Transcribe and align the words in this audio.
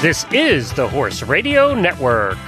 This 0.00 0.24
is 0.30 0.72
the 0.74 0.86
Horse 0.86 1.24
Radio 1.24 1.74
Network. 1.74 2.38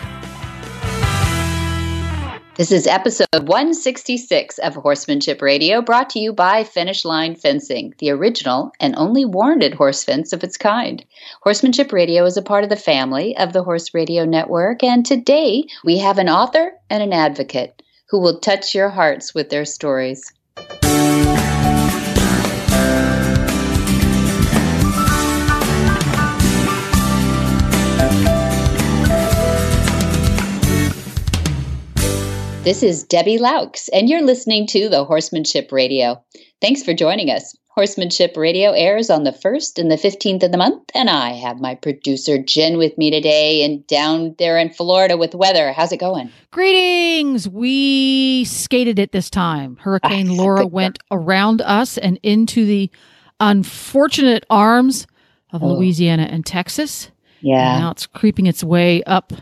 This 2.54 2.70
is 2.70 2.86
episode 2.86 3.26
166 3.32 4.58
of 4.58 4.76
Horsemanship 4.76 5.42
Radio, 5.42 5.82
brought 5.82 6.08
to 6.10 6.20
you 6.20 6.32
by 6.32 6.62
Finish 6.62 7.04
Line 7.04 7.34
Fencing, 7.34 7.92
the 7.98 8.10
original 8.10 8.70
and 8.78 8.94
only 8.94 9.24
warranted 9.24 9.74
horse 9.74 10.04
fence 10.04 10.32
of 10.32 10.44
its 10.44 10.56
kind. 10.56 11.04
Horsemanship 11.42 11.92
Radio 11.92 12.24
is 12.24 12.36
a 12.36 12.42
part 12.42 12.62
of 12.62 12.70
the 12.70 12.76
family 12.76 13.36
of 13.36 13.52
the 13.52 13.64
Horse 13.64 13.92
Radio 13.94 14.24
Network, 14.24 14.84
and 14.84 15.04
today 15.04 15.64
we 15.82 15.98
have 15.98 16.18
an 16.18 16.28
author 16.28 16.74
and 16.88 17.02
an 17.02 17.12
advocate 17.12 17.82
who 18.10 18.20
will 18.20 18.38
touch 18.38 18.76
your 18.76 18.90
hearts 18.90 19.34
with 19.34 19.50
their 19.50 19.64
stories. 19.64 20.32
This 32.62 32.82
is 32.82 33.04
Debbie 33.04 33.38
Laux, 33.38 33.88
and 33.90 34.10
you're 34.10 34.20
listening 34.20 34.66
to 34.66 34.90
the 34.90 35.02
Horsemanship 35.02 35.72
Radio. 35.72 36.22
Thanks 36.60 36.82
for 36.82 36.92
joining 36.92 37.30
us. 37.30 37.56
Horsemanship 37.68 38.36
Radio 38.36 38.72
airs 38.72 39.08
on 39.08 39.24
the 39.24 39.30
1st 39.32 39.78
and 39.78 39.90
the 39.90 39.96
15th 39.96 40.42
of 40.42 40.52
the 40.52 40.58
month, 40.58 40.82
and 40.94 41.08
I 41.08 41.30
have 41.30 41.58
my 41.58 41.74
producer 41.74 42.36
Jen 42.36 42.76
with 42.76 42.98
me 42.98 43.10
today 43.10 43.64
and 43.64 43.86
down 43.86 44.34
there 44.38 44.58
in 44.58 44.68
Florida 44.68 45.16
with 45.16 45.34
weather. 45.34 45.72
How's 45.72 45.90
it 45.90 46.00
going? 46.00 46.30
Greetings. 46.50 47.48
We 47.48 48.44
skated 48.44 48.98
it 48.98 49.12
this 49.12 49.30
time. 49.30 49.76
Hurricane 49.76 50.36
Laura 50.36 50.66
went 50.66 50.98
around 51.10 51.62
us 51.62 51.96
and 51.96 52.20
into 52.22 52.66
the 52.66 52.90
unfortunate 53.40 54.44
arms 54.50 55.06
of 55.50 55.62
oh. 55.62 55.76
Louisiana 55.76 56.28
and 56.30 56.44
Texas. 56.44 57.10
Yeah. 57.40 57.72
And 57.72 57.80
now 57.84 57.90
it's 57.92 58.06
creeping 58.06 58.44
its 58.44 58.62
way 58.62 59.02
up 59.04 59.32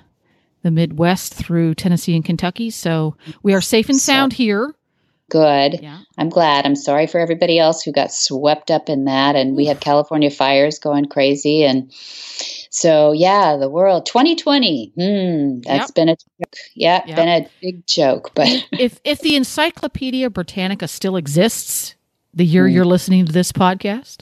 the 0.68 0.72
Midwest 0.72 1.32
through 1.32 1.74
Tennessee 1.74 2.14
and 2.14 2.22
Kentucky. 2.22 2.68
So 2.68 3.16
we 3.42 3.54
are 3.54 3.60
safe 3.62 3.88
and 3.88 3.98
sound 3.98 4.32
so, 4.32 4.36
here. 4.36 4.74
Good. 5.30 5.80
Yeah. 5.82 6.00
I'm 6.18 6.28
glad. 6.28 6.66
I'm 6.66 6.76
sorry 6.76 7.06
for 7.06 7.18
everybody 7.18 7.58
else 7.58 7.82
who 7.82 7.90
got 7.90 8.12
swept 8.12 8.70
up 8.70 8.90
in 8.90 9.06
that. 9.06 9.34
And 9.34 9.56
we 9.56 9.64
have 9.66 9.80
California 9.80 10.30
fires 10.30 10.78
going 10.78 11.06
crazy. 11.06 11.64
And 11.64 11.90
so, 12.68 13.12
yeah, 13.12 13.56
the 13.56 13.70
world 13.70 14.04
2020. 14.04 14.92
Hmm, 14.94 15.60
that's 15.60 15.88
yep. 15.88 15.94
been 15.94 16.08
a 16.10 16.16
joke. 16.16 16.54
Yeah, 16.74 17.02
yep. 17.06 17.16
been 17.16 17.28
a 17.28 17.48
big 17.62 17.86
joke. 17.86 18.32
But 18.34 18.48
if 18.72 19.00
if 19.04 19.20
the 19.20 19.36
Encyclopedia 19.36 20.28
Britannica 20.28 20.86
still 20.86 21.16
exists, 21.16 21.94
the 22.34 22.44
year 22.44 22.66
mm. 22.66 22.74
you're 22.74 22.84
listening 22.84 23.24
to 23.24 23.32
this 23.32 23.52
podcast, 23.52 24.18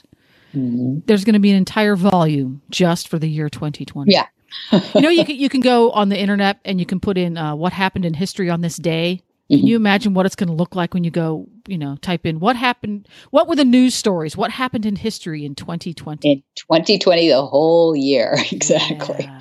mm. 0.53 1.05
there's 1.07 1.25
going 1.25 1.33
to 1.33 1.39
be 1.39 1.51
an 1.51 1.57
entire 1.57 1.97
volume 1.97 2.61
just 2.69 3.09
for 3.09 3.19
the 3.19 3.29
year 3.29 3.49
2020. 3.49 4.13
Yeah 4.13 4.27
you 4.71 5.01
know, 5.01 5.09
you 5.09 5.25
can 5.25 5.35
you 5.35 5.49
can 5.49 5.61
go 5.61 5.91
on 5.91 6.09
the 6.09 6.17
internet 6.17 6.59
and 6.65 6.79
you 6.79 6.85
can 6.85 6.99
put 6.99 7.17
in 7.17 7.37
uh, 7.37 7.55
what 7.55 7.73
happened 7.73 8.05
in 8.05 8.13
history 8.13 8.49
on 8.49 8.61
this 8.61 8.77
day. 8.77 9.21
Can 9.49 9.59
mm-hmm. 9.59 9.67
you 9.67 9.75
imagine 9.77 10.13
what 10.13 10.25
it's 10.25 10.35
going 10.35 10.49
to 10.49 10.53
look 10.55 10.75
like 10.75 10.93
when 10.93 11.05
you 11.05 11.11
go, 11.11 11.47
you 11.67 11.77
know, 11.77 11.95
type 12.01 12.25
in 12.25 12.41
what 12.41 12.57
happened? 12.57 13.07
What 13.31 13.47
were 13.47 13.55
the 13.55 13.63
news 13.63 13.95
stories? 13.95 14.35
What 14.35 14.51
happened 14.51 14.85
in 14.85 14.97
history 14.97 15.45
in 15.45 15.55
2020? 15.55 16.29
In 16.29 16.43
2020, 16.55 17.29
the 17.29 17.45
whole 17.45 17.95
year, 17.95 18.35
exactly. 18.51 19.23
Yeah. 19.23 19.39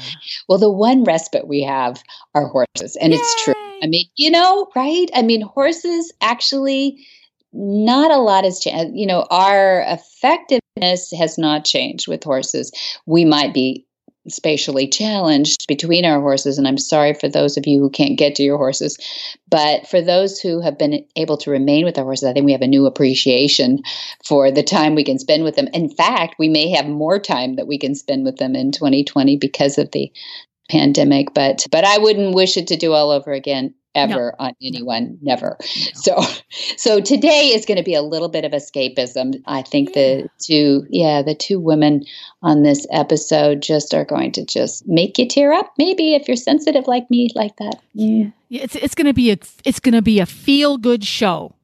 Well, 0.49 0.59
the 0.59 0.71
one 0.71 1.03
respite 1.03 1.49
we 1.49 1.63
have 1.63 2.01
are 2.35 2.47
horses, 2.47 2.97
and 2.97 3.13
Yay! 3.13 3.19
it's 3.19 3.45
true. 3.45 3.55
I 3.83 3.89
mean, 3.89 4.07
you 4.15 4.31
know, 4.31 4.69
right? 4.77 5.11
I 5.13 5.23
mean, 5.23 5.43
horses 5.43 6.13
actually 6.21 7.05
not 7.53 8.11
a 8.11 8.19
lot 8.19 8.45
has 8.45 8.61
changed. 8.61 8.97
You 8.97 9.07
know, 9.07 9.27
our 9.31 9.81
effectiveness 9.89 11.13
has 11.19 11.37
not 11.37 11.65
changed 11.65 12.07
with 12.07 12.23
horses. 12.23 12.71
We 13.07 13.25
might 13.25 13.53
be 13.53 13.87
spatially 14.29 14.89
challenged 14.89 15.67
between 15.69 16.05
our 16.05 16.21
horses. 16.21 16.59
And 16.59 16.67
I'm 16.67 16.79
sorry 16.79 17.15
for 17.15 17.29
those 17.29 17.57
of 17.57 17.67
you 17.67 17.81
who 17.81 17.91
can't 17.91 18.19
get 18.19 18.35
to 18.37 18.43
your 18.43 18.59
horses. 18.59 18.99
But 19.49 19.87
for 19.87 20.01
those 20.01 20.41
who 20.41 20.61
have 20.61 20.79
been 20.79 21.05
able 21.17 21.37
to 21.39 21.51
remain 21.51 21.85
with 21.85 21.99
our 21.99 22.05
horses, 22.05 22.29
I 22.29 22.33
think 22.33 22.47
we 22.47 22.53
have 22.53 22.63
a 22.63 22.67
new 22.67 22.87
appreciation 22.87 23.81
for 24.25 24.51
the 24.51 24.63
time 24.63 24.95
we 24.95 25.05
can 25.05 25.19
spend 25.19 25.45
with 25.45 25.57
them. 25.57 25.69
In 25.73 25.89
fact, 25.89 26.37
we 26.39 26.49
may 26.49 26.71
have 26.71 26.87
more 26.87 27.19
time 27.19 27.57
that 27.57 27.67
we 27.67 27.79
can 27.79 27.95
spend 27.95 28.25
with 28.25 28.37
them 28.37 28.55
in 28.55 28.73
2020 28.73 29.37
because 29.37 29.79
of 29.79 29.91
the 29.93 30.13
pandemic 30.69 31.33
but 31.33 31.65
but 31.71 31.85
I 31.85 31.99
wouldn't 31.99 32.35
wish 32.35 32.57
it 32.57 32.67
to 32.69 32.77
do 32.77 32.93
all 32.93 33.11
over 33.11 33.33
again 33.33 33.75
ever 33.97 34.35
no. 34.39 34.47
on 34.47 34.53
anyone 34.63 35.19
never 35.23 35.57
no. 35.59 35.93
so 35.95 36.23
so 36.77 37.01
today 37.01 37.49
is 37.49 37.67
going 37.67 37.77
to 37.77 37.83
be 37.83 37.95
a 37.95 38.03
little 38.03 38.29
bit 38.29 38.45
of 38.45 38.53
escapism 38.53 39.43
i 39.47 39.63
think 39.63 39.89
yeah. 39.89 39.95
the 39.95 40.29
two 40.39 40.87
yeah 40.91 41.23
the 41.23 41.35
two 41.35 41.59
women 41.59 42.05
on 42.43 42.63
this 42.63 42.87
episode 42.93 43.61
just 43.63 43.93
are 43.95 44.05
going 44.05 44.31
to 44.31 44.45
just 44.45 44.87
make 44.87 45.19
you 45.19 45.27
tear 45.27 45.53
up 45.53 45.73
maybe 45.79 46.15
if 46.15 46.29
you're 46.29 46.37
sensitive 46.37 46.87
like 46.87 47.11
me 47.11 47.31
like 47.35 47.57
that 47.57 47.81
yeah, 47.95 48.29
yeah 48.51 48.63
it's 48.63 48.77
it's 48.77 48.95
going 48.95 49.07
to 49.07 49.15
be 49.15 49.33
a 49.33 49.39
it's 49.65 49.81
going 49.81 49.95
to 49.95 50.03
be 50.03 50.21
a 50.21 50.27
feel 50.27 50.77
good 50.77 51.03
show 51.03 51.56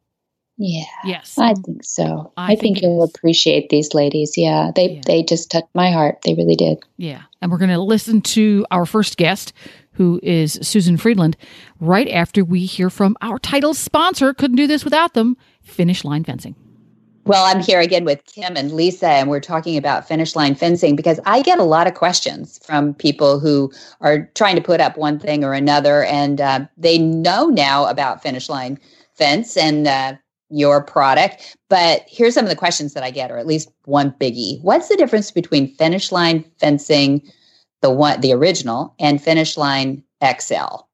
yeah. 0.64 0.84
Yes. 1.04 1.36
I 1.38 1.54
think 1.54 1.82
so. 1.82 2.32
I, 2.36 2.44
I 2.44 2.48
think, 2.50 2.76
think 2.76 2.82
you'll 2.82 3.02
appreciate 3.02 3.68
these 3.68 3.94
ladies. 3.94 4.34
Yeah. 4.36 4.70
They 4.76 4.90
yeah. 4.90 5.00
they 5.04 5.24
just 5.24 5.50
touched 5.50 5.74
my 5.74 5.90
heart. 5.90 6.18
They 6.24 6.34
really 6.34 6.54
did. 6.54 6.78
Yeah. 6.98 7.22
And 7.40 7.50
we're 7.50 7.58
going 7.58 7.70
to 7.70 7.80
listen 7.80 8.20
to 8.22 8.64
our 8.70 8.86
first 8.86 9.16
guest 9.16 9.52
who 9.94 10.20
is 10.22 10.60
Susan 10.62 10.96
Friedland, 10.96 11.36
right 11.80 12.08
after 12.08 12.44
we 12.44 12.64
hear 12.64 12.90
from 12.90 13.16
our 13.20 13.40
title 13.40 13.74
sponsor. 13.74 14.32
Couldn't 14.32 14.56
do 14.56 14.68
this 14.68 14.84
without 14.84 15.14
them, 15.14 15.36
Finish 15.62 16.04
Line 16.04 16.24
Fencing. 16.24 16.54
Well, 17.24 17.44
I'm 17.44 17.60
here 17.60 17.80
again 17.80 18.04
with 18.04 18.24
Kim 18.24 18.56
and 18.56 18.72
Lisa, 18.72 19.08
and 19.08 19.28
we're 19.28 19.40
talking 19.40 19.76
about 19.76 20.08
finish 20.08 20.34
line 20.34 20.56
fencing 20.56 20.96
because 20.96 21.20
I 21.24 21.42
get 21.42 21.58
a 21.58 21.64
lot 21.64 21.86
of 21.86 21.94
questions 21.94 22.58
from 22.64 22.94
people 22.94 23.38
who 23.38 23.70
are 24.00 24.30
trying 24.34 24.56
to 24.56 24.62
put 24.62 24.80
up 24.80 24.96
one 24.96 25.20
thing 25.20 25.44
or 25.44 25.52
another, 25.52 26.04
and 26.04 26.40
uh, 26.40 26.66
they 26.76 26.98
know 26.98 27.46
now 27.46 27.86
about 27.86 28.22
finish 28.22 28.48
line 28.48 28.78
fence 29.14 29.56
and 29.56 29.86
uh, 29.86 30.14
your 30.52 30.82
product. 30.82 31.56
But 31.68 32.04
here's 32.06 32.34
some 32.34 32.44
of 32.44 32.50
the 32.50 32.56
questions 32.56 32.94
that 32.94 33.02
I 33.02 33.10
get, 33.10 33.30
or 33.30 33.38
at 33.38 33.46
least 33.46 33.70
one 33.86 34.12
biggie. 34.12 34.60
What's 34.62 34.88
the 34.88 34.96
difference 34.96 35.30
between 35.30 35.74
finish 35.74 36.12
line 36.12 36.44
fencing? 36.58 37.22
the 37.82 37.90
one 37.90 38.20
the 38.20 38.32
original 38.32 38.94
and 38.98 39.22
finish 39.22 39.56
line 39.58 40.02
XL. 40.24 40.86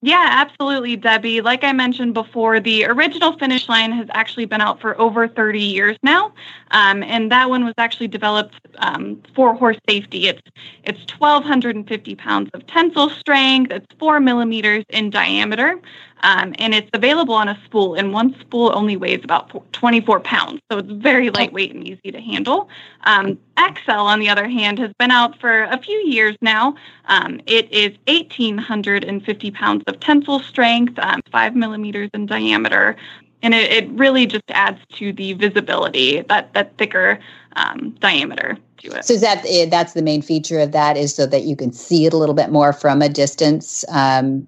Yeah, 0.00 0.28
absolutely, 0.30 0.94
Debbie. 0.94 1.40
Like 1.40 1.64
I 1.64 1.72
mentioned 1.72 2.14
before, 2.14 2.60
the 2.60 2.84
original 2.84 3.36
finish 3.36 3.68
line 3.68 3.90
has 3.90 4.06
actually 4.12 4.44
been 4.44 4.60
out 4.60 4.80
for 4.80 4.98
over 5.00 5.26
30 5.26 5.60
years 5.60 5.96
now, 6.04 6.32
um, 6.70 7.02
and 7.02 7.32
that 7.32 7.50
one 7.50 7.64
was 7.64 7.74
actually 7.78 8.06
developed 8.06 8.54
um, 8.76 9.20
for 9.34 9.54
horse 9.54 9.78
safety. 9.88 10.28
It's 10.28 10.42
it's 10.84 11.00
1,250 11.18 12.14
pounds 12.14 12.48
of 12.54 12.64
tensile 12.68 13.10
strength. 13.10 13.72
It's 13.72 13.86
four 13.98 14.20
millimeters 14.20 14.84
in 14.90 15.10
diameter, 15.10 15.80
um, 16.22 16.54
and 16.58 16.74
it's 16.74 16.90
available 16.92 17.34
on 17.34 17.48
a 17.48 17.58
spool. 17.64 17.94
And 17.94 18.12
one 18.12 18.34
spool 18.40 18.72
only 18.74 18.96
weighs 18.96 19.22
about 19.24 19.72
24 19.72 20.20
pounds, 20.20 20.60
so 20.70 20.78
it's 20.78 20.90
very 20.90 21.30
lightweight 21.30 21.74
and 21.74 21.86
easy 21.86 22.12
to 22.12 22.20
handle. 22.20 22.68
Um, 23.04 23.38
XL, 23.58 23.92
on 23.92 24.20
the 24.20 24.28
other 24.28 24.48
hand, 24.48 24.78
has 24.78 24.92
been 24.98 25.10
out 25.10 25.38
for 25.40 25.64
a 25.64 25.78
few 25.78 25.98
years 26.06 26.36
now. 26.40 26.74
Um, 27.06 27.40
it 27.46 27.70
is 27.72 27.96
1,850 28.06 29.50
pounds 29.50 29.84
of 29.86 30.00
tensile 30.00 30.40
strength, 30.40 30.98
um, 30.98 31.20
five 31.30 31.54
millimeters 31.54 32.10
in 32.14 32.26
diameter 32.26 32.96
and 33.42 33.54
it, 33.54 33.70
it 33.70 33.88
really 33.90 34.26
just 34.26 34.44
adds 34.48 34.80
to 34.94 35.12
the 35.12 35.32
visibility 35.34 36.22
that 36.22 36.52
that 36.54 36.76
thicker 36.76 37.18
um, 37.56 37.90
diameter 38.00 38.58
to 38.78 38.92
it. 38.92 39.04
So 39.04 39.14
is 39.14 39.20
that 39.20 39.44
eh, 39.46 39.66
that's 39.66 39.92
the 39.92 40.02
main 40.02 40.22
feature 40.22 40.60
of 40.60 40.72
that 40.72 40.96
is 40.96 41.14
so 41.14 41.26
that 41.26 41.44
you 41.44 41.56
can 41.56 41.72
see 41.72 42.06
it 42.06 42.12
a 42.12 42.16
little 42.16 42.34
bit 42.34 42.50
more 42.50 42.72
from 42.72 43.02
a 43.02 43.08
distance, 43.08 43.84
um, 43.88 44.46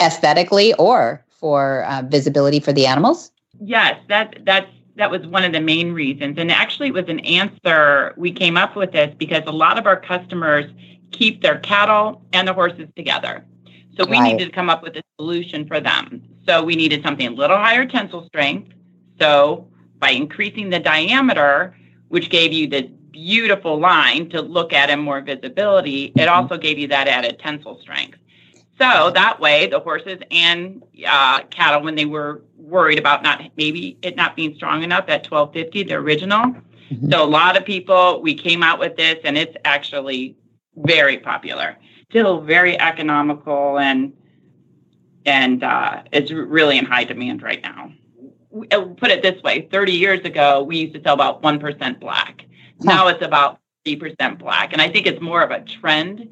aesthetically, 0.00 0.74
or 0.74 1.24
for 1.28 1.84
uh, 1.84 2.02
visibility 2.06 2.60
for 2.60 2.72
the 2.72 2.86
animals. 2.86 3.30
Yes, 3.60 3.98
that 4.08 4.38
that's 4.44 4.70
that 4.96 5.10
was 5.10 5.26
one 5.26 5.44
of 5.44 5.52
the 5.52 5.60
main 5.60 5.92
reasons, 5.92 6.38
and 6.38 6.50
actually, 6.50 6.88
it 6.88 6.94
was 6.94 7.08
an 7.08 7.20
answer 7.20 8.14
we 8.16 8.32
came 8.32 8.56
up 8.56 8.76
with 8.76 8.92
this 8.92 9.14
because 9.18 9.42
a 9.46 9.52
lot 9.52 9.78
of 9.78 9.86
our 9.86 10.00
customers 10.00 10.64
keep 11.12 11.42
their 11.42 11.58
cattle 11.58 12.22
and 12.32 12.48
the 12.48 12.52
horses 12.52 12.88
together. 12.96 13.44
So 13.96 14.04
we 14.04 14.18
right. 14.18 14.32
needed 14.32 14.46
to 14.46 14.52
come 14.52 14.68
up 14.68 14.82
with 14.82 14.96
a 14.96 15.02
solution 15.18 15.66
for 15.66 15.80
them. 15.80 16.22
So 16.46 16.62
we 16.62 16.76
needed 16.76 17.02
something 17.02 17.26
a 17.26 17.30
little 17.30 17.56
higher 17.56 17.86
tensile 17.86 18.26
strength. 18.26 18.72
So 19.18 19.66
by 19.98 20.10
increasing 20.10 20.70
the 20.70 20.78
diameter, 20.78 21.74
which 22.08 22.30
gave 22.30 22.52
you 22.52 22.68
the 22.68 22.90
beautiful 23.16 23.80
line 23.80 24.28
to 24.28 24.42
look 24.42 24.74
at 24.74 24.90
and 24.90 25.02
more 25.02 25.22
visibility, 25.22 26.04
it 26.04 26.14
mm-hmm. 26.16 26.28
also 26.28 26.58
gave 26.58 26.78
you 26.78 26.86
that 26.88 27.08
added 27.08 27.38
tensile 27.38 27.80
strength. 27.80 28.18
So 28.78 29.10
that 29.14 29.40
way, 29.40 29.68
the 29.68 29.80
horses 29.80 30.18
and 30.30 30.82
uh, 31.06 31.44
cattle, 31.44 31.82
when 31.82 31.94
they 31.94 32.04
were 32.04 32.42
worried 32.58 32.98
about 32.98 33.22
not 33.22 33.42
maybe 33.56 33.96
it 34.02 34.16
not 34.16 34.36
being 34.36 34.54
strong 34.54 34.82
enough 34.82 35.06
at 35.08 35.30
1250, 35.30 35.84
the 35.84 35.94
original. 35.94 36.44
Mm-hmm. 36.44 37.10
So 37.10 37.24
a 37.24 37.30
lot 37.40 37.56
of 37.56 37.64
people, 37.64 38.20
we 38.20 38.34
came 38.34 38.62
out 38.62 38.78
with 38.78 38.96
this, 38.96 39.16
and 39.24 39.38
it's 39.38 39.56
actually 39.64 40.36
very 40.76 41.16
popular. 41.18 41.78
Still 42.10 42.42
very 42.42 42.78
economical 42.78 43.78
and 43.78 44.12
and 45.24 45.64
uh, 45.64 46.02
it's 46.12 46.30
really 46.30 46.76
in 46.76 46.84
high 46.84 47.04
demand 47.04 47.42
right 47.42 47.62
now. 47.62 47.92
I'll 48.72 48.90
uh, 48.90 48.94
put 48.94 49.10
it 49.10 49.22
this 49.22 49.42
way: 49.42 49.68
30 49.72 49.92
years 49.92 50.20
ago, 50.20 50.62
we 50.62 50.76
used 50.80 50.94
to 50.94 51.02
sell 51.02 51.14
about 51.14 51.42
one 51.42 51.58
percent 51.58 51.98
black. 51.98 52.45
Now 52.80 53.08
it's 53.08 53.22
about 53.22 53.60
percent 53.84 54.38
black, 54.38 54.72
and 54.72 54.82
I 54.82 54.90
think 54.90 55.06
it's 55.06 55.20
more 55.20 55.42
of 55.42 55.52
a 55.52 55.60
trend 55.60 56.28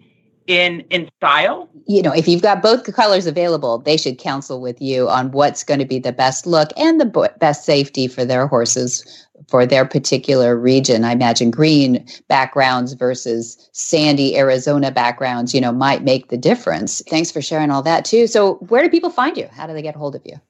in 0.47 0.81
in 0.91 1.09
style. 1.17 1.69
You 1.87 2.03
know, 2.03 2.13
if 2.13 2.27
you've 2.27 2.43
got 2.43 2.63
both 2.63 2.93
colors 2.95 3.27
available, 3.27 3.79
they 3.79 3.97
should 3.97 4.19
counsel 4.19 4.61
with 4.61 4.81
you 4.83 5.09
on 5.09 5.31
what's 5.31 5.63
going 5.63 5.81
to 5.81 5.87
be 5.87 6.01
the 6.01 6.13
best 6.13 6.47
look 6.47 6.71
and 6.77 7.01
the 7.01 7.31
best 7.39 7.65
safety 7.65 8.09
for 8.09 8.25
their 8.25 8.47
horses 8.47 9.25
for 9.49 9.67
their 9.67 9.85
particular 9.85 10.57
region. 10.57 11.05
I 11.05 11.13
imagine 11.13 11.51
green 11.51 12.07
backgrounds 12.29 12.95
versus 12.95 13.69
sandy 13.73 14.37
Arizona 14.37 14.91
backgrounds, 14.91 15.55
you 15.55 15.61
know, 15.61 15.73
might 15.73 16.03
make 16.03 16.29
the 16.29 16.37
difference. 16.37 17.03
Thanks 17.09 17.31
for 17.31 17.43
sharing 17.43 17.71
all 17.71 17.83
that 17.83 18.05
too. 18.05 18.27
So, 18.27 18.55
where 18.69 18.83
do 18.83 18.89
people 18.89 19.11
find 19.11 19.37
you? 19.37 19.49
How 19.53 19.67
do 19.67 19.73
they 19.73 19.83
get 19.83 19.97
hold 19.97 20.15
of 20.15 20.23
you? 20.25 20.41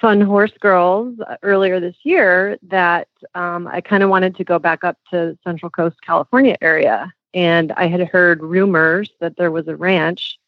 fun 0.00 0.20
horse 0.20 0.52
girls 0.60 1.18
uh, 1.20 1.36
earlier 1.42 1.78
this 1.78 1.96
year 2.02 2.58
that 2.62 3.08
um, 3.34 3.68
I 3.68 3.80
kind 3.80 4.02
of 4.02 4.10
wanted 4.10 4.36
to 4.36 4.44
go 4.44 4.58
back 4.58 4.84
up 4.84 4.98
to 5.10 5.38
Central 5.44 5.70
Coast 5.70 5.96
California 6.02 6.56
area. 6.60 7.12
And 7.32 7.72
I 7.72 7.86
had 7.86 8.00
heard 8.08 8.42
rumors 8.42 9.10
that 9.20 9.36
there 9.36 9.50
was 9.50 9.68
a 9.68 9.76
ranch 9.76 10.38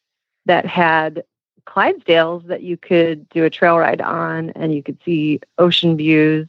that 0.44 0.66
had 0.66 1.24
Clydesdales 1.66 2.46
that 2.46 2.62
you 2.62 2.76
could 2.76 3.28
do 3.30 3.44
a 3.44 3.50
trail 3.50 3.78
ride 3.78 4.00
on 4.00 4.50
and 4.50 4.74
you 4.74 4.82
could 4.82 4.98
see 5.04 5.40
ocean 5.58 5.96
views. 5.96 6.48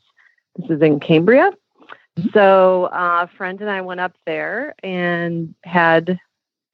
This 0.57 0.69
is 0.69 0.81
in 0.81 0.99
Cambria. 0.99 1.51
Mm-hmm. 2.17 2.29
So 2.33 2.85
uh, 2.85 3.27
a 3.29 3.35
friend 3.35 3.59
and 3.61 3.69
I 3.69 3.81
went 3.81 3.99
up 3.99 4.15
there 4.25 4.75
and 4.83 5.53
had 5.63 6.19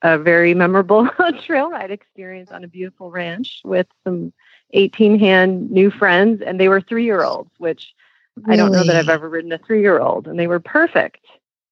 a 0.02 0.18
very 0.18 0.54
memorable 0.54 1.08
trail 1.46 1.70
ride 1.70 1.92
experience 1.92 2.52
on 2.52 2.64
a 2.64 2.68
beautiful 2.68 3.12
ranch 3.12 3.62
with 3.64 3.88
some 4.04 4.34
18 4.74 5.20
hand 5.20 5.70
new 5.72 5.92
friends, 5.92 6.42
and 6.42 6.60
they 6.60 6.68
were 6.68 6.82
three 6.82 7.06
year 7.06 7.24
olds, 7.24 7.52
which 7.58 7.94
really? 8.38 8.54
I 8.54 8.56
don't 8.58 8.72
know 8.72 8.84
that 8.84 8.96
I've 8.96 9.10
ever 9.10 9.30
ridden 9.30 9.52
a 9.52 9.58
three 9.58 9.82
year 9.82 10.00
old, 10.00 10.28
and 10.28 10.40
they 10.40 10.48
were 10.48 10.60
perfect. 10.60 11.26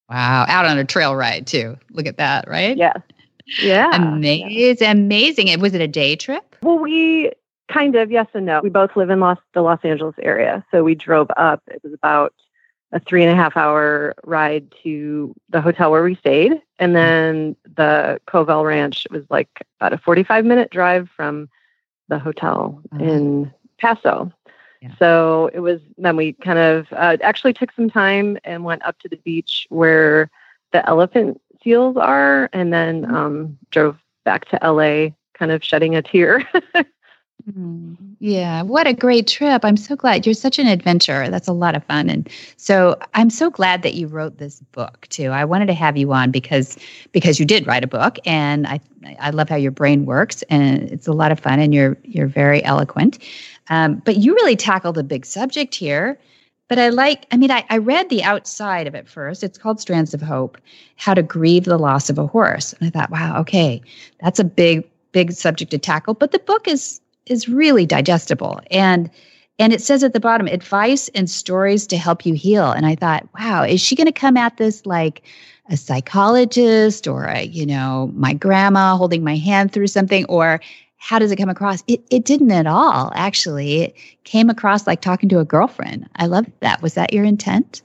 Wow, 0.10 0.46
out 0.48 0.66
on 0.66 0.78
a 0.78 0.86
trail 0.86 1.16
ride 1.16 1.48
too. 1.48 1.78
Look 1.92 2.08
at 2.08 2.18
that, 2.18 2.48
right? 2.48 2.76
Yes. 2.76 3.00
Yeah. 3.62 3.90
Amazing. 3.94 4.48
Yeah. 4.52 4.92
Amazing. 4.92 5.48
It 5.48 5.60
was 5.60 5.74
it 5.74 5.82
a 5.82 5.88
day 5.88 6.16
trip? 6.16 6.56
Well, 6.62 6.80
we 6.80 7.32
kind 7.70 7.96
of, 7.96 8.12
yes 8.12 8.28
and 8.34 8.46
no. 8.46 8.62
We 8.62 8.70
both 8.70 8.96
live 8.96 9.10
in 9.10 9.20
Los, 9.20 9.38
the 9.54 9.62
Los 9.62 9.80
Angeles 9.84 10.16
area. 10.22 10.66
So 10.72 10.84
we 10.84 10.96
drove 10.96 11.30
up. 11.38 11.62
It 11.68 11.82
was 11.84 11.94
about 11.94 12.34
a 12.92 13.00
three 13.00 13.24
and 13.24 13.32
a 13.32 13.36
half 13.36 13.56
hour 13.56 14.16
ride 14.24 14.74
to 14.84 15.36
the 15.50 15.62
hotel 15.62 15.92
where 15.92 16.04
we 16.04 16.16
stayed. 16.16 16.62
And 16.80 16.96
then 16.96 17.56
the 17.76 18.20
Covell 18.28 18.66
Ranch 18.66 19.06
was 19.12 19.24
like 19.30 19.66
about 19.80 19.94
a 19.94 19.98
45 19.98 20.46
minute 20.46 20.72
drive 20.72 21.10
from 21.16 21.50
the 22.08 22.20
hotel 22.20 22.82
uh-huh. 22.92 23.04
in 23.04 23.54
Paso. 23.78 24.32
Yeah. 24.82 24.96
So 24.98 25.52
it 25.54 25.60
was, 25.60 25.82
then 25.98 26.16
we 26.16 26.34
kind 26.34 26.58
of 26.58 26.88
uh, 26.94 27.18
actually 27.22 27.54
took 27.54 27.72
some 27.74 27.90
time 27.90 28.38
and 28.44 28.64
went 28.64 28.84
up 28.86 28.98
to 29.00 29.10
the 29.10 29.18
beach 29.18 29.68
where 29.70 30.32
the 30.72 30.88
elephant 30.88 31.42
seals 31.64 31.98
are, 31.98 32.50
and 32.54 32.74
then 32.74 33.14
um, 33.14 33.58
drove 33.72 33.98
back 34.26 34.46
to 34.50 34.60
LA, 34.62 35.10
kind 35.34 35.52
of 35.52 35.64
shedding 35.64 35.96
a 35.96 36.02
tear. 36.02 36.48
Mm, 37.50 37.96
yeah, 38.20 38.62
what 38.62 38.86
a 38.86 38.94
great 38.94 39.28
trip. 39.28 39.64
I'm 39.64 39.78
so 39.78 39.96
glad 39.96 40.26
you're 40.26 40.34
such 40.34 40.60
an 40.60 40.68
adventurer. 40.68 41.30
That's 41.30 41.48
a 41.48 41.54
lot 41.54 41.76
of 41.76 41.84
fun. 41.86 42.10
And 42.10 42.30
so 42.58 42.98
I'm 43.14 43.30
so 43.30 43.50
glad 43.50 43.82
that 43.84 43.94
you 43.94 44.08
wrote 44.08 44.38
this 44.38 44.60
book 44.72 45.08
too. 45.10 45.30
I 45.30 45.46
wanted 45.46 45.68
to 45.68 45.74
have 45.74 45.96
you 45.96 46.12
on 46.12 46.32
because 46.32 46.78
because 47.12 47.40
you 47.40 47.46
did 47.46 47.66
write 47.66 47.84
a 47.84 47.88
book 47.88 48.20
and 48.26 48.68
I 48.68 48.82
I 49.20 49.30
love 49.30 49.50
how 49.50 49.56
your 49.56 49.72
brain 49.72 50.06
works 50.06 50.42
and 50.44 50.84
it's 50.92 51.08
a 51.08 51.14
lot 51.14 51.32
of 51.32 51.40
fun 51.40 51.60
and 51.60 51.74
you're 51.74 51.98
you're 52.04 52.28
very 52.28 52.64
eloquent. 52.64 53.20
Um, 53.70 54.02
but 54.06 54.18
you 54.18 54.34
really 54.34 54.56
tackled 54.56 54.98
a 54.98 55.04
big 55.04 55.26
subject 55.26 55.76
here 55.76 56.20
but 56.70 56.80
I 56.80 56.90
like, 56.90 57.26
I 57.32 57.38
mean, 57.38 57.52
I, 57.52 57.66
I 57.70 57.80
read 57.80 58.10
the 58.10 58.24
outside 58.24 58.88
of 58.88 58.96
it 58.96 59.10
first. 59.10 59.44
It's 59.44 59.58
called 59.58 59.82
Strands 59.82 60.14
of 60.14 60.22
Hope 60.22 60.58
How 60.96 61.16
to 61.16 61.24
Grieve 61.24 61.66
the 61.66 61.80
Loss 61.80 62.10
of 62.10 62.18
a 62.20 62.28
Horse. 62.28 62.74
And 62.74 62.88
I 62.88 62.92
thought, 62.92 63.10
wow, 63.10 63.40
okay, 63.42 63.82
that's 64.22 64.40
a 64.40 64.44
big, 64.44 64.88
big 65.12 65.32
subject 65.32 65.72
to 65.72 65.80
tackle. 65.80 66.14
But 66.14 66.32
the 66.32 66.40
book 66.40 66.68
is 66.68 67.02
is 67.26 67.50
really 67.50 67.86
digestible. 67.86 68.62
And 68.72 69.10
and 69.58 69.74
it 69.74 69.82
says 69.82 70.04
at 70.04 70.14
the 70.14 70.20
bottom, 70.22 70.48
advice 70.48 71.10
and 71.10 71.30
stories 71.30 71.86
to 71.88 71.98
help 71.98 72.26
you 72.26 72.34
heal. 72.34 72.72
And 72.72 72.86
I 72.86 72.96
thought, 72.96 73.28
wow, 73.38 73.64
is 73.64 73.82
she 73.82 73.96
going 73.96 74.08
to 74.08 74.14
come 74.14 74.38
at 74.38 74.56
this 74.58 74.86
like 74.86 75.22
a 75.70 75.76
psychologist 75.76 77.08
or 77.08 77.26
a, 77.26 77.44
you 77.44 77.66
know, 77.66 78.10
my 78.16 78.34
grandma 78.34 78.96
holding 78.96 79.24
my 79.24 79.36
hand 79.36 79.74
through 79.74 79.88
something? 79.88 80.24
Or 80.26 80.62
how 81.00 81.18
does 81.18 81.32
it 81.32 81.38
come 81.38 81.50
across? 81.50 81.84
It, 81.88 82.04
it 82.12 82.26
didn't 82.26 82.52
at 82.52 82.68
all, 82.68 83.12
actually. 83.16 83.82
It 83.82 83.96
came 84.26 84.50
across 84.50 84.86
like 84.86 85.02
talking 85.02 85.30
to 85.30 85.40
a 85.40 85.46
girlfriend. 85.46 86.08
I 86.18 86.28
love 86.28 86.46
that. 86.60 86.82
Was 86.82 86.94
that 86.94 87.14
your 87.14 87.24
intent? 87.24 87.82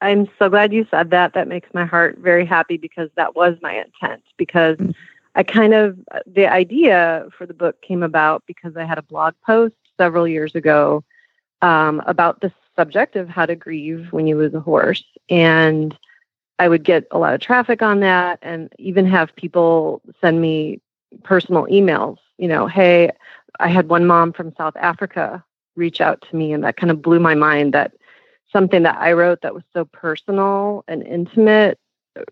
I'm 0.00 0.28
so 0.38 0.48
glad 0.48 0.72
you 0.72 0.86
said 0.90 1.10
that. 1.10 1.34
That 1.34 1.46
makes 1.46 1.68
my 1.74 1.84
heart 1.84 2.18
very 2.18 2.44
happy 2.44 2.78
because 2.78 3.10
that 3.16 3.36
was 3.36 3.56
my 3.62 3.74
intent. 3.74 4.22
Because 4.38 4.78
mm-hmm. 4.78 4.90
I 5.34 5.42
kind 5.42 5.74
of, 5.74 5.98
the 6.26 6.46
idea 6.46 7.28
for 7.36 7.46
the 7.46 7.54
book 7.54 7.80
came 7.82 8.02
about 8.02 8.42
because 8.46 8.76
I 8.76 8.84
had 8.84 8.98
a 8.98 9.02
blog 9.02 9.34
post 9.46 9.74
several 9.98 10.26
years 10.26 10.54
ago 10.54 11.04
um, 11.62 12.02
about 12.06 12.40
the 12.40 12.50
subject 12.76 13.14
of 13.14 13.28
how 13.28 13.44
to 13.44 13.54
grieve 13.54 14.08
when 14.10 14.26
you 14.26 14.38
lose 14.38 14.54
a 14.54 14.60
horse. 14.60 15.04
And 15.28 15.96
I 16.58 16.68
would 16.68 16.82
get 16.82 17.06
a 17.10 17.18
lot 17.18 17.34
of 17.34 17.40
traffic 17.40 17.82
on 17.82 18.00
that 18.00 18.38
and 18.40 18.72
even 18.78 19.04
have 19.06 19.36
people 19.36 20.00
send 20.20 20.40
me 20.40 20.80
personal 21.22 21.66
emails, 21.66 22.18
you 22.38 22.48
know, 22.48 22.66
hey, 22.66 23.10
I 23.58 23.68
had 23.68 23.88
one 23.88 24.06
mom 24.06 24.32
from 24.32 24.54
South 24.56 24.76
Africa 24.76 25.44
reach 25.76 26.00
out 26.00 26.24
to 26.28 26.36
me, 26.36 26.52
and 26.52 26.64
that 26.64 26.76
kind 26.76 26.90
of 26.90 27.02
blew 27.02 27.20
my 27.20 27.34
mind 27.34 27.74
that 27.74 27.92
something 28.52 28.82
that 28.82 28.98
I 28.98 29.12
wrote 29.12 29.42
that 29.42 29.54
was 29.54 29.62
so 29.72 29.84
personal 29.84 30.84
and 30.88 31.06
intimate 31.06 31.78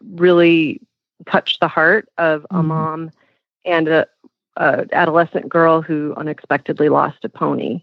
really 0.02 0.80
touched 1.26 1.60
the 1.60 1.68
heart 1.68 2.08
of 2.18 2.44
a 2.50 2.54
mm-hmm. 2.54 2.68
mom 2.68 3.10
and 3.64 3.88
a, 3.88 4.06
a, 4.56 4.86
adolescent 4.92 5.48
girl 5.48 5.82
who 5.82 6.14
unexpectedly 6.16 6.88
lost 6.88 7.24
a 7.24 7.28
pony. 7.28 7.82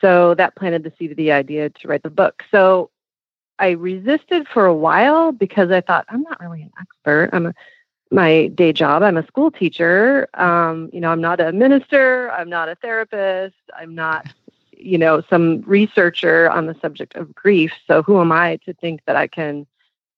So 0.00 0.34
that 0.34 0.56
planted 0.56 0.84
the 0.84 0.92
seed 0.98 1.12
of 1.12 1.16
the 1.16 1.32
idea 1.32 1.70
to 1.70 1.88
write 1.88 2.02
the 2.02 2.10
book. 2.10 2.42
So 2.50 2.90
I 3.58 3.70
resisted 3.70 4.46
for 4.48 4.66
a 4.66 4.74
while 4.74 5.32
because 5.32 5.70
I 5.70 5.80
thought 5.80 6.04
I'm 6.08 6.22
not 6.22 6.40
really 6.40 6.62
an 6.62 6.72
expert. 6.80 7.30
I'm 7.32 7.46
a 7.46 7.54
my 8.10 8.48
day 8.48 8.72
job. 8.72 9.02
I'm 9.02 9.16
a 9.16 9.26
school 9.26 9.50
teacher. 9.50 10.28
Um, 10.34 10.90
you 10.92 11.00
know, 11.00 11.10
I'm 11.10 11.20
not 11.20 11.40
a 11.40 11.52
minister. 11.52 12.30
I'm 12.30 12.48
not 12.48 12.68
a 12.68 12.74
therapist. 12.76 13.56
I'm 13.76 13.94
not, 13.94 14.26
you 14.76 14.98
know, 14.98 15.22
some 15.28 15.62
researcher 15.62 16.50
on 16.50 16.66
the 16.66 16.76
subject 16.80 17.16
of 17.16 17.34
grief. 17.34 17.72
So 17.86 18.02
who 18.02 18.20
am 18.20 18.32
I 18.32 18.56
to 18.64 18.74
think 18.74 19.00
that 19.06 19.16
I 19.16 19.26
can 19.26 19.66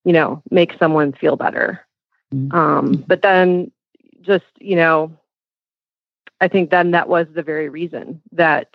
you 0.06 0.12
know, 0.12 0.40
make 0.52 0.72
someone 0.78 1.12
feel 1.12 1.34
better. 1.34 1.84
Mm-hmm. 2.32 2.56
Um, 2.56 3.04
but 3.08 3.22
then 3.22 3.72
just, 4.22 4.44
you 4.60 4.76
know, 4.76 5.12
I 6.40 6.46
think 6.46 6.70
then 6.70 6.92
that 6.92 7.08
was 7.08 7.26
the 7.34 7.42
very 7.42 7.68
reason 7.68 8.22
that 8.30 8.68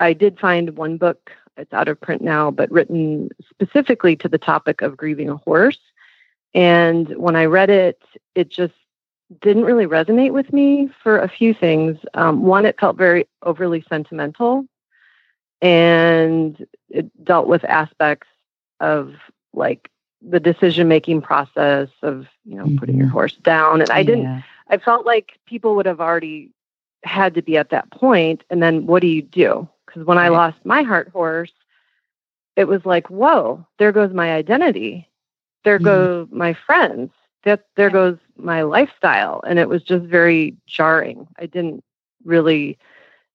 I 0.00 0.14
did 0.14 0.40
find 0.40 0.76
one 0.76 0.96
book, 0.96 1.30
it's 1.56 1.72
out 1.72 1.86
of 1.86 2.00
print 2.00 2.22
now, 2.22 2.50
but 2.50 2.72
written 2.72 3.30
specifically 3.48 4.16
to 4.16 4.28
the 4.28 4.36
topic 4.36 4.82
of 4.82 4.96
grieving 4.96 5.28
a 5.28 5.36
horse. 5.36 5.78
And 6.54 7.08
when 7.16 7.36
I 7.36 7.46
read 7.46 7.70
it, 7.70 8.00
it 8.34 8.48
just 8.48 8.74
didn't 9.40 9.64
really 9.64 9.86
resonate 9.86 10.32
with 10.32 10.52
me 10.52 10.88
for 11.02 11.18
a 11.18 11.28
few 11.28 11.52
things. 11.54 11.98
Um, 12.14 12.42
one, 12.42 12.66
it 12.66 12.78
felt 12.78 12.96
very 12.96 13.26
overly 13.42 13.84
sentimental, 13.88 14.66
and 15.60 16.64
it 16.88 17.24
dealt 17.24 17.48
with 17.48 17.64
aspects 17.64 18.28
of 18.80 19.14
like 19.52 19.90
the 20.22 20.40
decision 20.40 20.88
making 20.88 21.22
process 21.22 21.88
of 22.02 22.26
you 22.44 22.56
know 22.56 22.64
mm-hmm. 22.64 22.76
putting 22.76 22.96
your 22.96 23.06
mm-hmm. 23.06 23.12
horse 23.12 23.34
down. 23.36 23.80
And 23.80 23.90
I 23.90 24.02
didn't. 24.02 24.44
I 24.68 24.78
felt 24.78 25.04
like 25.04 25.38
people 25.46 25.76
would 25.76 25.86
have 25.86 26.00
already 26.00 26.50
had 27.02 27.34
to 27.34 27.42
be 27.42 27.56
at 27.56 27.70
that 27.70 27.90
point. 27.90 28.00
point, 28.00 28.44
and 28.50 28.62
then 28.62 28.86
what 28.86 29.00
do 29.00 29.08
you 29.08 29.22
do? 29.22 29.68
Because 29.86 30.04
when 30.04 30.16
right. 30.16 30.26
I 30.26 30.28
lost 30.28 30.56
my 30.64 30.82
heart 30.82 31.08
horse, 31.08 31.52
it 32.56 32.66
was 32.66 32.84
like, 32.84 33.10
whoa, 33.10 33.66
there 33.78 33.92
goes 33.92 34.12
my 34.12 34.32
identity. 34.32 35.08
There 35.64 35.78
mm-hmm. 35.78 35.84
go 35.84 36.28
my 36.30 36.54
friends. 36.54 37.10
That 37.44 37.66
there 37.76 37.90
goes 37.90 38.16
my 38.36 38.62
lifestyle. 38.62 39.42
And 39.46 39.58
it 39.58 39.68
was 39.68 39.82
just 39.82 40.04
very 40.04 40.56
jarring. 40.66 41.28
I 41.38 41.44
didn't 41.44 41.84
really 42.24 42.78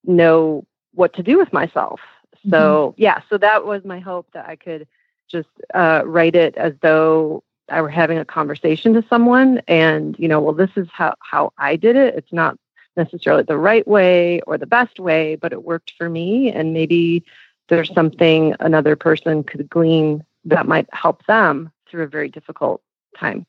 know 0.04 0.66
what 0.94 1.14
to 1.14 1.24
do 1.24 1.38
with 1.38 1.54
myself. 1.54 2.02
So 2.50 2.90
mm-hmm. 2.92 3.02
yeah 3.02 3.22
so 3.30 3.38
that 3.38 3.66
was 3.66 3.84
my 3.84 4.00
hope 4.00 4.28
that 4.34 4.48
i 4.48 4.56
could 4.56 4.88
just 5.28 5.50
uh, 5.74 6.02
write 6.06 6.36
it 6.36 6.56
as 6.56 6.74
though 6.82 7.44
i 7.70 7.82
were 7.82 7.90
having 7.90 8.18
a 8.18 8.26
conversation 8.26 8.94
to 8.94 9.04
someone 9.10 9.62
and 9.68 10.18
you 10.18 10.28
know 10.28 10.40
well 10.40 10.54
this 10.54 10.72
is 10.76 10.88
how 10.92 11.16
how 11.20 11.52
i 11.58 11.76
did 11.76 11.96
it. 11.96 12.16
It's 12.16 12.34
not 12.34 12.58
necessarily 12.96 13.44
the 13.44 13.58
right 13.58 13.88
way 13.88 14.42
or 14.42 14.58
the 14.58 14.66
best 14.66 15.00
way 15.00 15.36
but 15.36 15.52
it 15.52 15.64
worked 15.64 15.94
for 15.98 16.10
me. 16.10 16.52
And 16.52 16.74
maybe 16.74 17.24
there's 17.68 17.94
something 17.94 18.56
another 18.60 18.96
person 18.96 19.44
could 19.44 19.70
glean 19.70 20.24
that 20.46 20.68
might 20.68 20.88
help 20.94 21.26
them 21.26 21.72
through 21.90 22.04
a 22.04 22.08
very 22.08 22.30
difficult 22.30 22.82
time 23.18 23.46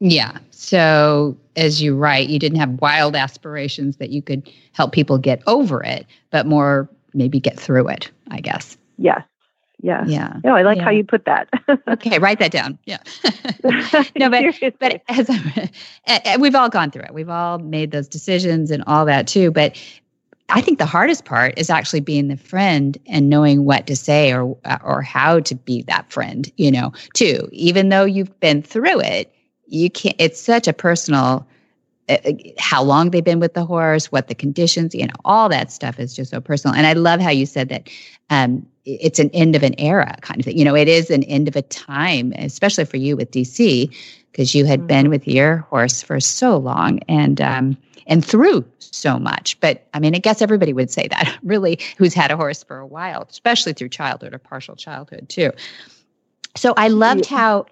yeah. 0.00 0.38
So, 0.50 1.36
as 1.56 1.82
you 1.82 1.94
write, 1.94 2.30
you 2.30 2.38
didn't 2.38 2.58
have 2.58 2.80
wild 2.80 3.14
aspirations 3.14 3.98
that 3.98 4.08
you 4.10 4.22
could 4.22 4.50
help 4.72 4.92
people 4.92 5.18
get 5.18 5.42
over 5.46 5.82
it, 5.84 6.06
but 6.30 6.46
more 6.46 6.88
maybe 7.12 7.38
get 7.38 7.60
through 7.60 7.88
it, 7.88 8.10
I 8.30 8.40
guess. 8.40 8.78
Yes. 8.96 9.22
Yeah. 9.82 10.04
Yeah. 10.06 10.36
No, 10.44 10.56
I 10.56 10.62
like 10.62 10.78
yeah. 10.78 10.84
how 10.84 10.90
you 10.90 11.04
put 11.04 11.24
that. 11.24 11.48
okay, 11.88 12.18
write 12.18 12.38
that 12.38 12.50
down. 12.50 12.78
Yeah. 12.84 12.98
no, 14.16 14.28
but 14.28 14.44
but 14.78 15.02
as 15.08 16.38
we've 16.40 16.54
all 16.54 16.68
gone 16.68 16.90
through 16.90 17.04
it. 17.04 17.14
We've 17.14 17.30
all 17.30 17.58
made 17.58 17.90
those 17.90 18.08
decisions 18.08 18.70
and 18.70 18.84
all 18.86 19.06
that 19.06 19.26
too. 19.26 19.50
But 19.50 19.82
I 20.50 20.60
think 20.60 20.78
the 20.78 20.86
hardest 20.86 21.24
part 21.24 21.58
is 21.58 21.70
actually 21.70 22.00
being 22.00 22.28
the 22.28 22.36
friend 22.36 22.98
and 23.06 23.28
knowing 23.28 23.64
what 23.64 23.86
to 23.86 23.96
say 23.96 24.32
or 24.32 24.56
or 24.82 25.02
how 25.02 25.40
to 25.40 25.54
be 25.54 25.82
that 25.82 26.10
friend. 26.12 26.50
You 26.56 26.70
know, 26.70 26.92
too. 27.14 27.48
Even 27.52 27.88
though 27.88 28.04
you've 28.04 28.38
been 28.40 28.62
through 28.62 29.00
it, 29.00 29.32
you 29.70 29.90
can't 29.90 30.16
it's 30.18 30.40
such 30.40 30.68
a 30.68 30.72
personal 30.72 31.46
uh, 32.08 32.16
uh, 32.24 32.32
how 32.58 32.82
long 32.82 33.10
they've 33.10 33.24
been 33.24 33.40
with 33.40 33.54
the 33.54 33.64
horse 33.64 34.10
what 34.12 34.28
the 34.28 34.34
conditions 34.34 34.94
you 34.94 35.06
know 35.06 35.14
all 35.24 35.48
that 35.48 35.72
stuff 35.72 35.98
is 35.98 36.14
just 36.14 36.30
so 36.30 36.40
personal 36.40 36.74
and 36.76 36.86
i 36.86 36.92
love 36.92 37.20
how 37.20 37.30
you 37.30 37.46
said 37.46 37.68
that 37.68 37.88
um, 38.30 38.66
it's 38.84 39.18
an 39.18 39.30
end 39.30 39.54
of 39.56 39.62
an 39.62 39.74
era 39.78 40.16
kind 40.20 40.40
of 40.40 40.44
thing 40.44 40.58
you 40.58 40.64
know 40.64 40.74
it 40.74 40.88
is 40.88 41.10
an 41.10 41.22
end 41.24 41.48
of 41.48 41.56
a 41.56 41.62
time 41.62 42.32
especially 42.36 42.84
for 42.84 42.96
you 42.96 43.16
with 43.16 43.30
dc 43.30 43.94
because 44.32 44.54
you 44.54 44.64
had 44.64 44.80
mm-hmm. 44.80 44.86
been 44.86 45.10
with 45.10 45.26
your 45.26 45.58
horse 45.70 46.02
for 46.02 46.20
so 46.20 46.56
long 46.56 47.00
and 47.08 47.40
um, 47.40 47.76
and 48.06 48.24
through 48.24 48.64
so 48.78 49.18
much 49.18 49.58
but 49.60 49.86
i 49.94 50.00
mean 50.00 50.14
i 50.14 50.18
guess 50.18 50.42
everybody 50.42 50.72
would 50.72 50.90
say 50.90 51.06
that 51.08 51.38
really 51.42 51.78
who's 51.96 52.14
had 52.14 52.30
a 52.30 52.36
horse 52.36 52.62
for 52.64 52.78
a 52.78 52.86
while 52.86 53.26
especially 53.30 53.72
through 53.72 53.88
childhood 53.88 54.34
or 54.34 54.38
partial 54.38 54.74
childhood 54.74 55.28
too 55.28 55.52
so 56.56 56.74
i 56.76 56.88
loved 56.88 57.30
yeah, 57.30 57.36
how 57.36 57.66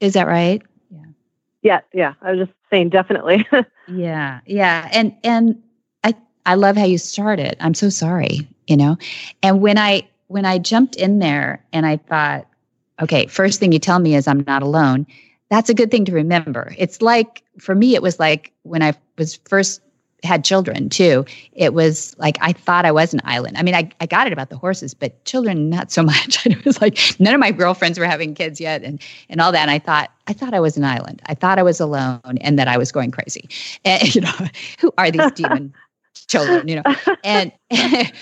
is 0.00 0.14
that 0.14 0.26
right 0.26 0.62
Yeah. 0.90 1.00
yeah, 1.62 1.80
yeah. 1.92 2.14
I 2.22 2.32
was 2.32 2.48
just 2.48 2.58
saying, 2.70 2.88
definitely. 2.88 3.46
yeah, 3.88 4.40
yeah, 4.46 4.88
and 4.92 5.14
and 5.22 5.62
I 6.02 6.14
I 6.44 6.56
love 6.56 6.76
how 6.76 6.84
you 6.84 6.98
started. 6.98 7.56
I'm 7.60 7.74
so 7.74 7.88
sorry, 7.88 8.48
you 8.66 8.76
know, 8.76 8.98
and 9.42 9.60
when 9.60 9.78
I 9.78 10.08
when 10.26 10.44
I 10.44 10.58
jumped 10.58 10.96
in 10.96 11.18
there 11.20 11.64
and 11.72 11.86
I 11.86 11.98
thought, 11.98 12.48
okay, 13.00 13.26
first 13.26 13.60
thing 13.60 13.70
you 13.72 13.78
tell 13.78 13.98
me 13.98 14.16
is 14.16 14.26
I'm 14.26 14.44
not 14.46 14.62
alone. 14.62 15.06
That's 15.52 15.68
a 15.68 15.74
good 15.74 15.90
thing 15.90 16.06
to 16.06 16.12
remember. 16.12 16.74
It's 16.78 17.02
like 17.02 17.42
for 17.58 17.74
me, 17.74 17.94
it 17.94 18.00
was 18.00 18.18
like 18.18 18.54
when 18.62 18.82
I 18.82 18.94
was 19.18 19.38
first 19.44 19.82
had 20.22 20.46
children 20.46 20.88
too, 20.88 21.26
it 21.52 21.74
was 21.74 22.16
like 22.16 22.38
I 22.40 22.54
thought 22.54 22.86
I 22.86 22.90
was 22.90 23.12
an 23.12 23.20
island. 23.24 23.58
I 23.58 23.62
mean, 23.62 23.74
I, 23.74 23.90
I 24.00 24.06
got 24.06 24.26
it 24.26 24.32
about 24.32 24.48
the 24.48 24.56
horses, 24.56 24.94
but 24.94 25.22
children 25.26 25.68
not 25.68 25.92
so 25.92 26.02
much. 26.12 26.46
it 26.46 26.64
was 26.64 26.80
like 26.80 26.98
none 27.18 27.34
of 27.34 27.40
my 27.40 27.50
girlfriends 27.50 27.98
were 27.98 28.06
having 28.06 28.34
kids 28.34 28.62
yet 28.62 28.82
and 28.82 28.98
and 29.28 29.42
all 29.42 29.52
that. 29.52 29.60
And 29.60 29.70
I 29.70 29.78
thought 29.78 30.10
I 30.26 30.32
thought 30.32 30.54
I 30.54 30.60
was 30.60 30.78
an 30.78 30.84
island. 30.84 31.20
I 31.26 31.34
thought 31.34 31.58
I 31.58 31.62
was 31.62 31.80
alone 31.80 32.38
and 32.40 32.58
that 32.58 32.66
I 32.66 32.78
was 32.78 32.90
going 32.90 33.10
crazy. 33.10 33.50
And 33.84 34.14
you 34.14 34.22
know, 34.22 34.32
who 34.80 34.90
are 34.96 35.10
these 35.10 35.32
demon 35.34 35.74
children, 36.28 36.66
you 36.66 36.76
know, 36.76 36.94
and 37.24 37.52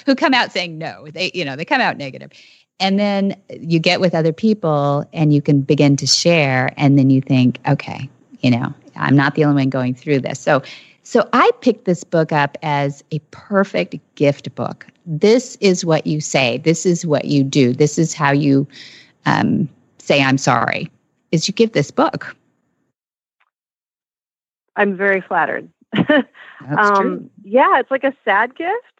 who 0.04 0.16
come 0.16 0.34
out 0.34 0.50
saying 0.50 0.78
no. 0.78 1.06
They, 1.12 1.30
you 1.32 1.44
know, 1.44 1.54
they 1.54 1.64
come 1.64 1.80
out 1.80 1.96
negative. 1.96 2.32
And 2.80 2.99
then 2.99 3.37
you 3.60 3.78
get 3.78 4.00
with 4.00 4.14
other 4.14 4.32
people 4.32 5.04
and 5.12 5.32
you 5.32 5.42
can 5.42 5.60
begin 5.60 5.96
to 5.96 6.06
share. 6.06 6.72
And 6.76 6.99
then 6.99 7.10
you 7.10 7.20
think, 7.20 7.58
okay, 7.68 8.08
you 8.40 8.50
know, 8.50 8.75
I'm 8.96 9.14
not 9.14 9.34
the 9.34 9.44
only 9.44 9.62
one 9.62 9.70
going 9.70 9.94
through 9.94 10.20
this. 10.20 10.40
So 10.40 10.62
so 11.02 11.28
I 11.32 11.50
picked 11.60 11.87
this 11.87 12.04
book 12.04 12.30
up 12.30 12.56
as 12.62 13.02
a 13.10 13.18
perfect 13.30 13.96
gift 14.14 14.54
book. 14.54 14.87
This 15.06 15.56
is 15.60 15.84
what 15.84 16.06
you 16.06 16.20
say. 16.20 16.58
This 16.58 16.87
is 16.87 17.04
what 17.04 17.25
you 17.25 17.42
do. 17.42 17.72
This 17.72 17.99
is 17.99 18.14
how 18.14 18.30
you 18.30 18.66
um, 19.26 19.68
say 19.99 20.22
I'm 20.22 20.38
sorry. 20.38 20.90
Is 21.32 21.49
you 21.49 21.54
give 21.54 21.72
this 21.72 21.90
book. 21.90 22.37
I'm 24.76 24.96
very 24.96 25.20
flattered. 25.20 25.68
um, 26.78 27.28
yeah, 27.42 27.80
it's 27.80 27.90
like 27.90 28.04
a 28.04 28.14
sad 28.25 28.54
gift, 28.54 29.00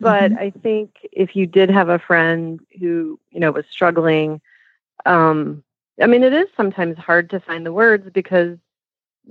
but 0.00 0.32
mm-hmm. 0.32 0.38
I 0.38 0.50
think 0.50 1.06
if 1.12 1.36
you 1.36 1.46
did 1.46 1.70
have 1.70 1.88
a 1.88 1.98
friend 1.98 2.58
who 2.78 3.20
you 3.30 3.40
know 3.40 3.52
was 3.52 3.66
struggling, 3.70 4.40
um, 5.06 5.62
I 6.00 6.06
mean, 6.06 6.22
it 6.22 6.32
is 6.32 6.48
sometimes 6.56 6.98
hard 6.98 7.30
to 7.30 7.40
find 7.40 7.64
the 7.64 7.72
words 7.72 8.08
because 8.12 8.58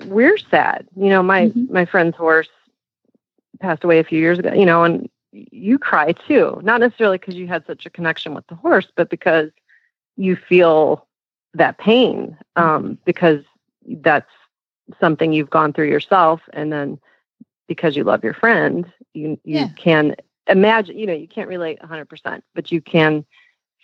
we're 0.06 0.38
sad. 0.38 0.88
You 0.96 1.10
know, 1.10 1.24
my 1.24 1.48
mm-hmm. 1.48 1.74
my 1.74 1.86
friend's 1.86 2.16
horse 2.16 2.50
passed 3.60 3.84
away 3.84 4.00
a 4.00 4.04
few 4.04 4.20
years 4.20 4.40
ago. 4.40 4.54
You 4.54 4.66
know, 4.66 4.84
and 4.84 5.10
you 5.32 5.80
cry 5.80 6.12
too. 6.12 6.60
Not 6.64 6.80
necessarily 6.80 7.18
because 7.18 7.36
you 7.36 7.48
had 7.48 7.66
such 7.66 7.86
a 7.86 7.90
connection 7.90 8.34
with 8.34 8.46
the 8.48 8.56
horse, 8.56 8.88
but 8.96 9.10
because 9.10 9.50
you 10.18 10.36
feel 10.36 11.08
that 11.56 11.78
pain 11.78 12.38
um, 12.56 12.84
mm-hmm. 12.84 12.94
because 13.06 13.44
that's 13.88 14.30
something 15.00 15.34
you've 15.34 15.50
gone 15.50 15.74
through 15.74 15.90
yourself, 15.90 16.42
and 16.54 16.72
then 16.72 17.00
because 17.68 17.96
you 17.96 18.04
love 18.04 18.24
your 18.24 18.34
friend, 18.34 18.92
you 19.14 19.40
you 19.44 19.60
yeah. 19.60 19.70
can 19.76 20.16
imagine. 20.50 20.98
You 20.98 21.06
know, 21.06 21.13
you 21.13 21.27
can't 21.27 21.48
relate 21.48 21.79
100, 21.79 22.06
percent 22.06 22.44
but 22.56 22.72
you 22.72 22.82
can 22.82 23.25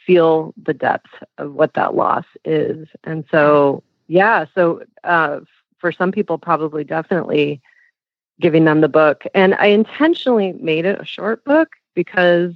feel 0.06 0.54
the 0.62 0.74
depth 0.74 1.12
of 1.38 1.54
what 1.54 1.74
that 1.74 1.96
loss 1.96 2.26
is, 2.44 2.88
and 3.04 3.26
so 3.32 3.84
yeah. 4.08 4.46
So 4.54 4.84
uh, 5.04 5.42
for 5.80 5.92
some 5.92 6.12
people, 6.12 6.38
probably 6.38 6.84
definitely 6.84 7.62
giving 8.40 8.66
them 8.66 8.82
the 8.82 8.90
book. 8.90 9.24
And 9.34 9.56
I 9.56 9.68
intentionally 9.68 10.54
made 10.54 10.86
it 10.86 11.00
a 11.00 11.06
short 11.06 11.44
book 11.46 11.70
because 11.94 12.54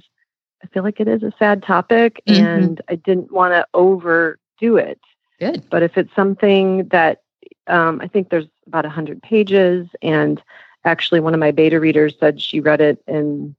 I 0.62 0.66
feel 0.68 0.82
like 0.82 1.00
it 1.00 1.08
is 1.08 1.22
a 1.22 1.32
sad 1.38 1.62
topic 1.62 2.20
mm-hmm. 2.28 2.44
and 2.44 2.82
I 2.88 2.96
didn't 2.96 3.32
want 3.32 3.54
to 3.54 3.66
overdo 3.72 4.76
it. 4.76 5.00
Good. 5.38 5.64
But 5.70 5.82
if 5.82 5.96
it's 5.96 6.14
something 6.14 6.88
that 6.88 7.22
um, 7.66 8.00
I 8.02 8.08
think 8.08 8.28
there's 8.28 8.48
about 8.66 8.84
100 8.84 9.22
pages, 9.22 9.86
and 10.02 10.42
actually, 10.84 11.20
one 11.20 11.34
of 11.34 11.40
my 11.40 11.50
beta 11.50 11.80
readers 11.80 12.14
said 12.20 12.42
she 12.42 12.60
read 12.60 12.80
it 12.80 13.02
in 13.06 13.54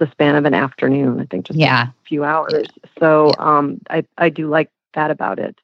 the 0.00 0.10
span 0.10 0.34
of 0.34 0.46
an 0.46 0.54
afternoon, 0.54 1.20
I 1.20 1.26
think 1.26 1.46
just 1.46 1.58
yeah. 1.58 1.88
a 1.88 2.08
few 2.08 2.24
hours. 2.24 2.52
Yeah. 2.52 2.90
So 2.98 3.32
yeah. 3.38 3.58
Um, 3.58 3.80
I, 3.88 4.04
I 4.18 4.30
do 4.30 4.48
like 4.48 4.70
that 4.94 5.12
about 5.12 5.38
it. 5.38 5.56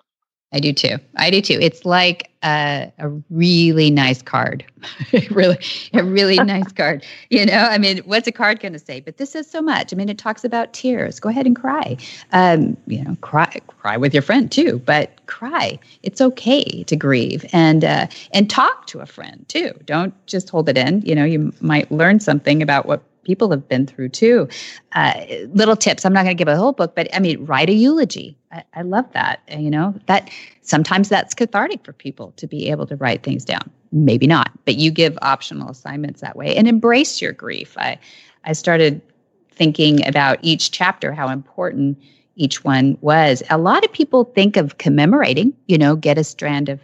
I 0.52 0.60
do 0.60 0.72
too. 0.72 0.96
I 1.16 1.30
do 1.30 1.40
too. 1.40 1.58
It's 1.60 1.84
like 1.84 2.30
a, 2.44 2.92
a 2.98 3.08
really 3.30 3.90
nice 3.90 4.22
card, 4.22 4.64
really, 5.30 5.58
a 5.92 6.04
really 6.04 6.36
nice 6.44 6.70
card. 6.72 7.04
You 7.30 7.46
know, 7.46 7.58
I 7.58 7.78
mean, 7.78 7.98
what's 8.04 8.28
a 8.28 8.32
card 8.32 8.60
going 8.60 8.72
to 8.72 8.78
say? 8.78 9.00
But 9.00 9.16
this 9.16 9.32
says 9.32 9.50
so 9.50 9.60
much. 9.60 9.92
I 9.92 9.96
mean, 9.96 10.08
it 10.08 10.18
talks 10.18 10.44
about 10.44 10.72
tears. 10.72 11.18
Go 11.18 11.30
ahead 11.30 11.46
and 11.46 11.56
cry. 11.56 11.96
Um, 12.30 12.76
you 12.86 13.02
know, 13.02 13.16
cry, 13.22 13.58
cry 13.66 13.96
with 13.96 14.14
your 14.14 14.22
friend 14.22 14.50
too. 14.50 14.80
But 14.86 15.26
cry. 15.26 15.80
It's 16.04 16.20
okay 16.20 16.84
to 16.84 16.94
grieve 16.94 17.44
and 17.52 17.84
uh, 17.84 18.06
and 18.32 18.48
talk 18.48 18.86
to 18.86 19.00
a 19.00 19.06
friend 19.06 19.44
too. 19.48 19.72
Don't 19.84 20.14
just 20.26 20.48
hold 20.48 20.68
it 20.68 20.78
in. 20.78 21.02
You 21.02 21.16
know, 21.16 21.24
you 21.24 21.52
might 21.60 21.90
learn 21.90 22.20
something 22.20 22.62
about 22.62 22.86
what 22.86 23.02
people 23.26 23.50
have 23.50 23.68
been 23.68 23.86
through 23.86 24.08
too. 24.08 24.48
Uh, 24.92 25.24
little 25.52 25.76
tips. 25.76 26.04
I'm 26.06 26.12
not 26.12 26.22
going 26.22 26.36
to 26.36 26.38
give 26.38 26.48
a 26.48 26.56
whole 26.56 26.72
book, 26.72 26.94
but 26.94 27.08
I 27.12 27.18
mean, 27.18 27.44
write 27.44 27.68
a 27.68 27.74
eulogy. 27.74 28.38
I, 28.52 28.62
I 28.72 28.82
love 28.82 29.12
that. 29.12 29.40
You 29.50 29.70
know 29.70 29.94
that 30.06 30.30
sometimes 30.62 31.08
that's 31.08 31.34
cathartic 31.34 31.84
for 31.84 31.92
people 31.92 32.32
to 32.36 32.46
be 32.46 32.70
able 32.70 32.86
to 32.86 32.96
write 32.96 33.22
things 33.24 33.44
down. 33.44 33.68
Maybe 33.92 34.26
not, 34.26 34.50
but 34.64 34.76
you 34.76 34.90
give 34.90 35.18
optional 35.20 35.70
assignments 35.70 36.20
that 36.20 36.36
way 36.36 36.56
and 36.56 36.68
embrace 36.68 37.20
your 37.20 37.32
grief. 37.32 37.76
I 37.76 37.98
I 38.44 38.52
started 38.52 39.02
thinking 39.50 40.06
about 40.06 40.38
each 40.42 40.70
chapter, 40.70 41.12
how 41.12 41.28
important 41.28 41.98
each 42.36 42.62
one 42.62 42.96
was. 43.00 43.42
A 43.50 43.58
lot 43.58 43.84
of 43.84 43.92
people 43.92 44.24
think 44.24 44.56
of 44.56 44.78
commemorating, 44.78 45.54
you 45.66 45.78
know, 45.78 45.96
get 45.96 46.16
a 46.16 46.24
strand 46.24 46.68
of 46.68 46.80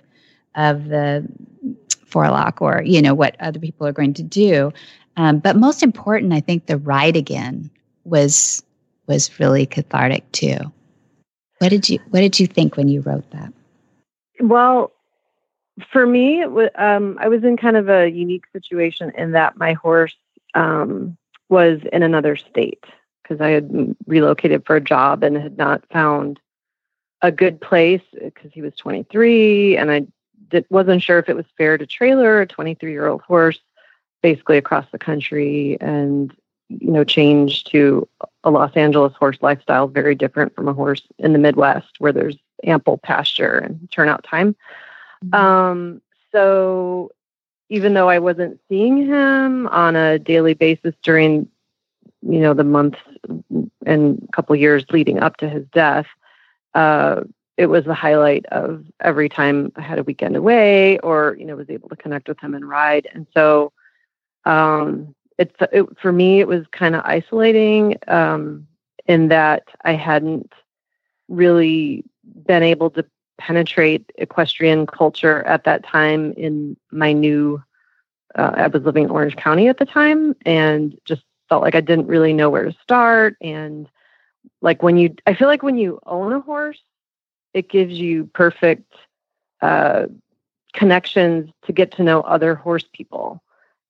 of 0.55 0.89
the 0.89 1.27
forelock 2.13 2.61
or 2.61 2.83
you 2.85 3.01
know 3.01 3.15
what 3.15 3.37
other 3.41 3.59
people 3.59 3.87
are 3.87 3.93
going 3.93 4.15
to 4.15 4.23
do. 4.23 4.73
Um, 5.16 5.38
but 5.38 5.57
most 5.57 5.83
important, 5.83 6.33
I 6.33 6.40
think 6.40 6.66
the 6.66 6.78
ride 6.78 7.16
again 7.16 7.71
was 8.04 8.62
was 9.07 9.38
really 9.38 9.66
cathartic 9.66 10.31
too. 10.33 10.59
What 11.59 11.71
did 11.71 11.88
you 11.88 11.99
What 12.11 12.21
did 12.21 12.40
you 12.40 12.47
think 12.47 12.76
when 12.76 12.88
you 12.88 13.00
wrote 13.02 13.31
that? 13.31 13.52
Well, 14.40 14.92
for 15.90 16.07
me, 16.07 16.42
um, 16.42 17.19
I 17.21 17.28
was 17.28 17.45
in 17.45 17.57
kind 17.57 17.76
of 17.76 17.88
a 17.88 18.09
unique 18.09 18.45
situation 18.52 19.12
in 19.16 19.33
that 19.33 19.57
my 19.57 19.73
horse 19.75 20.16
um, 20.54 21.16
was 21.49 21.81
in 21.92 22.02
another 22.02 22.37
state 22.37 22.85
because 23.23 23.40
I 23.40 23.50
had 23.50 23.97
relocated 24.07 24.66
for 24.66 24.76
a 24.76 24.81
job 24.81 25.23
and 25.23 25.37
had 25.37 25.57
not 25.57 25.85
found 25.90 26.40
a 27.23 27.31
good 27.31 27.61
place 27.61 28.02
because 28.21 28.50
he 28.52 28.62
was 28.62 28.75
23 28.76 29.76
and 29.76 29.90
I 29.90 30.07
did, 30.49 30.66
wasn't 30.71 31.02
sure 31.02 31.19
if 31.19 31.28
it 31.28 31.37
was 31.37 31.47
fair 31.57 31.78
to 31.78 31.87
trailer 31.87 32.40
a 32.40 32.47
23 32.47 32.90
year 32.90 33.07
old 33.07 33.23
horse 33.23 33.61
basically 34.23 34.57
across 34.57 34.87
the 34.93 34.99
country 34.99 35.76
and 35.81 36.35
you 36.69 36.91
know 36.91 37.05
change 37.05 37.64
to 37.64 38.09
a 38.45 38.50
Los 38.50 38.73
Angeles 38.75 39.12
horse 39.14 39.38
lifestyle 39.43 39.88
very 39.88 40.14
different 40.14 40.55
from 40.55 40.69
a 40.69 40.73
horse 40.73 41.02
in 41.19 41.33
the 41.33 41.38
Midwest 41.38 41.99
where 41.99 42.12
there's 42.12 42.37
ample 42.64 42.99
pasture 42.99 43.59
and 43.59 43.91
turnout 43.91 44.25
time. 44.25 44.57
Mm-hmm. 45.25 45.35
Um, 45.35 46.02
so 46.31 47.11
even 47.69 47.95
though 47.95 48.09
I 48.09 48.19
wasn't 48.19 48.61
seeing 48.69 49.07
him 49.07 49.67
on 49.69 49.97
a 49.97 50.19
daily 50.19 50.55
basis 50.55 50.95
during 51.02 51.49
you 52.23 52.41
know 52.41 52.55
the 52.55 52.64
months 52.64 52.99
and 53.85 54.29
couple 54.33 54.55
years 54.57 54.85
leading 54.91 55.19
up 55.19 55.37
to 55.38 55.49
his 55.49 55.67
death, 55.73 56.07
uh, 56.75 57.23
it 57.57 57.67
was 57.67 57.85
the 57.85 57.95
highlight 57.95 58.47
of 58.47 58.85
every 59.00 59.29
time 59.29 59.73
I 59.76 59.83
had 59.83 59.99
a 59.99 60.05
weekend 60.05 60.37
away 60.37 60.99
or 60.99 61.37
you 61.38 61.45
know 61.45 61.57
was 61.57 61.71
able 61.71 61.88
to 61.88 61.97
connect 61.97 62.29
with 62.29 62.41
him 62.41 62.55
and 62.55 62.69
ride. 62.69 63.09
And 63.12 63.26
so 63.35 63.73
um, 64.45 65.15
it's 65.39 65.55
it, 65.73 65.87
for 66.01 66.13
me 66.13 66.41
it 66.41 66.49
was 66.49 66.67
kind 66.73 66.95
of 66.95 67.03
isolating 67.05 67.97
um, 68.09 68.67
in 69.07 69.29
that 69.29 69.65
I 69.85 69.95
hadn't 69.95 70.53
really 71.29 72.05
been 72.47 72.63
able 72.63 72.91
to 72.91 73.05
penetrate 73.39 74.13
equestrian 74.17 74.87
culture 74.87 75.43
at 75.45 75.65
that 75.65 75.85
time 75.85 76.33
in 76.37 76.77
my 76.91 77.13
new 77.13 77.63
uh, 78.35 78.53
I 78.55 78.67
was 78.69 78.83
living 78.83 79.05
in 79.05 79.11
Orange 79.11 79.37
County 79.37 79.69
at 79.69 79.79
the 79.79 79.85
time 79.85 80.35
and 80.47 80.99
just 81.05 81.23
felt 81.49 81.63
like 81.63 81.75
I 81.75 81.81
didn't 81.81 82.07
really 82.07 82.33
know 82.33 82.51
where 82.51 82.65
to 82.65 82.77
start. 82.83 83.37
And 83.41 83.89
like 84.61 84.83
when 84.83 84.97
you, 84.97 85.15
I 85.27 85.35
feel 85.35 85.49
like 85.49 85.63
when 85.63 85.77
you 85.77 86.01
own 86.07 86.33
a 86.33 86.41
horse, 86.41 86.81
it 87.53 87.69
gives 87.69 87.93
you 87.93 88.27
perfect 88.33 88.95
uh, 89.61 90.07
connections 90.73 91.51
to 91.67 91.73
get 91.73 91.93
to 91.93 92.03
know 92.03 92.23
other 92.23 92.55
horse 92.55 92.85
people, 92.93 93.43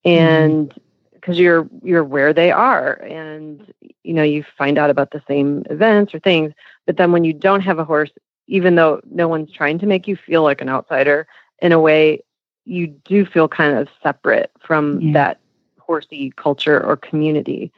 and 0.05 0.73
because 1.13 1.37
mm-hmm. 1.37 1.43
you're 1.43 1.69
you're 1.83 2.05
where 2.05 2.33
they 2.33 2.51
are, 2.51 2.95
and 3.03 3.73
you 4.03 4.15
know 4.15 4.23
you 4.23 4.45
find 4.57 4.79
out 4.79 4.91
about 4.91 5.11
the 5.11 5.23
same 5.29 5.65
events 5.71 6.15
or 6.15 6.19
things. 6.19 6.53
But 6.87 6.97
then 6.97 7.13
when 7.13 7.25
you 7.25 7.33
don't 7.33 7.61
have 7.61 7.79
a 7.79 7.85
horse, 7.85 8.11
even 8.47 8.75
though 8.75 9.01
no 9.11 9.29
one's 9.29 9.53
trying 9.53 9.79
to 9.81 9.87
make 9.87 10.09
you 10.09 10.17
feel 10.17 10.43
like 10.43 10.61
an 10.61 10.69
outsider, 10.69 11.27
in 11.61 11.73
a 11.73 11.81
way, 11.81 12.23
you 12.65 12.89
do 12.89 13.25
feel 13.25 13.49
kind 13.49 13.77
of 13.79 13.89
separate 14.03 14.51
from 14.61 15.01
yeah. 15.01 15.13
that 15.13 15.41
horsey 15.79 16.33
culture 16.37 16.85
or 16.85 16.97
community. 16.97 17.73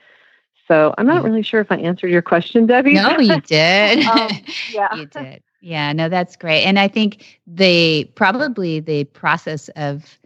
So 0.66 0.94
I'm 0.96 1.07
not 1.07 1.22
really 1.22 1.42
sure 1.42 1.61
if 1.61 1.70
I 1.70 1.77
answered 1.77 2.11
your 2.11 2.22
question, 2.22 2.66
Debbie. 2.66 2.94
No, 2.94 3.18
you 3.18 3.40
did. 3.46 4.07
um, 4.07 4.31
yeah, 4.72 4.94
you 4.94 5.07
did. 5.07 5.42
Yeah, 5.61 5.92
no, 5.92 6.09
that's 6.09 6.37
great. 6.37 6.64
And 6.64 6.79
I 6.79 6.88
think 6.88 7.40
the 7.46 8.05
probably 8.14 8.81
the 8.81 9.05
process 9.05 9.68
of 9.77 10.18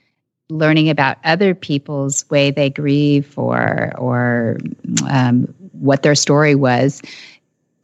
learning 0.51 0.89
about 0.89 1.19
other 1.25 1.55
people's 1.55 2.29
way 2.31 2.51
they 2.51 2.71
grieve 2.71 3.39
or 3.39 3.93
or 3.99 4.59
um, 5.09 5.43
what 5.73 6.03
their 6.03 6.15
story 6.15 6.55
was 6.55 7.03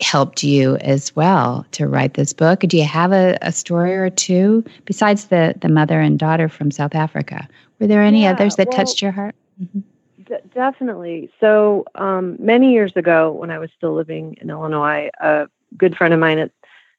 helped 0.00 0.42
you 0.42 0.76
as 0.78 1.14
well 1.14 1.64
to 1.70 1.86
write 1.86 2.14
this 2.14 2.32
book. 2.32 2.60
Do 2.60 2.76
you 2.76 2.84
have 2.84 3.12
a, 3.12 3.38
a 3.42 3.52
story 3.52 3.94
or 3.94 4.10
two 4.10 4.64
besides 4.84 5.26
the 5.26 5.54
the 5.60 5.68
mother 5.68 6.00
and 6.00 6.18
daughter 6.18 6.48
from 6.48 6.70
South 6.70 6.94
Africa? 6.94 7.46
Were 7.78 7.86
there 7.86 8.02
any 8.02 8.22
yeah, 8.22 8.32
others 8.32 8.56
that 8.56 8.68
well, 8.68 8.78
touched 8.78 9.02
your 9.02 9.12
heart? 9.12 9.34
Mm-hmm. 9.62 9.80
D- 10.24 10.50
definitely. 10.54 11.30
So 11.40 11.84
um, 11.96 12.36
many 12.38 12.72
years 12.72 12.92
ago, 12.96 13.32
when 13.32 13.50
I 13.50 13.58
was 13.58 13.70
still 13.76 13.94
living 13.94 14.36
in 14.40 14.50
Illinois, 14.50 15.10
a 15.20 15.48
good 15.76 15.96
friend 15.96 16.14
of 16.14 16.20
mine, 16.20 16.38
it, 16.38 16.52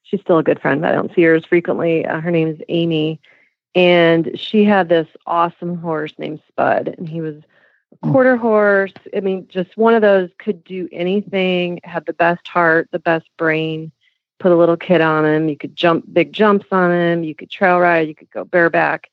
she's 0.04 0.20
still 0.20 0.38
a 0.38 0.42
good 0.42 0.60
friend, 0.60 0.80
but 0.80 0.90
I 0.90 0.94
don't 0.94 1.12
see 1.14 1.22
her 1.22 1.34
as 1.34 1.44
frequently. 1.44 2.06
Uh, 2.06 2.20
her 2.20 2.30
name 2.30 2.48
is 2.48 2.60
Amy, 2.68 3.20
and 3.76 4.40
she 4.40 4.64
had 4.64 4.88
this 4.88 5.06
awesome 5.26 5.76
horse 5.76 6.14
named 6.18 6.40
Spud, 6.48 6.94
and 6.96 7.06
he 7.06 7.20
was 7.20 7.36
a 7.92 8.06
mm. 8.06 8.10
quarter 8.10 8.36
horse. 8.36 8.94
I 9.14 9.20
mean, 9.20 9.46
just 9.48 9.76
one 9.76 9.94
of 9.94 10.00
those 10.00 10.30
could 10.38 10.64
do 10.64 10.88
anything. 10.90 11.80
Had 11.84 12.06
the 12.06 12.14
best 12.14 12.48
heart, 12.48 12.88
the 12.90 12.98
best 12.98 13.28
brain. 13.36 13.92
Put 14.38 14.52
a 14.52 14.56
little 14.56 14.78
kid 14.78 15.02
on 15.02 15.24
him. 15.26 15.48
You 15.48 15.56
could 15.56 15.76
jump 15.76 16.06
big 16.12 16.32
jumps 16.32 16.66
on 16.70 16.90
him. 16.90 17.22
You 17.22 17.34
could 17.34 17.50
trail 17.50 17.78
ride. 17.78 18.08
You 18.08 18.14
could 18.14 18.30
go 18.30 18.44
bareback. 18.44 19.10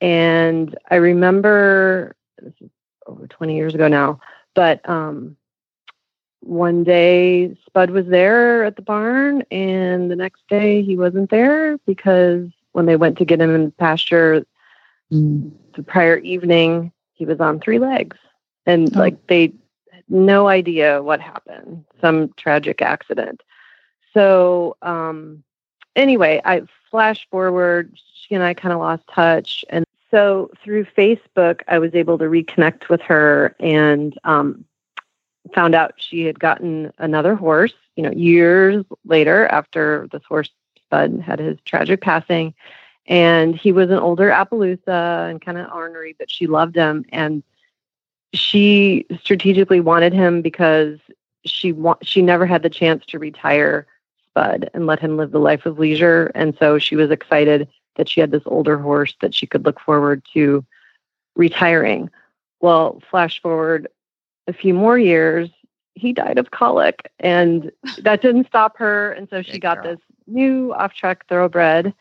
And 0.00 0.76
I 0.90 0.96
remember 0.96 2.16
this 2.40 2.54
is 2.60 2.70
over 3.06 3.26
20 3.26 3.56
years 3.56 3.74
ago 3.74 3.88
now. 3.88 4.20
But 4.54 4.86
um, 4.88 5.36
one 6.40 6.82
day 6.82 7.56
Spud 7.66 7.90
was 7.90 8.06
there 8.06 8.64
at 8.64 8.76
the 8.76 8.82
barn, 8.82 9.42
and 9.50 10.10
the 10.10 10.16
next 10.16 10.42
day 10.48 10.82
he 10.82 10.96
wasn't 10.96 11.30
there 11.30 11.78
because 11.86 12.48
when 12.78 12.86
they 12.86 12.94
went 12.94 13.18
to 13.18 13.24
get 13.24 13.40
him 13.40 13.52
in 13.56 13.64
the 13.64 13.70
pasture 13.72 14.46
mm. 15.12 15.50
the 15.74 15.82
prior 15.82 16.18
evening, 16.18 16.92
he 17.12 17.24
was 17.24 17.40
on 17.40 17.58
three 17.58 17.80
legs. 17.80 18.16
And 18.66 18.96
oh. 18.96 19.00
like 19.00 19.26
they 19.26 19.52
had 19.90 20.04
no 20.08 20.46
idea 20.46 21.02
what 21.02 21.20
happened, 21.20 21.84
some 22.00 22.32
tragic 22.36 22.80
accident. 22.80 23.42
So, 24.14 24.76
um, 24.80 25.42
anyway, 25.96 26.40
I 26.44 26.62
flash 26.88 27.26
forward. 27.32 27.98
She 28.14 28.36
and 28.36 28.44
I 28.44 28.54
kind 28.54 28.72
of 28.72 28.78
lost 28.78 29.02
touch, 29.12 29.64
and 29.70 29.84
so 30.12 30.50
through 30.62 30.84
Facebook, 30.84 31.62
I 31.66 31.80
was 31.80 31.94
able 31.94 32.16
to 32.18 32.24
reconnect 32.26 32.88
with 32.88 33.02
her 33.02 33.56
and 33.58 34.16
um, 34.22 34.64
found 35.52 35.74
out 35.74 35.94
she 35.96 36.24
had 36.24 36.38
gotten 36.38 36.92
another 36.98 37.34
horse. 37.34 37.74
You 37.96 38.04
know, 38.04 38.12
years 38.12 38.84
later, 39.04 39.46
after 39.48 40.08
this 40.12 40.22
horse 40.28 40.50
Spud 40.88 41.20
had 41.20 41.38
his 41.38 41.58
tragic 41.64 42.00
passing, 42.00 42.54
and 43.06 43.54
he 43.54 43.72
was 43.72 43.90
an 43.90 43.98
older 43.98 44.30
Appaloosa 44.30 45.30
and 45.30 45.40
kind 45.40 45.58
of 45.58 45.70
ornery, 45.72 46.16
but 46.18 46.30
she 46.30 46.46
loved 46.46 46.74
him, 46.74 47.04
and 47.10 47.42
she 48.32 49.06
strategically 49.20 49.80
wanted 49.80 50.12
him 50.12 50.42
because 50.42 50.98
she 51.44 51.72
wa- 51.72 51.98
she 52.02 52.22
never 52.22 52.46
had 52.46 52.62
the 52.62 52.70
chance 52.70 53.04
to 53.06 53.18
retire 53.18 53.86
Spud 54.26 54.70
and 54.74 54.86
let 54.86 55.00
him 55.00 55.16
live 55.16 55.30
the 55.30 55.38
life 55.38 55.66
of 55.66 55.78
leisure, 55.78 56.30
and 56.34 56.56
so 56.58 56.78
she 56.78 56.96
was 56.96 57.10
excited 57.10 57.68
that 57.96 58.08
she 58.08 58.20
had 58.20 58.30
this 58.30 58.42
older 58.46 58.78
horse 58.78 59.14
that 59.20 59.34
she 59.34 59.46
could 59.46 59.64
look 59.64 59.80
forward 59.80 60.22
to 60.32 60.64
retiring. 61.36 62.10
Well, 62.60 63.02
flash 63.10 63.40
forward 63.42 63.88
a 64.46 64.52
few 64.52 64.72
more 64.74 64.98
years, 64.98 65.50
he 65.98 66.12
died 66.12 66.38
of 66.38 66.50
colic, 66.50 67.10
and 67.20 67.70
that 67.98 68.22
didn't 68.22 68.46
stop 68.46 68.76
her. 68.78 69.12
And 69.12 69.28
so 69.28 69.42
she 69.42 69.52
Good 69.52 69.62
got 69.62 69.82
girl. 69.82 69.94
this 69.94 70.00
new 70.26 70.72
off 70.74 70.94
track 70.94 71.26
thoroughbred. 71.28 71.94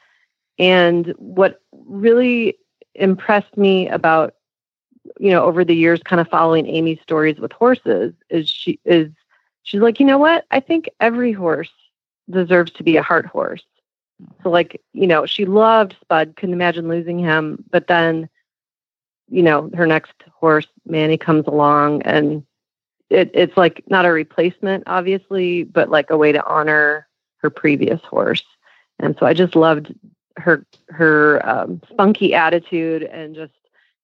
And 0.59 1.13
what 1.17 1.61
really 1.71 2.57
impressed 2.95 3.55
me 3.57 3.87
about, 3.89 4.35
you 5.19 5.29
know, 5.29 5.43
over 5.43 5.63
the 5.63 5.75
years, 5.75 6.01
kind 6.03 6.19
of 6.19 6.27
following 6.27 6.65
Amy's 6.67 6.99
stories 7.01 7.39
with 7.39 7.51
horses 7.51 8.13
is 8.29 8.49
she 8.49 8.79
is 8.85 9.11
she's 9.63 9.81
like, 9.81 9.99
you 9.99 10.05
know 10.05 10.17
what? 10.17 10.45
I 10.49 10.59
think 10.59 10.89
every 10.99 11.31
horse 11.31 11.71
deserves 12.29 12.71
to 12.73 12.83
be 12.83 12.97
a 12.97 13.03
heart 13.03 13.25
horse. 13.25 13.63
Mm-hmm. 14.21 14.43
So 14.43 14.49
like, 14.49 14.81
you 14.93 15.07
know, 15.07 15.25
she 15.25 15.45
loved 15.45 15.95
Spud, 16.01 16.35
couldn't 16.35 16.53
imagine 16.53 16.87
losing 16.87 17.19
him. 17.19 17.63
But 17.69 17.87
then, 17.87 18.29
you 19.29 19.43
know, 19.43 19.69
her 19.75 19.85
next 19.85 20.13
horse, 20.33 20.67
Manny, 20.85 21.17
comes 21.17 21.45
along 21.47 22.01
and 22.03 22.43
it, 23.09 23.31
it's 23.33 23.57
like 23.57 23.83
not 23.87 24.05
a 24.05 24.11
replacement, 24.11 24.83
obviously, 24.87 25.63
but 25.63 25.89
like 25.89 26.09
a 26.09 26.17
way 26.17 26.31
to 26.31 26.45
honor 26.45 27.07
her 27.37 27.49
previous 27.49 28.01
horse. 28.01 28.43
And 28.99 29.15
so 29.19 29.25
I 29.25 29.33
just 29.33 29.55
loved 29.55 29.93
her 30.37 30.65
her 30.89 31.41
um, 31.47 31.81
spunky 31.89 32.33
attitude 32.33 33.03
and 33.03 33.35
just 33.35 33.53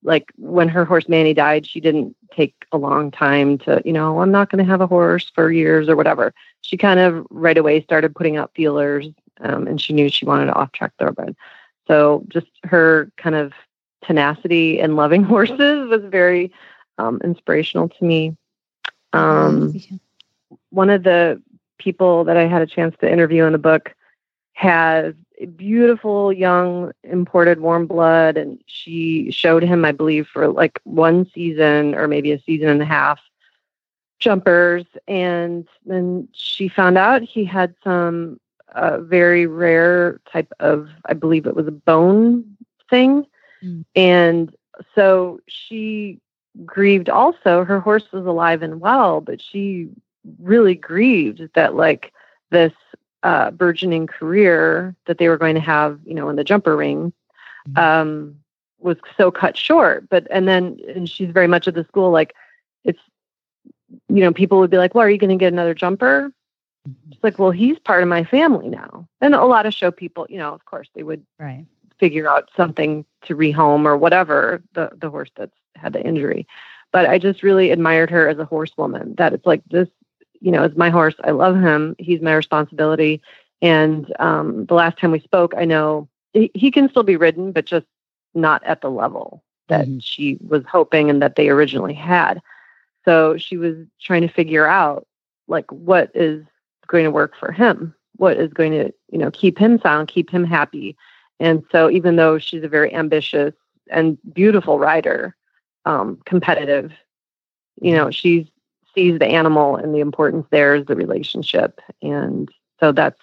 like 0.03 0.31
when 0.37 0.67
her 0.67 0.85
horse 0.85 1.07
Manny 1.07 1.33
died, 1.33 1.65
she 1.65 1.79
didn't 1.79 2.15
take 2.35 2.53
a 2.71 2.77
long 2.77 3.09
time 3.09 3.57
to, 3.59 3.81
you 3.85 3.93
know, 3.93 4.19
I'm 4.19 4.31
not 4.31 4.49
going 4.49 4.63
to 4.63 4.69
have 4.69 4.81
a 4.81 4.87
horse 4.87 5.31
for 5.33 5.51
years 5.51 5.87
or 5.87 5.95
whatever. 5.95 6.33
She 6.61 6.77
kind 6.77 6.99
of 6.99 7.25
right 7.29 7.57
away 7.57 7.81
started 7.81 8.15
putting 8.15 8.35
out 8.35 8.51
feelers, 8.55 9.07
um, 9.39 9.65
and 9.67 9.79
she 9.79 9.93
knew 9.93 10.09
she 10.09 10.25
wanted 10.25 10.49
an 10.49 10.53
off-track 10.55 10.91
thoroughbred. 10.99 11.35
So 11.87 12.25
just 12.27 12.47
her 12.63 13.11
kind 13.17 13.35
of 13.35 13.53
tenacity 14.03 14.79
and 14.79 14.95
loving 14.95 15.23
horses 15.23 15.89
was 15.89 16.01
very 16.05 16.51
um, 16.97 17.21
inspirational 17.23 17.89
to 17.89 18.03
me. 18.03 18.35
Um, 19.13 19.73
one 20.69 20.89
of 20.89 21.03
the 21.03 21.41
people 21.77 22.23
that 22.25 22.37
I 22.37 22.47
had 22.47 22.61
a 22.61 22.67
chance 22.67 22.95
to 23.01 23.11
interview 23.11 23.45
in 23.45 23.51
the 23.53 23.57
book 23.57 23.93
has 24.53 25.13
a 25.39 25.45
beautiful 25.45 26.31
young 26.31 26.91
imported 27.03 27.59
warm 27.59 27.87
blood 27.87 28.37
and 28.37 28.61
she 28.67 29.31
showed 29.31 29.63
him 29.63 29.83
i 29.83 29.91
believe 29.91 30.27
for 30.27 30.47
like 30.47 30.79
one 30.83 31.27
season 31.33 31.95
or 31.95 32.07
maybe 32.07 32.31
a 32.31 32.39
season 32.39 32.69
and 32.69 32.81
a 32.81 32.85
half 32.85 33.19
jumpers. 34.23 34.85
And 35.07 35.67
then 35.85 36.29
she 36.31 36.69
found 36.69 36.97
out 36.97 37.21
he 37.21 37.43
had 37.43 37.75
some 37.83 38.39
uh, 38.73 38.99
very 39.01 39.45
rare 39.45 40.19
type 40.31 40.51
of 40.59 40.89
i 41.05 41.13
believe 41.13 41.45
it 41.45 41.55
was 41.55 41.67
a 41.67 41.71
bone 41.71 42.57
thing. 42.89 43.27
Mm. 43.63 43.85
and 43.95 44.55
so 44.95 45.39
she 45.47 46.19
grieved 46.65 47.09
also 47.09 47.63
her 47.63 47.79
horse 47.79 48.11
was 48.11 48.25
alive 48.25 48.61
and 48.61 48.79
well 48.79 49.21
but 49.21 49.41
she 49.41 49.89
really 50.39 50.75
grieved 50.75 51.41
that 51.55 51.75
like 51.75 52.13
this 52.51 52.73
uh, 53.23 53.51
burgeoning 53.51 54.07
career 54.07 54.95
that 55.05 55.17
they 55.17 55.29
were 55.29 55.37
going 55.37 55.55
to 55.55 55.61
have, 55.61 55.99
you 56.05 56.13
know, 56.13 56.29
in 56.29 56.35
the 56.35 56.43
jumper 56.43 56.75
ring, 56.75 57.13
mm-hmm. 57.67 57.79
um, 57.79 58.35
was 58.79 58.97
so 59.17 59.31
cut 59.31 59.57
short. 59.57 60.07
But 60.09 60.27
and 60.29 60.47
then 60.47 60.79
and 60.93 61.09
she's 61.09 61.31
very 61.31 61.47
much 61.47 61.67
at 61.67 61.73
the 61.73 61.85
school 61.85 62.11
like 62.11 62.35
it's, 62.83 62.99
you 64.09 64.21
know, 64.21 64.33
people 64.33 64.59
would 64.59 64.69
be 64.69 64.77
like, 64.77 64.93
"Well, 64.93 65.05
are 65.05 65.09
you 65.09 65.17
going 65.17 65.29
to 65.29 65.41
get 65.41 65.53
another 65.53 65.73
jumper?" 65.73 66.31
Mm-hmm. 66.87 67.11
It's 67.13 67.23
like, 67.23 67.39
"Well, 67.39 67.51
he's 67.51 67.79
part 67.79 68.03
of 68.03 68.09
my 68.09 68.25
family 68.25 68.67
now." 68.69 69.07
And 69.21 69.33
a 69.33 69.45
lot 69.45 69.65
of 69.65 69.73
show 69.73 69.89
people, 69.89 70.27
you 70.29 70.37
know, 70.37 70.53
of 70.53 70.65
course, 70.65 70.89
they 70.93 71.03
would 71.03 71.25
right. 71.39 71.65
figure 71.99 72.29
out 72.29 72.49
something 72.57 73.05
to 73.23 73.35
rehome 73.35 73.85
or 73.85 73.95
whatever 73.95 74.61
the 74.73 74.91
the 74.95 75.09
horse 75.09 75.31
that's 75.35 75.55
had 75.75 75.93
the 75.93 76.05
injury. 76.05 76.47
But 76.91 77.09
I 77.09 77.17
just 77.17 77.43
really 77.43 77.71
admired 77.71 78.09
her 78.11 78.27
as 78.27 78.37
a 78.37 78.45
horsewoman. 78.45 79.15
That 79.15 79.33
it's 79.33 79.45
like 79.45 79.63
this 79.69 79.89
you 80.43 80.51
know, 80.51 80.63
is 80.63 80.75
my 80.75 80.89
horse. 80.89 81.15
I 81.23 81.31
love 81.31 81.55
him. 81.55 81.95
He's 81.97 82.21
my 82.21 82.33
responsibility. 82.33 83.21
And 83.61 84.13
um, 84.19 84.65
the 84.65 84.73
last 84.73 84.99
time 84.99 85.11
we 85.11 85.21
spoke, 85.21 85.53
I 85.55 85.63
know 85.63 86.09
he, 86.33 86.51
he, 86.53 86.69
can 86.69 86.89
still 86.89 87.03
be 87.03 87.15
ridden, 87.15 87.53
but 87.53 87.65
just 87.65 87.85
not 88.33 88.61
at 88.65 88.81
the 88.81 88.91
level 88.91 89.41
that 89.69 89.87
mm-hmm. 89.87 89.99
she 89.99 90.37
was 90.45 90.63
hoping 90.69 91.09
and 91.09 91.21
that 91.21 91.37
they 91.37 91.47
originally 91.47 91.93
had. 91.93 92.41
So 93.05 93.37
she 93.37 93.55
was 93.55 93.77
trying 94.01 94.21
to 94.23 94.27
figure 94.27 94.67
out 94.67 95.07
like 95.47 95.71
what 95.71 96.11
is 96.13 96.43
going 96.87 97.05
to 97.05 97.11
work 97.11 97.37
for 97.39 97.53
him, 97.53 97.95
what 98.17 98.35
is 98.35 98.51
going 98.51 98.73
to, 98.73 98.93
you 99.09 99.17
know, 99.17 99.31
keep 99.31 99.57
him 99.57 99.79
sound, 99.79 100.09
keep 100.09 100.29
him 100.29 100.43
happy. 100.43 100.97
And 101.39 101.63
so 101.71 101.89
even 101.89 102.17
though 102.17 102.37
she's 102.37 102.63
a 102.65 102.69
very 102.69 102.93
ambitious 102.93 103.53
and 103.89 104.17
beautiful 104.33 104.77
rider, 104.77 105.37
um, 105.85 106.19
competitive, 106.25 106.91
you 107.81 107.93
know, 107.95 108.11
she 108.11 108.51
sees 108.95 109.19
the 109.19 109.25
animal 109.25 109.75
and 109.75 109.93
the 109.93 109.99
importance 109.99 110.45
there 110.51 110.75
is 110.75 110.85
the 110.85 110.95
relationship. 110.95 111.81
And 112.01 112.49
so 112.79 112.91
that's 112.91 113.19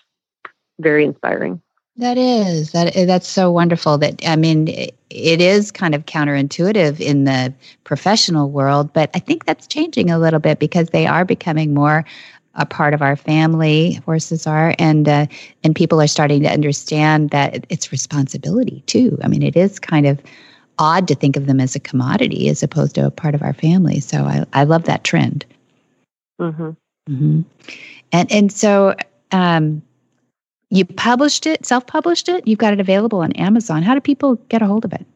very 0.81 1.05
inspiring. 1.05 1.61
That 1.96 2.16
is 2.16 2.73
that 2.73 2.94
that's 3.07 3.29
so 3.29 3.51
wonderful 3.51 3.99
that 3.99 4.23
I 4.27 4.37
mean 4.37 4.68
it 4.68 5.40
is 5.40 5.70
kind 5.70 5.94
of 5.94 6.07
counterintuitive 6.07 6.99
in 6.99 7.25
the 7.25 7.53
professional 7.85 8.49
world 8.49 8.92
but 8.92 9.11
I 9.12 9.18
think 9.18 9.44
that's 9.44 9.66
changing 9.66 10.11
a 10.11 10.18
little 10.18 10.40
bit 10.40 10.61
because 10.61 10.90
they 10.90 11.07
are 11.07 11.25
becoming 11.25 11.75
more 11.75 12.05
a 12.55 12.64
part 12.64 12.94
of 12.94 13.03
our 13.03 13.16
family 13.16 13.94
horses 14.07 14.46
are 14.46 14.75
and 14.79 15.09
uh, 15.09 15.27
and 15.62 15.75
people 15.75 16.01
are 16.01 16.07
starting 16.07 16.42
to 16.42 16.49
understand 16.49 17.31
that 17.31 17.66
it's 17.68 17.92
responsibility 17.92 18.83
too 18.87 19.18
I 19.23 19.29
mean 19.29 19.42
it 19.42 19.57
is 19.57 19.79
kind 19.79 20.07
of 20.07 20.23
odd 20.81 21.07
to 21.07 21.14
think 21.14 21.37
of 21.37 21.47
them 21.47 21.61
as 21.61 21.77
a 21.77 21.81
commodity 21.81 22.49
as 22.49 22.62
opposed 22.62 22.97
to 22.97 23.07
a 23.07 23.11
part 23.11 23.35
of 23.35 23.43
our 23.43 23.55
family 23.55 24.01
so 24.01 24.25
I, 24.25 24.45
I 24.53 24.64
love 24.64 24.85
that 24.85 25.05
trend 25.05 25.45
Mm-hmm. 26.40 26.71
Mm-hmm. 27.12 27.40
And 28.12 28.33
and 28.33 28.53
so 28.53 28.95
um, 29.31 29.83
you 30.71 30.85
published 30.85 31.47
it, 31.47 31.66
self 31.66 31.87
published 31.87 32.29
it. 32.29 32.47
You've 32.49 32.59
got 32.59 32.73
it 32.73 32.81
available 32.81 33.21
on 33.21 33.33
Amazon. 33.33 33.83
How 33.83 33.95
do 33.95 34.01
people 34.01 34.37
get 34.49 34.62
a 34.62 34.66
hold 34.66 34.85
of 34.85 34.93
it? 34.93 35.07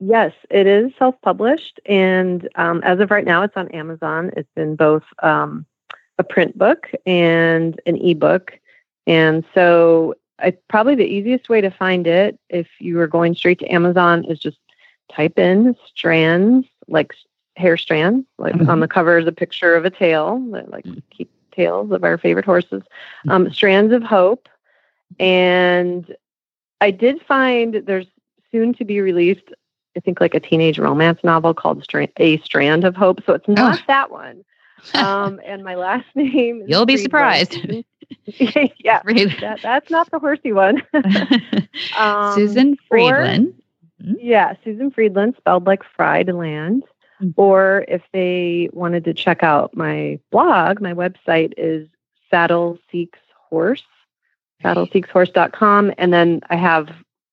Yes, 0.00 0.32
it 0.50 0.66
is 0.66 0.92
self 0.98 1.14
published, 1.22 1.80
and 1.86 2.48
um, 2.56 2.82
as 2.84 3.00
of 3.00 3.10
right 3.10 3.24
now, 3.24 3.42
it's 3.42 3.56
on 3.56 3.68
Amazon. 3.68 4.30
It's 4.36 4.48
in 4.56 4.76
both 4.76 5.04
um, 5.22 5.66
a 6.18 6.24
print 6.24 6.58
book 6.58 6.90
and 7.06 7.80
an 7.86 7.96
ebook, 7.96 8.58
and 9.06 9.44
so 9.54 10.14
I, 10.38 10.56
probably 10.68 10.94
the 10.94 11.04
easiest 11.04 11.48
way 11.48 11.60
to 11.60 11.70
find 11.70 12.06
it, 12.06 12.38
if 12.48 12.66
you 12.78 12.98
are 12.98 13.06
going 13.06 13.34
straight 13.34 13.58
to 13.60 13.68
Amazon, 13.72 14.24
is 14.24 14.38
just 14.38 14.58
type 15.14 15.38
in 15.38 15.76
strands 15.86 16.66
like 16.88 17.12
hair 17.56 17.76
strands. 17.76 18.26
Like 18.38 18.54
mm-hmm. 18.54 18.68
on 18.68 18.80
the 18.80 18.88
cover 18.88 19.18
is 19.18 19.26
a 19.26 19.32
picture 19.32 19.74
of 19.74 19.84
a 19.84 19.90
tail, 19.90 20.42
like 20.50 20.84
mm-hmm. 20.84 20.98
keep 21.10 21.30
tails 21.52 21.92
of 21.92 22.04
our 22.04 22.18
favorite 22.18 22.44
horses. 22.44 22.82
Mm-hmm. 22.82 23.30
Um, 23.30 23.52
strands 23.52 23.92
of 23.92 24.02
Hope. 24.02 24.48
And 25.18 26.14
I 26.80 26.90
did 26.90 27.22
find 27.22 27.82
there's 27.86 28.06
soon 28.52 28.74
to 28.74 28.84
be 28.84 29.00
released, 29.00 29.50
I 29.96 30.00
think, 30.00 30.20
like 30.20 30.34
a 30.34 30.40
teenage 30.40 30.78
romance 30.78 31.20
novel 31.22 31.54
called 31.54 31.84
A 32.18 32.38
Strand 32.38 32.84
of 32.84 32.96
Hope. 32.96 33.20
So 33.24 33.34
it's 33.34 33.48
not 33.48 33.78
oh. 33.78 33.82
that 33.86 34.10
one. 34.10 34.44
Um, 34.94 35.42
and 35.44 35.62
my 35.62 35.74
last 35.74 36.06
name. 36.14 36.64
You'll 36.66 36.86
be 36.86 36.96
surprised. 36.96 37.54
yeah, 38.24 39.02
that, 39.04 39.58
that's 39.62 39.90
not 39.90 40.10
the 40.10 40.18
horsey 40.18 40.54
one. 40.54 40.82
um, 41.98 42.34
Susan 42.34 42.78
Friedland. 42.88 43.52
Or, 44.00 44.14
yeah, 44.20 44.54
Susan 44.64 44.90
Friedland, 44.90 45.34
spelled 45.36 45.66
like 45.66 45.82
fried 45.96 46.28
land. 46.28 46.84
Mm-hmm. 47.22 47.40
Or 47.40 47.84
if 47.88 48.02
they 48.12 48.68
wanted 48.72 49.04
to 49.04 49.14
check 49.14 49.42
out 49.42 49.76
my 49.76 50.18
blog, 50.30 50.80
my 50.80 50.94
website 50.94 51.52
is 51.56 51.88
Saddle 52.30 52.78
Seeks 52.90 53.18
Horse, 53.48 53.84
saddleseekshorse.com. 54.64 55.92
And 55.98 56.12
then 56.12 56.40
I 56.48 56.56
have 56.56 56.88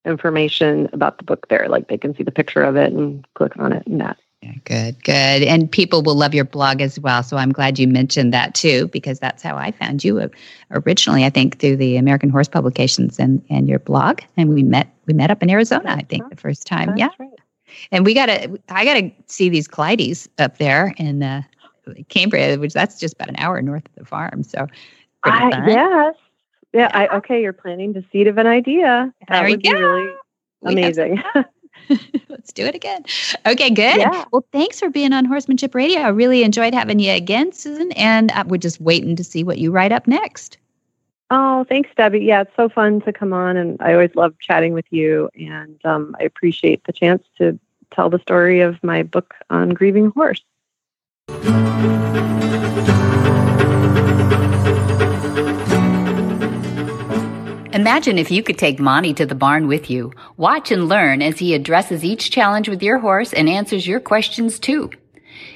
information 0.05 0.89
about 0.93 1.17
the 1.17 1.23
book 1.23 1.47
there. 1.49 1.67
Like 1.69 1.87
they 1.87 1.97
can 1.97 2.15
see 2.15 2.23
the 2.23 2.31
picture 2.31 2.63
of 2.63 2.75
it 2.75 2.93
and 2.93 3.25
click 3.35 3.53
on 3.57 3.73
it 3.73 3.85
and 3.87 4.01
that. 4.01 4.17
Yeah, 4.41 4.53
good, 4.65 5.03
good. 5.03 5.43
And 5.43 5.71
people 5.71 6.03
will 6.03 6.15
love 6.15 6.35
your 6.35 6.45
blog 6.45 6.79
as 6.79 6.99
well. 6.99 7.23
So 7.23 7.37
I'm 7.37 7.51
glad 7.51 7.79
you 7.79 7.87
mentioned 7.87 8.33
that 8.33 8.53
too, 8.53 8.87
because 8.89 9.19
that's 9.19 9.41
how 9.41 9.57
I 9.57 9.71
found 9.71 10.03
you 10.03 10.29
originally, 10.71 11.25
I 11.25 11.29
think, 11.29 11.59
through 11.59 11.77
the 11.77 11.97
American 11.97 12.29
Horse 12.29 12.47
Publications 12.47 13.19
and, 13.19 13.43
and 13.49 13.67
your 13.67 13.79
blog. 13.79 14.21
And 14.37 14.49
we 14.49 14.61
met 14.61 14.93
we 15.07 15.13
met 15.13 15.31
up 15.31 15.41
in 15.41 15.49
Arizona, 15.49 15.95
I 15.97 16.03
think, 16.03 16.29
the 16.29 16.35
first 16.35 16.67
time. 16.67 16.89
That's 16.89 16.99
yeah. 16.99 17.09
Right. 17.19 17.29
And 17.91 18.05
we 18.05 18.13
got 18.13 18.27
to, 18.27 18.59
I 18.69 18.85
got 18.85 18.95
to 18.95 19.11
see 19.27 19.49
these 19.49 19.67
Clydes 19.67 20.27
up 20.37 20.57
there 20.57 20.93
in 20.97 21.23
uh, 21.23 21.43
Cambria, 22.09 22.57
which 22.57 22.73
that's 22.73 22.99
just 22.99 23.15
about 23.15 23.29
an 23.29 23.35
hour 23.37 23.61
north 23.61 23.85
of 23.85 23.95
the 23.95 24.05
farm. 24.05 24.43
So, 24.43 24.67
I, 25.23 25.49
yes. 25.67 26.15
Yeah, 26.73 26.91
I, 26.93 27.07
okay, 27.17 27.41
you're 27.41 27.53
planting 27.53 27.93
the 27.93 28.03
seed 28.11 28.27
of 28.27 28.37
an 28.37 28.47
idea. 28.47 29.13
That 29.27 29.41
there 29.41 29.49
would 29.49 29.61
be 29.61 29.73
really 29.73 30.13
amazing. 30.63 31.23
Let's 32.29 32.51
do 32.51 32.65
it 32.65 32.75
again. 32.75 33.03
Okay, 33.45 33.69
good. 33.69 33.97
Yeah. 33.97 34.25
Well, 34.31 34.45
thanks 34.51 34.79
for 34.79 34.89
being 34.89 35.13
on 35.13 35.25
Horsemanship 35.25 35.73
Radio. 35.73 36.01
I 36.01 36.09
really 36.09 36.43
enjoyed 36.43 36.73
having 36.73 36.99
you 36.99 37.11
again, 37.11 37.51
Susan, 37.51 37.91
and 37.93 38.31
uh, 38.31 38.43
we're 38.47 38.57
just 38.57 38.81
waiting 38.81 39.15
to 39.15 39.23
see 39.23 39.43
what 39.43 39.57
you 39.57 39.71
write 39.71 39.91
up 39.91 40.07
next. 40.07 40.57
Oh, 41.29 41.65
thanks, 41.67 41.89
Debbie. 41.97 42.19
Yeah, 42.19 42.41
it's 42.41 42.55
so 42.55 42.69
fun 42.69 43.01
to 43.01 43.11
come 43.11 43.33
on, 43.33 43.57
and 43.57 43.81
I 43.81 43.93
always 43.93 44.15
love 44.15 44.39
chatting 44.39 44.73
with 44.73 44.85
you. 44.91 45.29
And 45.35 45.79
um, 45.85 46.15
I 46.19 46.23
appreciate 46.23 46.83
the 46.85 46.93
chance 46.93 47.23
to 47.37 47.59
tell 47.91 48.09
the 48.09 48.19
story 48.19 48.61
of 48.61 48.81
my 48.81 49.03
book 49.03 49.33
on 49.49 49.69
grieving 49.69 50.11
horse. 50.11 50.41
Imagine 57.73 58.17
if 58.17 58.31
you 58.31 58.41
could 58.41 58.57
take 58.57 58.79
Monty 58.79 59.13
to 59.13 59.25
the 59.25 59.35
barn 59.35 59.67
with 59.67 59.89
you. 59.89 60.11
Watch 60.37 60.71
and 60.71 60.87
learn 60.87 61.21
as 61.21 61.37
he 61.37 61.53
addresses 61.53 62.03
each 62.03 62.31
challenge 62.31 62.67
with 62.67 62.81
your 62.81 62.97
horse 62.97 63.33
and 63.33 63.47
answers 63.47 63.85
your 63.85 63.99
questions 63.99 64.59
too. 64.59 64.89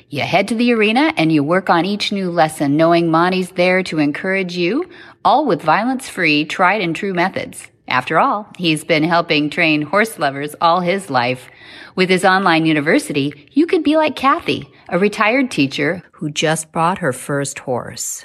You 0.10 0.22
head 0.22 0.50
to 0.50 0.56
the 0.56 0.74
arena 0.74 1.14
and 1.18 1.32
you 1.32 1.44
work 1.44 1.70
on 1.70 1.86
each 1.86 2.12
new 2.12 2.30
lesson, 2.30 2.78
knowing 2.78 3.10
Monty's 3.10 3.52
there 3.52 3.82
to 3.84 4.00
encourage 4.00 4.56
you, 4.58 4.90
all 5.24 5.46
with 5.46 5.62
violence 5.62 6.10
free, 6.10 6.46
tried 6.46 6.82
and 6.82 6.96
true 6.96 7.14
methods. 7.14 7.68
After 7.88 8.20
all, 8.20 8.48
he's 8.58 8.84
been 8.84 9.04
helping 9.04 9.50
train 9.50 9.82
horse 9.82 10.18
lovers 10.18 10.56
all 10.62 10.80
his 10.80 11.10
life. 11.10 11.50
With 11.96 12.10
his 12.10 12.24
online 12.24 12.66
university, 12.66 13.50
you 13.52 13.68
could 13.68 13.84
be 13.84 13.98
like 13.98 14.16
Kathy, 14.16 14.72
a 14.90 14.98
retired 14.98 15.52
teacher 15.52 16.02
who 16.14 16.32
just 16.32 16.72
bought 16.72 17.00
her 17.00 17.12
first 17.12 17.60
horse. 17.60 18.24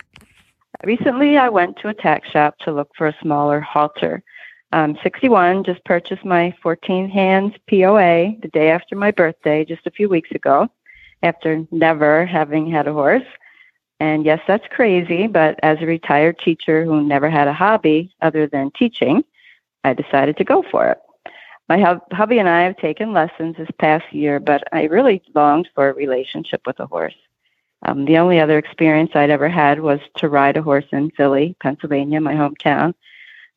Recently, 0.84 1.36
I 1.36 1.48
went 1.48 1.78
to 1.78 1.88
a 1.88 1.94
tack 1.94 2.24
shop 2.26 2.58
to 2.60 2.72
look 2.72 2.90
for 2.96 3.08
a 3.08 3.16
smaller 3.20 3.60
halter. 3.60 4.22
I'm 4.72 4.96
61, 5.02 5.64
just 5.64 5.84
purchased 5.84 6.24
my 6.24 6.54
14 6.62 7.08
hands 7.08 7.54
POA 7.68 8.36
the 8.42 8.50
day 8.52 8.70
after 8.70 8.94
my 8.94 9.10
birthday, 9.10 9.64
just 9.64 9.86
a 9.86 9.90
few 9.90 10.08
weeks 10.08 10.30
ago, 10.32 10.68
after 11.22 11.66
never 11.70 12.26
having 12.26 12.70
had 12.70 12.86
a 12.86 12.92
horse. 12.92 13.26
And 13.98 14.24
yes, 14.24 14.40
that's 14.46 14.66
crazy, 14.70 15.26
but 15.26 15.58
as 15.62 15.78
a 15.80 15.86
retired 15.86 16.38
teacher 16.38 16.84
who 16.84 17.02
never 17.02 17.30
had 17.30 17.48
a 17.48 17.52
hobby 17.52 18.14
other 18.20 18.46
than 18.46 18.70
teaching, 18.72 19.24
I 19.84 19.94
decided 19.94 20.36
to 20.36 20.44
go 20.44 20.62
for 20.70 20.88
it. 20.90 20.98
My 21.68 21.98
hubby 22.12 22.38
and 22.38 22.48
I 22.48 22.62
have 22.62 22.76
taken 22.76 23.12
lessons 23.12 23.56
this 23.56 23.68
past 23.80 24.12
year, 24.12 24.38
but 24.38 24.62
I 24.72 24.84
really 24.84 25.22
longed 25.34 25.68
for 25.74 25.88
a 25.88 25.94
relationship 25.94 26.62
with 26.66 26.78
a 26.78 26.86
horse. 26.86 27.16
Um, 27.84 28.04
the 28.04 28.18
only 28.18 28.38
other 28.38 28.58
experience 28.58 29.12
I'd 29.14 29.30
ever 29.30 29.48
had 29.48 29.80
was 29.80 30.00
to 30.16 30.28
ride 30.28 30.56
a 30.56 30.62
horse 30.62 30.86
in 30.92 31.10
Philly, 31.10 31.56
Pennsylvania, 31.60 32.20
my 32.20 32.34
hometown, 32.34 32.94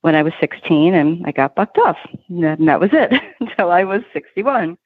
when 0.02 0.16
I 0.16 0.24
was 0.24 0.34
16, 0.40 0.94
and 0.94 1.26
I 1.26 1.32
got 1.32 1.56
bucked 1.56 1.78
off. 1.78 1.98
And 2.30 2.68
that 2.68 2.80
was 2.80 2.90
it 2.94 3.14
until 3.40 3.72
I 3.72 3.84
was 3.84 4.02
61. 4.14 4.78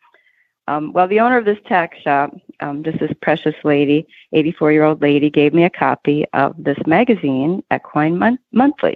Um, 0.68 0.94
well, 0.94 1.08
the 1.08 1.20
owner 1.20 1.38
of 1.38 1.46
this 1.46 1.60
tack 1.68 1.94
shop, 2.04 2.34
um, 2.62 2.84
just 2.84 3.00
this 3.00 3.12
precious 3.22 3.56
lady, 3.64 4.08
84 4.32 4.72
year 4.72 4.84
old 4.84 5.02
lady, 5.02 5.30
gave 5.30 5.54
me 5.54 5.66
a 5.66 5.70
copy 5.70 6.26
of 6.34 6.56
this 6.58 6.78
magazine, 6.88 7.64
Equine 7.74 8.18
Mon- 8.18 8.40
Monthly. 8.52 8.96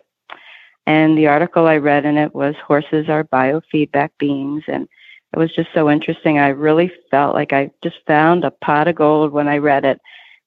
And 0.85 1.17
the 1.17 1.27
article 1.27 1.67
I 1.67 1.77
read 1.77 2.05
in 2.05 2.17
it 2.17 2.33
was 2.33 2.55
Horses 2.65 3.09
Are 3.09 3.25
Biofeedback 3.25 4.11
Beings. 4.17 4.63
And 4.69 4.87
it 5.33 5.39
was 5.39 5.53
just 5.53 5.69
so 5.73 5.89
interesting. 5.89 6.39
I 6.39 6.47
really 6.49 6.91
felt 7.11 7.35
like 7.35 7.51
I 7.51 7.69
just 7.83 7.97
found 8.07 8.45
a 8.45 8.51
pot 8.51 8.87
of 8.87 8.95
gold 8.95 9.33
when 9.33 9.49
I 9.49 9.57
read 9.57 9.83
it 9.83 9.99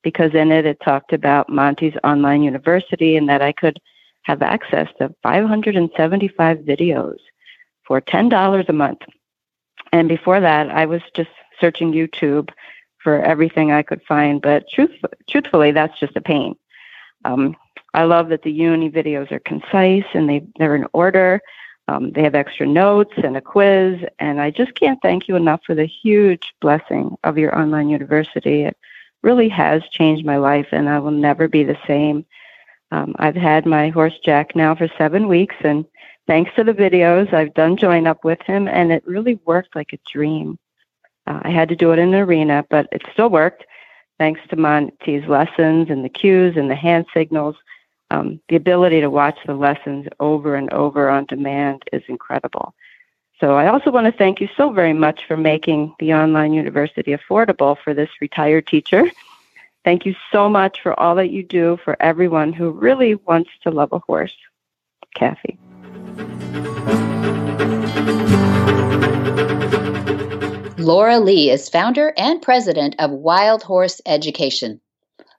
because 0.03 0.35
in 0.35 0.51
it 0.51 0.65
it 0.65 0.81
talked 0.83 1.13
about 1.13 1.51
Monty's 1.51 1.97
online 2.03 2.43
university 2.43 3.17
and 3.17 3.29
that 3.29 3.43
I 3.43 3.53
could 3.53 3.79
have 4.23 4.41
access 4.41 4.89
to 4.99 5.15
575 5.23 6.59
videos 6.59 7.19
for 7.87 8.01
$10 8.01 8.69
a 8.69 8.73
month. 8.73 9.01
And 9.93 10.09
before 10.09 10.41
that, 10.41 10.71
I 10.71 10.87
was 10.87 11.03
just 11.15 11.31
searching 11.61 11.93
YouTube 11.93 12.51
for 13.03 13.23
everything 13.23 13.73
I 13.73 13.83
could 13.83 14.03
find. 14.07 14.41
But 14.41 14.69
truth, 14.69 14.91
truthfully, 15.29 15.73
that's 15.73 15.99
just 15.99 16.17
a 16.17 16.21
pain. 16.21 16.55
Um, 17.25 17.57
I 17.95 18.05
love 18.05 18.29
that 18.29 18.43
the 18.43 18.53
uni 18.53 18.91
videos 18.91 19.33
are 19.33 19.41
concise 19.41 20.05
and 20.15 20.29
they, 20.29 20.43
they're 20.59 20.77
in 20.77 20.87
order. 20.93 21.41
Um, 21.89 22.13
they 22.13 22.23
have 22.23 22.37
extra 22.37 22.67
notes 22.67 23.15
and 23.17 23.37
a 23.37 23.41
quiz. 23.41 23.99
And 24.19 24.41
I 24.41 24.51
just 24.51 24.75
can't 24.75 25.01
thank 25.03 25.27
you 25.27 25.35
enough 25.35 25.61
for 25.67 25.75
the 25.75 25.87
huge 25.87 26.55
blessing 26.61 27.17
of 27.25 27.37
your 27.37 27.59
online 27.59 27.89
university. 27.89 28.63
It 28.63 28.77
really 29.23 29.49
has 29.49 29.83
changed 29.91 30.25
my 30.25 30.37
life, 30.37 30.69
and 30.73 30.89
I 30.89 30.99
will 30.99 31.11
never 31.11 31.49
be 31.49 31.65
the 31.65 31.77
same. 31.87 32.25
Um, 32.93 33.15
I've 33.19 33.37
had 33.37 33.67
my 33.67 33.89
horse 33.89 34.19
Jack 34.25 34.57
now 34.57 34.75
for 34.75 34.89
seven 34.97 35.29
weeks, 35.29 35.57
and 35.63 35.85
thanks 36.27 36.51
to 36.57 36.65
the 36.65 36.73
videos, 36.73 37.33
I've 37.33 37.55
done 37.55 37.77
join 37.77 38.07
up 38.07 38.25
with 38.25 38.41
him, 38.43 38.69
and 38.69 38.93
it 38.93 39.07
really 39.07 39.41
worked 39.45 39.75
like 39.75 39.93
a 39.93 39.99
dream. 40.11 40.59
Uh, 41.27 41.41
I 41.43 41.51
had 41.51 41.69
to 41.69 41.77
do 41.77 41.93
it 41.93 41.99
in 41.99 42.15
an 42.15 42.21
arena, 42.21 42.65
but 42.71 42.89
it 42.93 43.03
still 43.13 43.29
worked 43.29 43.65
thanks 44.19 44.41
to 44.51 44.57
Monty's 44.57 45.27
lessons 45.27 45.89
and 45.89 46.05
the 46.05 46.09
cues 46.09 46.57
and 46.57 46.71
the 46.71 46.75
hand 46.75 47.07
signals. 47.15 47.57
Um, 48.11 48.41
the 48.49 48.57
ability 48.57 49.01
to 49.01 49.09
watch 49.09 49.39
the 49.47 49.55
lessons 49.55 50.09
over 50.19 50.57
and 50.57 50.73
over 50.73 51.09
on 51.09 51.27
demand 51.27 51.85
is 51.93 52.03
incredible. 52.09 52.75
So 53.41 53.55
I 53.55 53.69
also 53.69 53.91
want 53.91 54.07
to 54.07 54.13
thank 54.13 54.41
you 54.41 54.49
so 54.57 54.71
very 54.71 54.93
much 54.93 55.25
for 55.27 55.37
making 55.37 55.95
the 55.99 56.13
online 56.13 56.53
university 56.53 57.17
affordable 57.17 57.79
for 57.83 57.95
this 57.95 58.11
retired 58.21 58.67
teacher. 58.67 59.11
Thank 59.85 60.05
you 60.05 60.15
so 60.31 60.51
much 60.51 60.83
for 60.83 60.99
all 61.01 61.15
that 61.15 61.31
you 61.31 61.43
do 61.43 61.79
for 61.83 61.97
everyone 62.01 62.53
who 62.53 62.71
really 62.71 63.15
wants 63.15 63.51
to 63.63 63.71
love 63.71 63.93
a 63.93 64.01
horse. 64.01 64.37
Kathy. 65.15 65.59
Laura 70.79 71.21
Leigh 71.21 71.51
is 71.51 71.69
founder 71.69 72.13
and 72.17 72.41
president 72.41 72.97
of 72.99 73.11
Wild 73.11 73.63
Horse 73.63 74.01
Education. 74.07 74.81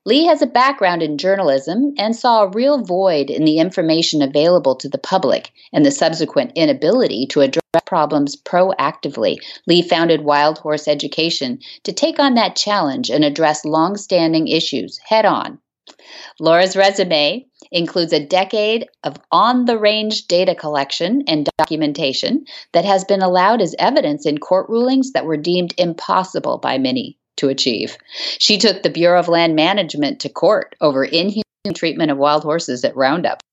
Leigh 0.05 0.23
has 0.25 0.41
a 0.41 0.47
background 0.47 1.03
in 1.03 1.17
journalism 1.17 1.93
and 1.97 2.15
saw 2.15 2.43
a 2.43 2.49
real 2.49 2.83
void 2.83 3.29
in 3.29 3.45
the 3.45 3.59
information 3.59 4.21
available 4.21 4.75
to 4.75 4.89
the 4.89 4.97
public 4.97 5.51
and 5.73 5.85
the 5.85 5.91
subsequent 5.91 6.51
inability 6.55 7.27
to 7.27 7.41
address 7.41 7.61
problems 7.85 8.35
proactively. 8.35 9.37
Leigh 9.67 9.81
founded 9.81 10.21
Wild 10.21 10.57
Horse 10.57 10.87
Education 10.87 11.59
to 11.83 11.91
take 11.91 12.19
on 12.19 12.33
that 12.35 12.55
challenge 12.55 13.09
and 13.09 13.23
address 13.23 13.65
long-standing 13.65 14.47
issues 14.47 14.97
head 14.99 15.25
on. 15.25 15.59
Laura's 16.39 16.75
resume 16.75 17.45
includes 17.71 18.13
a 18.13 18.25
decade 18.25 18.87
of 19.03 19.17
on 19.31 19.65
the 19.65 19.77
range 19.77 20.27
data 20.27 20.53
collection 20.55 21.23
and 21.27 21.49
documentation 21.57 22.45
that 22.73 22.85
has 22.85 23.03
been 23.03 23.21
allowed 23.21 23.61
as 23.61 23.75
evidence 23.79 24.25
in 24.25 24.37
court 24.37 24.69
rulings 24.69 25.11
that 25.11 25.25
were 25.25 25.37
deemed 25.37 25.73
impossible 25.77 26.57
by 26.57 26.77
many 26.77 27.17
to 27.37 27.49
achieve. 27.49 27.97
She 28.37 28.57
took 28.57 28.83
the 28.83 28.89
Bureau 28.89 29.19
of 29.19 29.27
Land 29.27 29.55
Management 29.55 30.19
to 30.19 30.29
court 30.29 30.75
over 30.81 31.03
inhuman 31.03 31.43
treatment 31.73 32.11
of 32.11 32.17
wild 32.17 32.43
horses 32.43 32.83
at 32.83 32.95
roundups. 32.95 33.43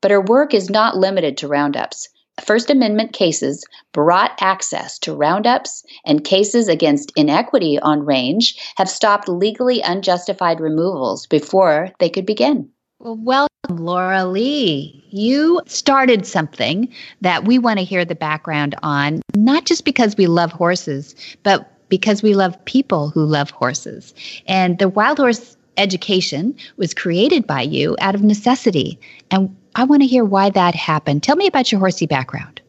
But 0.00 0.10
her 0.10 0.20
work 0.20 0.54
is 0.54 0.70
not 0.70 0.96
limited 0.96 1.36
to 1.38 1.48
roundups. 1.48 2.08
First 2.44 2.70
Amendment 2.70 3.12
cases 3.12 3.64
brought 3.92 4.40
access 4.40 4.98
to 5.00 5.14
roundups, 5.14 5.84
and 6.06 6.24
cases 6.24 6.68
against 6.68 7.12
inequity 7.16 7.78
on 7.78 8.06
range 8.06 8.56
have 8.76 8.88
stopped 8.88 9.28
legally 9.28 9.82
unjustified 9.82 10.60
removals 10.60 11.26
before 11.26 11.90
they 11.98 12.08
could 12.08 12.24
begin. 12.24 12.70
Well, 13.00 13.16
welcome, 13.16 13.82
Laura 13.82 14.26
Leigh. 14.26 15.02
You 15.08 15.62
started 15.64 16.26
something 16.26 16.92
that 17.22 17.46
we 17.46 17.58
want 17.58 17.78
to 17.78 17.84
hear 17.84 18.04
the 18.04 18.14
background 18.14 18.74
on, 18.82 19.22
not 19.34 19.64
just 19.64 19.86
because 19.86 20.18
we 20.18 20.26
love 20.26 20.52
horses, 20.52 21.14
but 21.42 21.88
because 21.88 22.22
we 22.22 22.34
love 22.34 22.62
people 22.66 23.08
who 23.08 23.24
love 23.24 23.52
horses. 23.52 24.12
And 24.46 24.78
the 24.78 24.90
Wild 24.90 25.16
Horse 25.16 25.56
Education 25.78 26.54
was 26.76 26.92
created 26.92 27.46
by 27.46 27.62
you 27.62 27.96
out 28.00 28.14
of 28.14 28.22
necessity. 28.22 29.00
And 29.30 29.56
I 29.76 29.84
want 29.84 30.02
to 30.02 30.06
hear 30.06 30.26
why 30.26 30.50
that 30.50 30.74
happened. 30.74 31.22
Tell 31.22 31.36
me 31.36 31.46
about 31.46 31.72
your 31.72 31.78
horsey 31.78 32.04
background. 32.04 32.60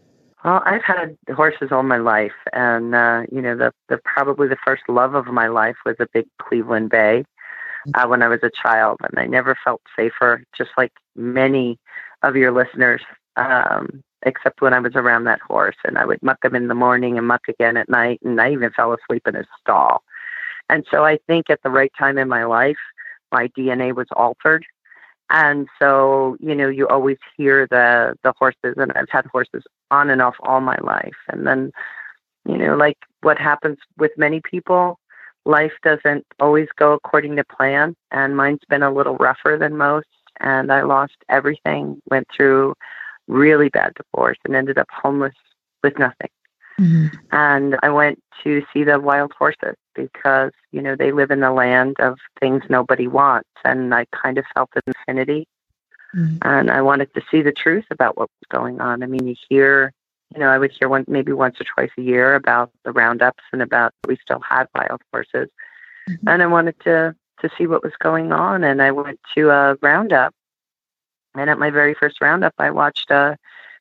Well, 0.46 0.64
I've 0.66 0.84
had 0.84 1.18
horses 1.36 1.74
all 1.74 1.84
my 1.84 1.98
life, 1.98 2.32
and 2.54 2.96
uh, 2.96 3.24
you 3.34 3.42
know, 3.42 3.58
the, 3.58 3.74
the 3.90 3.98
probably 4.06 4.48
the 4.48 4.58
first 4.66 4.84
love 4.88 5.14
of 5.14 5.28
my 5.28 5.50
life 5.50 5.76
was 5.86 5.98
a 6.00 6.08
big 6.14 6.26
Cleveland 6.40 6.90
Bay 6.90 7.26
uh, 7.94 8.08
when 8.08 8.22
I 8.22 8.28
was 8.28 8.42
a 8.44 8.52
child, 8.52 9.00
and 9.02 9.18
I 9.18 9.26
never 9.26 9.58
felt 9.64 9.82
safer. 9.96 10.44
Just 10.58 10.72
like 10.78 10.94
many 11.16 11.80
of 12.24 12.36
your 12.36 12.52
listeners, 12.52 13.02
um, 13.36 14.04
except 14.24 14.62
when 14.62 14.74
I 14.74 14.80
was 14.80 14.96
around 14.96 15.24
that 15.26 15.42
horse. 15.42 15.78
And 15.86 15.98
I 15.98 16.06
would 16.06 16.22
muck 16.22 16.44
him 16.44 16.56
in 16.56 16.68
the 16.68 16.76
morning 16.76 17.18
and 17.18 17.28
muck 17.28 17.48
again 17.48 17.78
at 17.78 17.90
night. 17.90 18.20
And 18.24 18.40
I 18.40 18.52
even 18.52 18.72
fell 18.72 18.94
asleep 18.94 19.28
in 19.28 19.36
his 19.36 19.48
stall. 19.60 20.04
And 20.70 20.86
so 20.90 21.04
I 21.04 21.20
think 21.28 21.50
at 21.50 21.62
the 21.64 21.70
right 21.70 21.92
time 21.98 22.18
in 22.18 22.30
my 22.30 22.46
life, 22.46 22.78
my 23.32 23.48
DNA 23.50 23.94
was 23.94 24.08
altered. 24.16 24.66
And 25.30 25.68
so, 25.80 26.36
you 26.40 26.54
know, 26.54 26.68
you 26.68 26.88
always 26.88 27.18
hear 27.38 27.66
the 27.72 28.16
the 28.24 28.34
horses 28.38 28.76
and 28.78 28.92
I've 28.94 29.10
had 29.10 29.26
horses 29.28 29.64
on 29.90 30.10
and 30.10 30.22
off 30.22 30.36
all 30.42 30.60
my 30.60 30.78
life. 30.82 31.16
And 31.30 31.48
then, 31.48 31.72
you 32.46 32.58
know, 32.58 32.76
like 32.76 32.98
what 33.22 33.38
happens 33.38 33.78
with 33.98 34.12
many 34.18 34.42
people, 34.42 35.00
life 35.46 35.74
doesn't 35.84 36.26
always 36.40 36.68
go 36.76 36.94
according 36.94 37.36
to 37.36 37.44
plan. 37.44 37.96
And 38.12 38.38
mine's 38.38 38.66
been 38.70 38.84
a 38.84 38.94
little 38.94 39.18
rougher 39.18 39.58
than 39.60 39.78
most. 39.78 40.08
And 40.40 40.72
I 40.72 40.82
lost 40.82 41.16
everything, 41.30 42.02
went 42.10 42.28
through 42.36 42.76
really 43.28 43.70
bad 43.70 43.94
divorce 43.96 44.38
and 44.46 44.56
ended 44.56 44.78
up 44.78 44.88
homeless 44.92 45.36
with 45.84 45.98
nothing. 46.00 46.30
Mm-hmm. 46.80 47.16
And 47.32 47.78
I 47.84 47.90
went 47.90 48.22
to 48.44 48.64
see 48.74 48.84
the 48.84 49.00
wild 49.00 49.34
horses 49.38 49.76
because, 49.94 50.52
you 50.72 50.82
know, 50.82 50.96
they 50.96 51.12
live 51.12 51.30
in 51.30 51.42
the 51.42 51.52
land 51.52 51.98
of 52.00 52.18
things 52.40 52.64
nobody 52.70 53.08
wants. 53.08 53.50
And 53.64 53.94
I 53.94 54.06
kind 54.12 54.38
of 54.38 54.46
felt 54.56 54.70
an 54.76 54.94
affinity. 54.96 55.48
Mm-hmm. 56.16 56.38
And 56.42 56.72
I 56.72 56.82
wanted 56.82 57.14
to 57.14 57.22
see 57.30 57.42
the 57.42 57.52
truth 57.52 57.86
about 57.92 58.18
what 58.18 58.30
was 58.30 58.48
going 58.50 58.82
on. 58.82 59.04
I 59.04 59.06
mean, 59.06 59.28
you 59.28 59.36
hear, 59.48 59.94
you 60.34 60.40
know, 60.40 60.50
I 60.50 60.58
would 60.58 60.72
hear 60.72 60.90
one, 60.90 61.06
maybe 61.08 61.32
once 61.34 61.60
or 61.60 61.66
twice 61.66 61.92
a 61.98 62.02
year 62.02 62.36
about 62.36 62.72
the 62.84 62.92
roundups 62.92 63.44
and 63.52 63.62
about 63.62 63.94
we 64.08 64.18
still 64.18 64.40
had 64.40 64.68
wild 64.76 65.02
horses. 65.12 65.50
Mm-hmm. 66.10 66.28
And 66.28 66.42
I 66.42 66.48
wanted 66.48 66.80
to, 66.82 67.16
to 67.42 67.50
see 67.58 67.68
what 67.68 67.84
was 67.84 67.94
going 68.00 68.32
on. 68.32 68.64
And 68.64 68.82
I 68.82 68.92
went 68.92 69.20
to 69.36 69.50
a 69.50 69.76
roundup 69.82 70.34
and 71.36 71.50
at 71.50 71.60
my 71.60 71.70
very 71.70 71.94
first 71.94 72.22
roundup, 72.22 72.54
I 72.58 72.72
watched 72.72 73.10
a, 73.10 73.38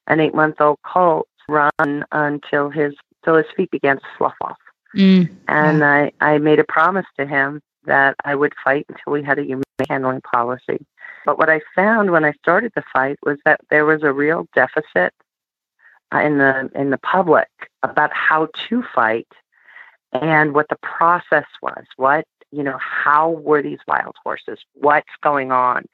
an 0.07 0.21
eight 0.21 0.35
month 0.35 0.61
old 0.61 0.79
colt 0.85 1.29
run 1.49 2.05
until 2.13 2.71
his 2.71 2.95
till 3.25 3.37
his 3.37 3.47
feet 3.57 3.71
began 3.71 3.97
to 3.97 4.07
slough 4.17 4.37
off. 4.41 4.59
Mm, 4.97 5.31
and. 5.49 5.85
I, 5.85 6.13
I 6.21 6.39
made 6.39 6.59
a 6.59 6.65
promise 6.65 7.07
to 7.19 7.27
him 7.27 7.61
that 7.85 8.17
I 8.25 8.35
would 8.35 8.55
fight 8.63 8.87
until 8.89 9.13
we 9.13 9.23
had 9.23 9.39
a 9.39 9.45
human 9.45 9.65
handling 9.89 10.21
policy. 10.21 10.85
But 11.25 11.39
what 11.39 11.49
I 11.49 11.61
found 11.75 12.11
when 12.11 12.25
I 12.25 12.33
started 12.33 12.73
the 12.75 12.83
fight 12.93 13.19
was 13.23 13.39
that 13.45 13.61
there 13.71 13.85
was 13.85 14.03
a 14.03 14.13
real 14.13 14.49
deficit 14.55 15.13
in 16.13 16.39
the 16.39 16.71
in 16.75 16.91
the 16.91 16.99
public 16.99 17.49
about 17.83 18.13
how 18.13 18.49
to 18.69 18.83
fight 18.95 19.29
and 20.13 20.55
what 20.55 20.69
the 20.69 20.79
process 20.83 21.47
was, 21.63 21.85
what 21.97 22.25
you 22.53 22.65
know, 22.65 22.79
how 22.79 23.31
were 23.31 23.63
these 23.63 23.79
wild 23.87 24.17
horses? 24.25 24.59
What's 24.75 25.11
going 25.23 25.53
on? 25.53 25.85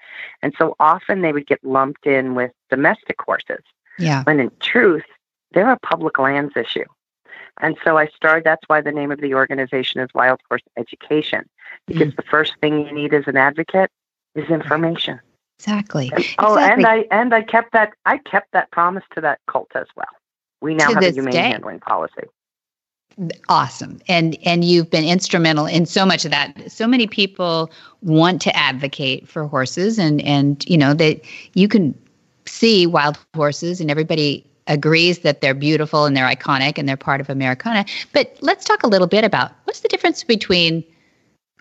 And 0.43 0.55
so 0.59 0.75
often 0.81 1.21
they 1.21 1.33
would 1.33 1.47
get 1.47 1.63
lumped 1.63 2.07
in 2.07 2.35
with 2.35 2.51
domestic 2.71 3.21
horses. 3.21 3.63
Yeah. 3.99 4.23
When 4.25 4.41
in 4.41 4.51
truth, 4.61 5.05
they're 5.53 5.71
a 5.71 5.79
public 5.81 6.19
lands 6.19 6.55
issue. 6.57 6.85
And 7.61 7.77
so 7.85 7.97
I 7.97 8.07
started, 8.09 8.45
that's 8.45 8.65
why 8.67 8.81
the 8.81 8.93
name 8.93 9.11
of 9.11 9.21
the 9.21 9.35
organization 9.35 10.01
is 10.01 10.09
Wild 10.15 10.41
Horse 10.49 10.63
Education, 10.77 11.49
because 11.87 12.13
mm. 12.13 12.17
the 12.17 12.23
first 12.23 12.55
thing 12.61 12.87
you 12.87 12.93
need 12.93 13.15
as 13.15 13.27
an 13.27 13.37
advocate 13.37 13.91
is 14.35 14.49
information. 14.51 15.21
Exactly. 15.59 16.11
And, 16.15 16.25
oh, 16.39 16.55
exactly. 16.55 16.85
and 16.85 16.87
I 16.87 16.97
and 17.11 17.35
I 17.35 17.43
kept 17.43 17.73
that 17.73 17.93
I 18.05 18.19
kept 18.19 18.53
that 18.53 18.71
promise 18.71 19.05
to 19.15 19.21
that 19.23 19.41
cult 19.49 19.71
as 19.75 19.87
well. 19.97 20.07
We 20.61 20.75
now 20.75 20.89
to 20.89 20.95
have 20.95 21.03
a 21.03 21.11
humane 21.11 21.33
day. 21.33 21.49
handling 21.51 21.81
policy. 21.81 22.25
Awesome. 23.49 23.99
And 24.09 24.37
and 24.45 24.65
you've 24.65 24.91
been 24.91 25.05
instrumental 25.05 25.65
in 25.65 25.87
so 25.87 26.05
much 26.05 26.25
of 26.25 26.31
that. 26.31 26.71
So 26.71 26.87
many 26.87 27.07
people 27.07 27.71
want 28.03 28.43
to 28.43 28.55
advocate 28.55 29.27
for 29.27 29.47
horses 29.47 29.99
and 29.99 30.21
and 30.23 30.65
you 30.69 30.77
know 30.77 30.93
that 30.95 31.23
you 31.55 31.69
can 31.69 31.99
see 32.45 32.87
wild 32.87 33.19
horses 33.35 33.81
and 33.81 33.91
everybody 33.91 34.47
agrees 34.67 35.21
that 35.21 35.41
they're 35.41 35.55
beautiful 35.55 36.05
and 36.05 36.17
they're 36.17 36.29
iconic 36.29 36.77
and 36.77 36.89
they're 36.89 36.97
part 36.97 37.21
of 37.21 37.31
Americana. 37.31 37.85
But 38.13 38.37
let's 38.41 38.65
talk 38.65 38.83
a 38.83 38.89
little 38.89 39.07
bit 39.07 39.25
about 39.25 39.53
what's 39.65 39.81
the 39.81 39.89
difference 39.89 40.23
between 40.25 40.85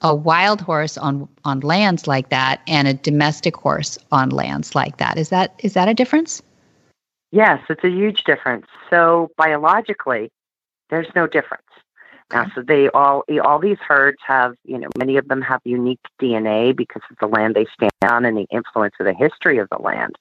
a 0.01 0.13
wild 0.13 0.61
horse 0.61 0.97
on 0.97 1.27
on 1.45 1.61
lands 1.61 2.07
like 2.07 2.29
that 2.29 2.61
and 2.67 2.87
a 2.87 2.93
domestic 2.93 3.55
horse 3.55 3.97
on 4.11 4.29
lands 4.29 4.75
like 4.75 4.97
that. 4.97 5.17
Is 5.17 5.29
that 5.29 5.53
is 5.59 5.73
that 5.73 5.87
a 5.87 5.93
difference? 5.93 6.41
Yes, 7.31 7.61
it's 7.69 7.83
a 7.83 7.89
huge 7.89 8.23
difference. 8.23 8.67
So 8.89 9.29
biologically, 9.37 10.31
there's 10.89 11.07
no 11.15 11.27
difference. 11.27 11.63
Now, 12.31 12.51
so 12.55 12.61
they 12.61 12.89
all 12.89 13.23
all 13.43 13.59
these 13.59 13.77
herds 13.79 14.17
have, 14.25 14.55
you 14.63 14.77
know, 14.77 14.89
many 14.97 15.17
of 15.17 15.27
them 15.27 15.41
have 15.41 15.61
unique 15.63 15.99
DNA 16.19 16.75
because 16.75 17.03
of 17.11 17.17
the 17.19 17.27
land 17.27 17.55
they 17.55 17.65
stand 17.73 17.91
on 18.03 18.25
and 18.25 18.37
the 18.37 18.47
influence 18.51 18.95
of 18.99 19.05
the 19.05 19.13
history 19.13 19.59
of 19.59 19.69
the 19.69 19.77
land. 19.77 20.15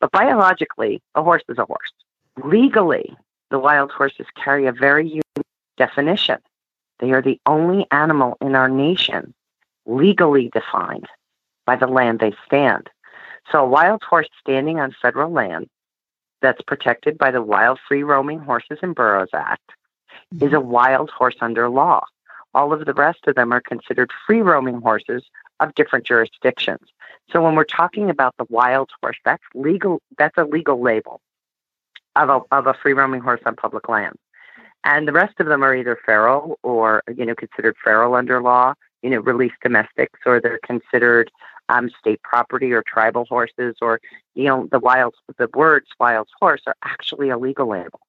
But 0.00 0.12
biologically, 0.12 1.02
a 1.14 1.22
horse 1.22 1.42
is 1.48 1.58
a 1.58 1.64
horse. 1.64 1.92
Legally, 2.44 3.16
the 3.50 3.58
wild 3.58 3.90
horses 3.90 4.26
carry 4.42 4.66
a 4.66 4.72
very 4.72 5.08
unique 5.08 5.46
definition. 5.76 6.38
They 6.98 7.12
are 7.12 7.22
the 7.22 7.40
only 7.46 7.86
animal 7.90 8.36
in 8.40 8.54
our 8.54 8.68
nation 8.68 9.34
legally 9.86 10.50
defined 10.52 11.06
by 11.66 11.76
the 11.76 11.86
land 11.86 12.20
they 12.20 12.32
stand. 12.44 12.90
So 13.50 13.64
a 13.64 13.68
wild 13.68 14.02
horse 14.02 14.28
standing 14.40 14.78
on 14.78 14.94
federal 15.00 15.30
land 15.30 15.68
that's 16.40 16.62
protected 16.62 17.18
by 17.18 17.30
the 17.30 17.42
Wild 17.42 17.78
Free 17.88 18.02
Roaming 18.02 18.38
Horses 18.38 18.78
and 18.82 18.94
Burros 18.94 19.30
Act 19.32 19.72
mm-hmm. 20.34 20.46
is 20.46 20.52
a 20.52 20.60
wild 20.60 21.10
horse 21.10 21.36
under 21.40 21.68
law. 21.68 22.04
All 22.54 22.72
of 22.72 22.84
the 22.84 22.94
rest 22.94 23.26
of 23.26 23.34
them 23.34 23.52
are 23.52 23.60
considered 23.60 24.10
free 24.26 24.40
roaming 24.40 24.80
horses 24.80 25.24
of 25.60 25.74
different 25.74 26.04
jurisdictions. 26.04 26.88
So 27.30 27.42
when 27.42 27.54
we're 27.54 27.64
talking 27.64 28.10
about 28.10 28.34
the 28.38 28.46
wild 28.48 28.90
horse, 29.02 29.18
that's 29.24 29.42
legal. 29.54 30.00
That's 30.16 30.38
a 30.38 30.44
legal 30.44 30.80
label 30.80 31.20
of 32.16 32.28
a 32.28 32.40
of 32.50 32.66
a 32.66 32.74
free 32.74 32.94
roaming 32.94 33.20
horse 33.20 33.40
on 33.44 33.54
public 33.56 33.88
land, 33.88 34.16
and 34.88 35.06
the 35.06 35.12
rest 35.12 35.38
of 35.38 35.46
them 35.46 35.62
are 35.62 35.76
either 35.76 35.98
feral 36.04 36.58
or 36.62 37.02
you 37.14 37.26
know 37.26 37.34
considered 37.34 37.76
feral 37.84 38.14
under 38.14 38.40
law, 38.40 38.74
you 39.02 39.10
know 39.10 39.20
released 39.20 39.56
domestics, 39.62 40.18
or 40.26 40.40
they're 40.40 40.60
considered 40.64 41.30
um, 41.68 41.90
state 42.00 42.22
property 42.22 42.72
or 42.72 42.82
tribal 42.82 43.26
horses, 43.26 43.76
or 43.82 44.00
you 44.34 44.44
know 44.44 44.66
the 44.72 44.78
wild 44.78 45.14
the 45.36 45.48
words 45.54 45.86
wild 46.00 46.28
horse 46.40 46.62
are 46.66 46.76
actually 46.82 47.28
a 47.28 47.36
legal 47.36 47.68
label. 47.68 48.00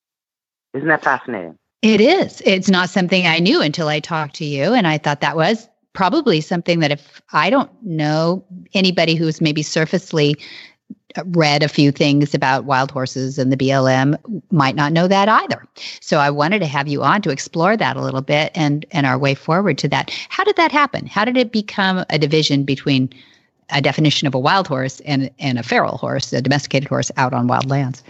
Isn't 0.73 0.87
that 0.87 1.03
fascinating? 1.03 1.57
It 1.81 2.01
is. 2.01 2.41
It's 2.45 2.69
not 2.69 2.89
something 2.89 3.27
I 3.27 3.39
knew 3.39 3.61
until 3.61 3.89
I 3.89 3.99
talked 3.99 4.35
to 4.35 4.45
you, 4.45 4.73
and 4.73 4.87
I 4.87 4.97
thought 4.97 5.21
that 5.21 5.35
was 5.35 5.67
probably 5.91 6.39
something 6.39 6.79
that 6.79 6.91
if 6.91 7.21
I 7.33 7.49
don't 7.49 7.71
know 7.83 8.45
anybody 8.73 9.15
who's 9.15 9.41
maybe 9.41 9.63
surfacely 9.63 10.35
read 11.25 11.63
a 11.63 11.67
few 11.67 11.91
things 11.91 12.33
about 12.33 12.65
wild 12.65 12.91
horses 12.91 13.39
and 13.39 13.51
the 13.51 13.57
BLM 13.57 14.17
might 14.51 14.75
not 14.75 14.93
know 14.93 15.07
that 15.07 15.27
either. 15.27 15.65
So 16.01 16.19
I 16.19 16.29
wanted 16.29 16.59
to 16.59 16.67
have 16.67 16.87
you 16.87 17.03
on 17.03 17.21
to 17.23 17.31
explore 17.31 17.75
that 17.75 17.97
a 17.97 18.01
little 18.01 18.21
bit 18.21 18.51
and 18.55 18.85
and 18.91 19.05
our 19.05 19.17
way 19.17 19.35
forward 19.35 19.77
to 19.79 19.87
that. 19.89 20.11
How 20.29 20.43
did 20.43 20.55
that 20.57 20.71
happen? 20.71 21.07
How 21.07 21.25
did 21.25 21.37
it 21.37 21.51
become 21.51 22.05
a 22.09 22.19
division 22.19 22.63
between 22.63 23.09
a 23.71 23.81
definition 23.81 24.27
of 24.27 24.35
a 24.35 24.39
wild 24.39 24.67
horse 24.67 24.99
and 25.01 25.31
and 25.39 25.57
a 25.57 25.63
feral 25.63 25.97
horse, 25.97 26.31
a 26.33 26.41
domesticated 26.41 26.87
horse 26.87 27.11
out 27.17 27.33
on 27.33 27.47
wild 27.47 27.69
lands? 27.69 28.03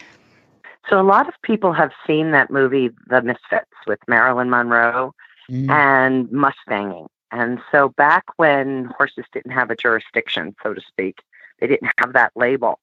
So 0.89 0.99
a 0.99 1.03
lot 1.03 1.27
of 1.27 1.35
people 1.43 1.71
have 1.73 1.91
seen 2.07 2.31
that 2.31 2.49
movie 2.49 2.89
The 3.07 3.21
Misfits 3.21 3.69
with 3.85 3.99
Marilyn 4.07 4.49
Monroe 4.49 5.13
mm. 5.49 5.69
and 5.69 6.27
Mustanging. 6.29 7.07
And 7.31 7.59
so 7.71 7.89
back 7.89 8.25
when 8.38 8.85
horses 8.97 9.25
didn't 9.31 9.51
have 9.51 9.69
a 9.69 9.75
jurisdiction, 9.75 10.55
so 10.63 10.73
to 10.73 10.81
speak, 10.81 11.19
they 11.59 11.67
didn't 11.67 11.91
have 11.97 12.13
that 12.13 12.31
label. 12.35 12.79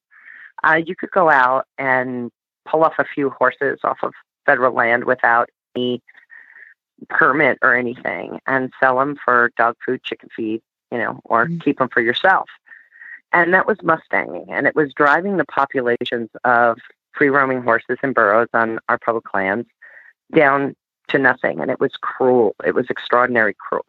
Uh, 0.64 0.80
you 0.84 0.96
could 0.96 1.10
go 1.10 1.30
out 1.30 1.66
and 1.78 2.30
pull 2.66 2.84
off 2.84 2.94
a 2.98 3.04
few 3.04 3.30
horses 3.30 3.80
off 3.84 3.98
of 4.02 4.12
federal 4.44 4.74
land 4.74 5.04
without 5.04 5.48
any 5.74 6.02
permit 7.08 7.58
or 7.62 7.74
anything 7.74 8.40
and 8.46 8.72
sell 8.80 8.98
them 8.98 9.16
for 9.22 9.52
dog 9.56 9.76
food, 9.84 10.02
chicken 10.02 10.28
feed, 10.34 10.62
you 10.90 10.98
know, 10.98 11.20
or 11.24 11.46
mm-hmm. 11.46 11.58
keep 11.58 11.78
them 11.78 11.88
for 11.88 12.00
yourself. 12.00 12.48
And 13.32 13.52
that 13.54 13.66
was 13.66 13.78
Mustanging, 13.78 14.46
and 14.48 14.66
it 14.66 14.74
was 14.74 14.94
driving 14.94 15.36
the 15.36 15.44
populations 15.44 16.30
of 16.44 16.78
free 17.12 17.28
roaming 17.28 17.62
horses 17.62 17.98
and 18.02 18.14
burros 18.14 18.48
on 18.54 18.78
our 18.88 18.98
public 18.98 19.34
lands 19.34 19.68
down 20.34 20.74
to 21.08 21.18
nothing. 21.18 21.60
And 21.60 21.70
it 21.70 21.80
was 21.80 21.92
cruel. 22.00 22.54
It 22.64 22.74
was 22.74 22.86
extraordinary 22.88 23.54
cruel 23.58 23.84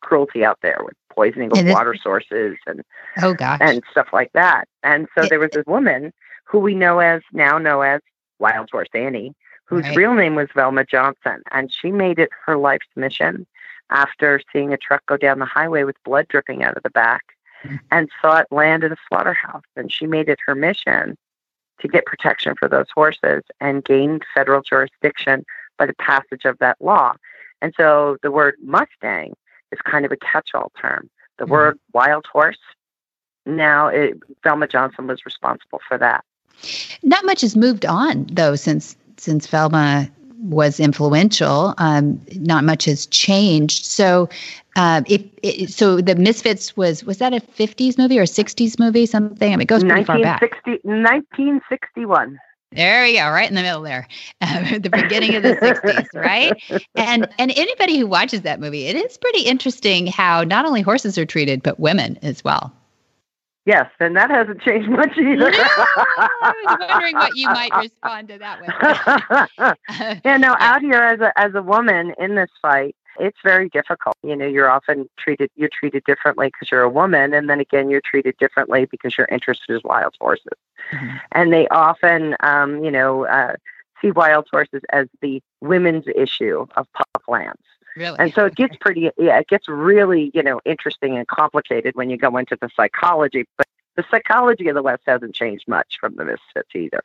cruelty 0.00 0.44
out 0.44 0.58
there 0.62 0.80
with 0.84 0.94
poisoning 1.10 1.50
of 1.56 1.66
water 1.66 1.94
sources 1.94 2.56
and 2.66 2.82
oh 3.22 3.34
gosh 3.34 3.58
and 3.60 3.82
stuff 3.90 4.08
like 4.12 4.32
that. 4.32 4.68
And 4.82 5.06
so 5.16 5.24
it, 5.24 5.30
there 5.30 5.38
was 5.38 5.50
this 5.52 5.66
woman 5.66 6.12
who 6.44 6.58
we 6.58 6.74
know 6.74 6.98
as 6.98 7.22
now 7.32 7.58
know 7.58 7.82
as 7.82 8.00
Wild 8.38 8.68
Horse 8.70 8.88
Annie, 8.94 9.34
whose 9.64 9.84
right. 9.84 9.96
real 9.96 10.14
name 10.14 10.34
was 10.34 10.48
Velma 10.54 10.84
Johnston, 10.84 11.42
and 11.52 11.72
she 11.72 11.90
made 11.90 12.18
it 12.18 12.30
her 12.44 12.56
life's 12.56 12.86
mission 12.96 13.46
after 13.90 14.40
seeing 14.52 14.72
a 14.72 14.76
truck 14.76 15.04
go 15.06 15.16
down 15.16 15.38
the 15.38 15.44
highway 15.44 15.84
with 15.84 15.96
blood 16.04 16.26
dripping 16.28 16.62
out 16.62 16.76
of 16.76 16.82
the 16.82 16.90
back 16.90 17.22
mm-hmm. 17.64 17.76
and 17.90 18.10
saw 18.20 18.38
it 18.38 18.46
land 18.50 18.84
in 18.84 18.92
a 18.92 18.96
slaughterhouse. 19.08 19.62
And 19.76 19.92
she 19.92 20.06
made 20.06 20.28
it 20.28 20.38
her 20.46 20.54
mission 20.54 21.16
to 21.80 21.88
get 21.88 22.06
protection 22.06 22.54
for 22.58 22.68
those 22.68 22.86
horses 22.94 23.42
and 23.60 23.84
gained 23.84 24.24
federal 24.34 24.62
jurisdiction 24.62 25.44
by 25.78 25.86
the 25.86 25.94
passage 25.94 26.44
of 26.44 26.58
that 26.58 26.76
law. 26.80 27.14
And 27.60 27.74
so 27.76 28.16
the 28.22 28.30
word 28.30 28.56
Mustang 28.62 29.34
is 29.74 29.80
kind 29.84 30.04
of 30.04 30.12
a 30.12 30.16
catch-all 30.16 30.72
term. 30.80 31.10
The 31.38 31.44
mm-hmm. 31.44 31.52
word 31.52 31.78
wild 31.92 32.26
horse, 32.26 32.58
now 33.46 33.88
it, 33.88 34.18
Velma 34.42 34.66
Johnston 34.68 35.06
was 35.06 35.24
responsible 35.26 35.80
for 35.86 35.98
that. 35.98 36.24
Not 37.02 37.24
much 37.24 37.40
has 37.42 37.56
moved 37.56 37.84
on 37.84 38.26
though 38.32 38.54
since 38.54 38.96
since 39.16 39.46
Velma 39.46 40.08
was 40.44 40.78
influential. 40.78 41.74
Um, 41.78 42.20
not 42.36 42.64
much 42.64 42.84
has 42.84 43.06
changed. 43.06 43.84
So, 43.86 44.28
uh, 44.76 45.02
if 45.08 45.22
it, 45.42 45.70
so, 45.70 46.00
the 46.00 46.14
Misfits 46.14 46.76
was 46.76 47.04
was 47.04 47.18
that 47.18 47.32
a 47.32 47.40
'50s 47.40 47.98
movie 47.98 48.18
or 48.18 48.22
a 48.22 48.26
'60s 48.26 48.78
movie? 48.78 49.06
Something. 49.06 49.52
I 49.52 49.56
mean, 49.56 49.62
it 49.62 49.68
goes 49.68 49.82
pretty 49.82 50.04
far 50.04 50.20
back. 50.20 50.40
1961. 50.42 52.38
There 52.74 53.04
we 53.04 53.16
go, 53.16 53.30
right 53.30 53.48
in 53.48 53.54
the 53.54 53.62
middle 53.62 53.82
there, 53.82 54.08
uh, 54.40 54.78
the 54.78 54.90
beginning 54.90 55.36
of 55.36 55.42
the 55.42 55.54
'60s, 55.54 56.06
right? 56.14 56.52
And 56.96 57.28
and 57.38 57.52
anybody 57.56 57.98
who 57.98 58.06
watches 58.06 58.42
that 58.42 58.60
movie, 58.60 58.86
it 58.86 58.96
is 58.96 59.16
pretty 59.16 59.42
interesting 59.42 60.06
how 60.08 60.42
not 60.42 60.66
only 60.66 60.82
horses 60.82 61.16
are 61.16 61.26
treated, 61.26 61.62
but 61.62 61.78
women 61.78 62.18
as 62.22 62.42
well. 62.42 62.72
Yes, 63.66 63.90
and 63.98 64.14
that 64.16 64.30
hasn't 64.30 64.60
changed 64.60 64.90
much 64.90 65.16
either. 65.16 65.50
No, 65.50 65.56
I 65.58 66.52
was 66.66 66.86
wondering 66.90 67.14
what 67.14 67.34
you 67.34 67.48
might 67.48 67.74
respond 67.74 68.28
to 68.28 68.38
that 68.38 68.60
with. 68.60 70.20
yeah, 70.24 70.36
no, 70.36 70.54
out 70.58 70.82
here 70.82 71.00
as 71.00 71.20
a 71.20 71.32
as 71.38 71.54
a 71.54 71.62
woman 71.62 72.12
in 72.18 72.34
this 72.34 72.50
fight, 72.60 72.94
it's 73.18 73.38
very 73.42 73.68
difficult. 73.68 74.16
You 74.22 74.36
know, 74.36 74.46
you're 74.46 74.70
often 74.70 75.08
treated 75.18 75.50
you're 75.56 75.68
treated 75.68 76.04
differently 76.04 76.48
because 76.48 76.70
you're 76.70 76.82
a 76.82 76.88
woman, 76.88 77.34
and 77.34 77.48
then 77.48 77.60
again, 77.60 77.90
you're 77.90 78.00
treated 78.00 78.36
differently 78.38 78.86
because 78.86 79.16
you're 79.16 79.28
interested 79.30 79.74
in 79.74 79.80
wild 79.84 80.14
horses. 80.20 80.46
Mm-hmm. 80.92 81.16
And 81.32 81.52
they 81.52 81.68
often, 81.68 82.36
um, 82.40 82.84
you 82.84 82.90
know, 82.90 83.26
uh, 83.26 83.54
see 84.00 84.10
wild 84.10 84.46
horses 84.50 84.82
as 84.90 85.08
the 85.20 85.42
women's 85.60 86.06
issue 86.14 86.66
of 86.76 86.86
public 86.92 87.28
lands. 87.28 87.62
Really? 87.96 88.16
And 88.18 88.34
so 88.34 88.46
it 88.46 88.56
gets 88.56 88.76
pretty, 88.76 89.10
yeah, 89.16 89.38
it 89.38 89.48
gets 89.48 89.68
really, 89.68 90.30
you 90.34 90.42
know, 90.42 90.60
interesting 90.64 91.16
and 91.16 91.26
complicated 91.28 91.94
when 91.94 92.10
you 92.10 92.16
go 92.16 92.36
into 92.36 92.56
the 92.60 92.68
psychology. 92.74 93.46
But 93.56 93.68
the 93.96 94.04
psychology 94.10 94.68
of 94.68 94.74
the 94.74 94.82
West 94.82 95.04
hasn't 95.06 95.34
changed 95.34 95.68
much 95.68 95.98
from 96.00 96.16
the 96.16 96.24
Misfits 96.24 96.74
either. 96.74 97.02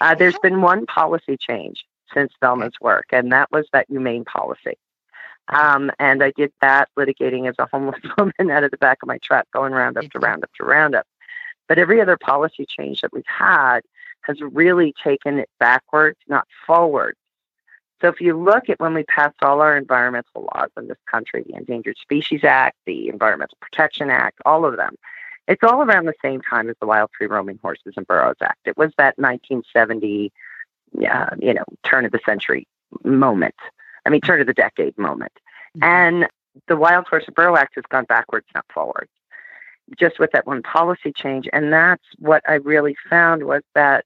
Uh, 0.00 0.14
there's 0.14 0.38
been 0.38 0.62
one 0.62 0.86
policy 0.86 1.36
change 1.36 1.84
since 2.14 2.32
Velma's 2.40 2.74
work, 2.80 3.06
and 3.10 3.32
that 3.32 3.50
was 3.50 3.66
that 3.72 3.86
humane 3.88 4.24
policy. 4.24 4.78
Um, 5.48 5.90
and 5.98 6.22
I 6.22 6.32
did 6.32 6.52
that 6.60 6.88
litigating 6.98 7.48
as 7.48 7.54
a 7.58 7.66
homeless 7.66 8.00
woman 8.18 8.50
out 8.50 8.64
of 8.64 8.70
the 8.70 8.78
back 8.78 8.98
of 9.02 9.08
my 9.08 9.18
truck, 9.18 9.46
going 9.52 9.72
roundup 9.72 10.10
to 10.10 10.18
roundup 10.18 10.52
to 10.54 10.64
roundup. 10.64 11.06
But 11.68 11.78
every 11.78 12.00
other 12.00 12.16
policy 12.16 12.66
change 12.66 13.00
that 13.00 13.12
we've 13.12 13.24
had 13.26 13.80
has 14.22 14.40
really 14.40 14.94
taken 15.02 15.38
it 15.38 15.48
backwards, 15.58 16.18
not 16.28 16.46
forward. 16.66 17.16
So 18.00 18.08
if 18.08 18.20
you 18.20 18.38
look 18.38 18.68
at 18.68 18.78
when 18.78 18.92
we 18.92 19.04
passed 19.04 19.42
all 19.42 19.60
our 19.60 19.76
environmental 19.76 20.48
laws 20.54 20.68
in 20.76 20.88
this 20.88 20.98
country, 21.10 21.44
the 21.46 21.54
Endangered 21.54 21.96
Species 21.98 22.44
Act, 22.44 22.76
the 22.84 23.08
Environmental 23.08 23.56
Protection 23.60 24.10
Act, 24.10 24.38
all 24.44 24.64
of 24.66 24.76
them, 24.76 24.96
It's 25.48 25.62
all 25.62 25.80
around 25.82 26.06
the 26.06 26.14
same 26.20 26.42
time 26.42 26.68
as 26.68 26.76
the 26.80 26.86
Wild 26.86 27.10
Free 27.16 27.26
Roaming 27.28 27.58
Horses 27.62 27.94
and 27.96 28.06
Burros 28.06 28.36
Act. 28.42 28.58
It 28.66 28.76
was 28.76 28.92
that 28.98 29.16
1970, 29.16 30.32
uh, 31.08 31.26
you 31.38 31.54
know, 31.54 31.64
turn 31.84 32.04
of 32.04 32.12
the 32.12 32.20
century 32.26 32.66
moment. 33.04 33.54
I 34.06 34.10
mean, 34.10 34.20
turn 34.20 34.40
of 34.40 34.46
the 34.46 34.54
decade 34.54 34.96
moment. 34.96 35.32
Mm-hmm. 35.76 35.84
And 35.84 36.28
the 36.68 36.76
Wild 36.76 37.06
Horse 37.06 37.26
Burro 37.34 37.56
Act 37.56 37.74
has 37.74 37.84
gone 37.88 38.04
backwards, 38.04 38.46
not 38.54 38.64
forwards, 38.72 39.10
just 39.98 40.18
with 40.18 40.30
that 40.32 40.46
one 40.46 40.62
policy 40.62 41.12
change. 41.12 41.48
And 41.52 41.72
that's 41.72 42.04
what 42.18 42.42
I 42.48 42.54
really 42.54 42.96
found 43.10 43.44
was 43.44 43.62
that 43.74 44.04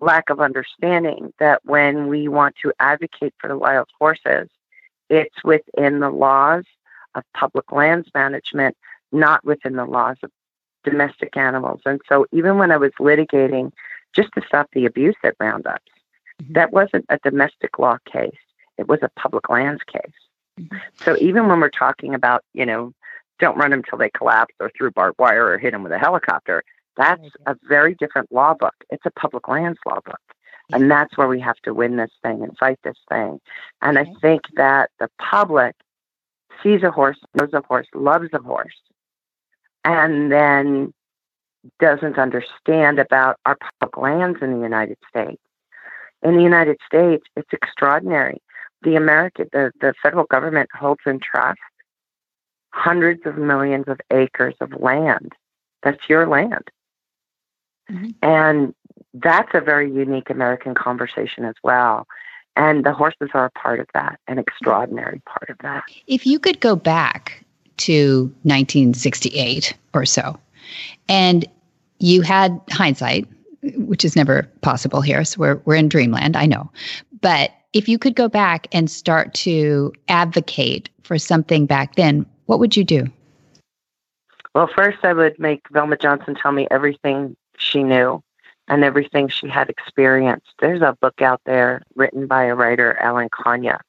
lack 0.00 0.28
of 0.28 0.40
understanding 0.40 1.32
that 1.38 1.60
when 1.64 2.08
we 2.08 2.28
want 2.28 2.56
to 2.62 2.72
advocate 2.80 3.34
for 3.38 3.48
the 3.48 3.56
wild 3.56 3.88
horses, 3.98 4.48
it's 5.08 5.42
within 5.44 6.00
the 6.00 6.10
laws 6.10 6.64
of 7.14 7.24
public 7.34 7.72
lands 7.72 8.08
management, 8.14 8.76
not 9.12 9.44
within 9.44 9.76
the 9.76 9.86
laws 9.86 10.16
of 10.22 10.30
domestic 10.84 11.36
animals. 11.36 11.80
And 11.86 12.00
so 12.08 12.26
even 12.32 12.58
when 12.58 12.70
I 12.70 12.76
was 12.76 12.92
litigating 13.00 13.72
just 14.12 14.30
to 14.34 14.42
stop 14.46 14.68
the 14.72 14.86
abuse 14.86 15.16
at 15.24 15.34
roundups, 15.40 15.90
mm-hmm. 16.42 16.52
that 16.52 16.72
wasn't 16.72 17.06
a 17.08 17.18
domestic 17.18 17.78
law 17.78 17.96
case. 18.10 18.36
It 18.78 18.88
was 18.88 19.00
a 19.02 19.10
public 19.18 19.48
lands 19.48 19.82
case. 19.84 20.12
Mm-hmm. 20.60 20.76
So 21.04 21.16
even 21.20 21.48
when 21.48 21.60
we're 21.60 21.70
talking 21.70 22.14
about, 22.14 22.42
you 22.54 22.66
know, 22.66 22.92
don't 23.38 23.58
run 23.58 23.70
them 23.70 23.82
till 23.82 23.98
they 23.98 24.10
collapse 24.10 24.54
or 24.60 24.70
through 24.76 24.92
barbed 24.92 25.18
wire 25.18 25.46
or 25.46 25.58
hit 25.58 25.72
them 25.72 25.82
with 25.82 25.92
a 25.92 25.98
helicopter, 25.98 26.62
that's 26.96 27.28
a 27.46 27.54
very 27.68 27.94
different 27.94 28.32
law 28.32 28.54
book. 28.54 28.74
It's 28.90 29.04
a 29.04 29.10
public 29.10 29.48
lands 29.48 29.78
law 29.86 30.00
book. 30.04 30.20
And 30.72 30.90
that's 30.90 31.16
where 31.16 31.28
we 31.28 31.38
have 31.40 31.58
to 31.62 31.72
win 31.72 31.96
this 31.96 32.10
thing 32.22 32.42
and 32.42 32.56
fight 32.58 32.78
this 32.82 32.98
thing. 33.08 33.40
And 33.82 33.98
I 33.98 34.06
think 34.20 34.42
that 34.56 34.90
the 34.98 35.08
public 35.20 35.76
sees 36.62 36.82
a 36.82 36.90
horse, 36.90 37.18
knows 37.34 37.52
a 37.52 37.62
horse, 37.62 37.86
loves 37.94 38.30
a 38.32 38.38
horse, 38.38 38.74
and 39.84 40.32
then 40.32 40.92
doesn't 41.78 42.18
understand 42.18 42.98
about 42.98 43.36
our 43.46 43.56
public 43.80 43.96
lands 43.96 44.38
in 44.42 44.54
the 44.56 44.62
United 44.62 44.98
States. 45.08 45.40
In 46.22 46.36
the 46.36 46.42
United 46.42 46.78
States, 46.84 47.24
it's 47.36 47.52
extraordinary. 47.52 48.42
The 48.82 48.96
American, 48.96 49.48
the, 49.52 49.72
the 49.80 49.94
federal 50.02 50.24
government 50.24 50.70
holds 50.72 51.00
in 51.06 51.20
trust 51.20 51.58
hundreds 52.72 53.24
of 53.24 53.38
millions 53.38 53.86
of 53.88 53.98
acres 54.12 54.54
of 54.60 54.72
land. 54.80 55.32
That's 55.82 56.08
your 56.08 56.26
land. 56.26 56.68
Mm-hmm. 57.90 58.10
And 58.22 58.74
that's 59.14 59.50
a 59.54 59.60
very 59.60 59.90
unique 59.90 60.30
American 60.30 60.74
conversation 60.74 61.44
as 61.44 61.54
well. 61.62 62.06
And 62.54 62.84
the 62.84 62.92
horses 62.92 63.30
are 63.34 63.46
a 63.46 63.50
part 63.50 63.80
of 63.80 63.86
that, 63.94 64.18
an 64.28 64.38
extraordinary 64.38 65.22
part 65.26 65.50
of 65.50 65.58
that. 65.58 65.84
If 66.06 66.26
you 66.26 66.38
could 66.38 66.60
go 66.60 66.74
back 66.76 67.44
to 67.78 68.24
1968 68.42 69.74
or 69.94 70.06
so, 70.06 70.38
and 71.08 71.46
you 71.98 72.22
had 72.22 72.58
hindsight, 72.70 73.26
which 73.76 74.04
is 74.04 74.16
never 74.16 74.50
possible 74.62 75.00
here, 75.00 75.24
so 75.24 75.38
we're, 75.38 75.62
we're 75.64 75.76
in 75.76 75.88
dreamland, 75.88 76.36
I 76.36 76.46
know. 76.46 76.70
But 77.20 77.50
if 77.76 77.90
you 77.90 77.98
could 77.98 78.14
go 78.14 78.26
back 78.26 78.66
and 78.72 78.90
start 78.90 79.34
to 79.34 79.92
advocate 80.08 80.88
for 81.02 81.18
something 81.18 81.66
back 81.66 81.94
then, 81.96 82.24
what 82.46 82.58
would 82.58 82.74
you 82.74 82.82
do? 82.82 83.06
Well, 84.54 84.70
first, 84.74 85.04
I 85.04 85.12
would 85.12 85.38
make 85.38 85.60
Velma 85.70 85.98
Johnston 85.98 86.34
tell 86.34 86.52
me 86.52 86.66
everything 86.70 87.36
she 87.58 87.82
knew 87.82 88.22
and 88.68 88.82
everything 88.82 89.28
she 89.28 89.46
had 89.46 89.68
experienced. 89.68 90.48
There's 90.58 90.80
a 90.80 90.96
book 91.02 91.20
out 91.20 91.42
there 91.44 91.82
written 91.94 92.26
by 92.26 92.44
a 92.44 92.54
writer, 92.54 92.96
Alan 92.98 93.28
Kania, 93.28 93.80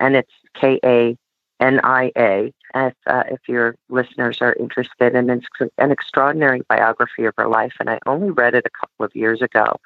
and 0.00 0.16
it's 0.16 0.32
K 0.54 0.80
A 0.84 1.16
N 1.60 1.80
I 1.84 2.10
A. 2.18 2.52
If, 2.74 2.94
uh, 3.06 3.24
if 3.30 3.40
your 3.48 3.76
listeners 3.88 4.38
are 4.42 4.54
interested, 4.54 5.14
and 5.14 5.30
it's 5.30 5.46
an 5.78 5.90
extraordinary 5.90 6.62
biography 6.68 7.24
of 7.24 7.34
her 7.38 7.48
life. 7.48 7.74
And 7.80 7.88
I 7.88 7.98
only 8.06 8.30
read 8.30 8.54
it 8.54 8.66
a 8.66 8.70
couple 8.70 9.04
of 9.06 9.16
years 9.16 9.40
ago, 9.40 9.76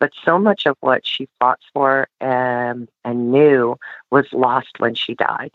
but 0.00 0.12
so 0.24 0.38
much 0.38 0.66
of 0.66 0.76
what 0.80 1.06
she 1.06 1.28
fought 1.38 1.60
for 1.72 2.08
um, 2.20 2.88
and 3.04 3.32
knew 3.32 3.76
was 4.10 4.26
lost 4.32 4.78
when 4.78 4.94
she 4.94 5.14
died. 5.14 5.52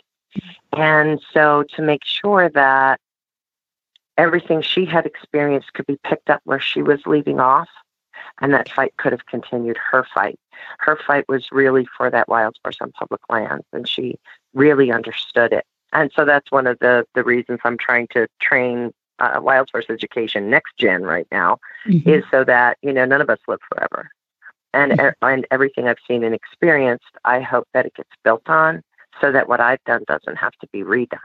And 0.76 1.20
so, 1.34 1.64
to 1.76 1.82
make 1.82 2.06
sure 2.06 2.50
that 2.50 3.00
everything 4.18 4.62
she 4.62 4.86
had 4.86 5.06
experienced 5.06 5.74
could 5.74 5.86
be 5.86 6.00
picked 6.04 6.30
up 6.30 6.42
where 6.44 6.60
she 6.60 6.82
was 6.82 7.00
leaving 7.06 7.40
off 7.40 7.70
and 8.42 8.54
that 8.54 8.70
fight 8.70 8.94
could 8.98 9.12
have 9.12 9.26
continued 9.28 9.78
her 9.78 10.06
fight 10.14 10.40
her 10.80 10.98
fight 11.08 11.26
was 11.28 11.52
really 11.52 11.88
for 11.96 12.10
that 12.10 12.28
wild 12.28 12.56
horse 12.64 12.78
on 12.82 12.92
public 12.92 13.22
lands 13.30 13.66
and 13.74 13.88
she 13.88 14.16
really 14.54 14.92
understood 14.92 15.54
it 15.54 15.66
and 15.94 16.12
so 16.16 16.26
that's 16.26 16.52
one 16.52 16.68
of 16.68 16.78
the 16.80 17.06
the 17.16 17.24
reasons 17.24 17.60
i'm 17.64 17.78
trying 17.78 18.08
to 18.08 18.28
train 18.42 18.92
uh, 19.20 19.40
wild 19.42 19.70
horse 19.72 19.86
education 19.90 20.50
next 20.50 20.78
gen 20.78 21.04
right 21.04 21.28
now 21.32 21.58
mm-hmm. 21.88 22.10
is 22.10 22.24
so 22.30 22.44
that 22.44 22.78
you 22.82 22.94
know 22.94 23.06
none 23.06 23.22
of 23.22 23.30
us 23.30 23.40
live 23.48 23.60
forever 23.70 24.10
and 24.74 24.94
mm-hmm. 24.94 25.26
and 25.26 25.48
everything 25.52 25.88
i've 25.88 25.98
seen 26.08 26.24
and 26.24 26.36
experienced 26.36 27.06
i 27.26 27.40
hope 27.40 27.68
that 27.74 27.86
it 27.86 27.94
gets 27.96 28.10
built 28.24 28.48
on 28.48 28.82
so 29.20 29.32
that 29.32 29.48
what 29.48 29.60
i've 29.60 29.84
done 29.86 30.04
doesn't 30.08 30.36
have 30.36 30.54
to 30.62 30.68
be 30.72 30.84
redone 30.84 31.18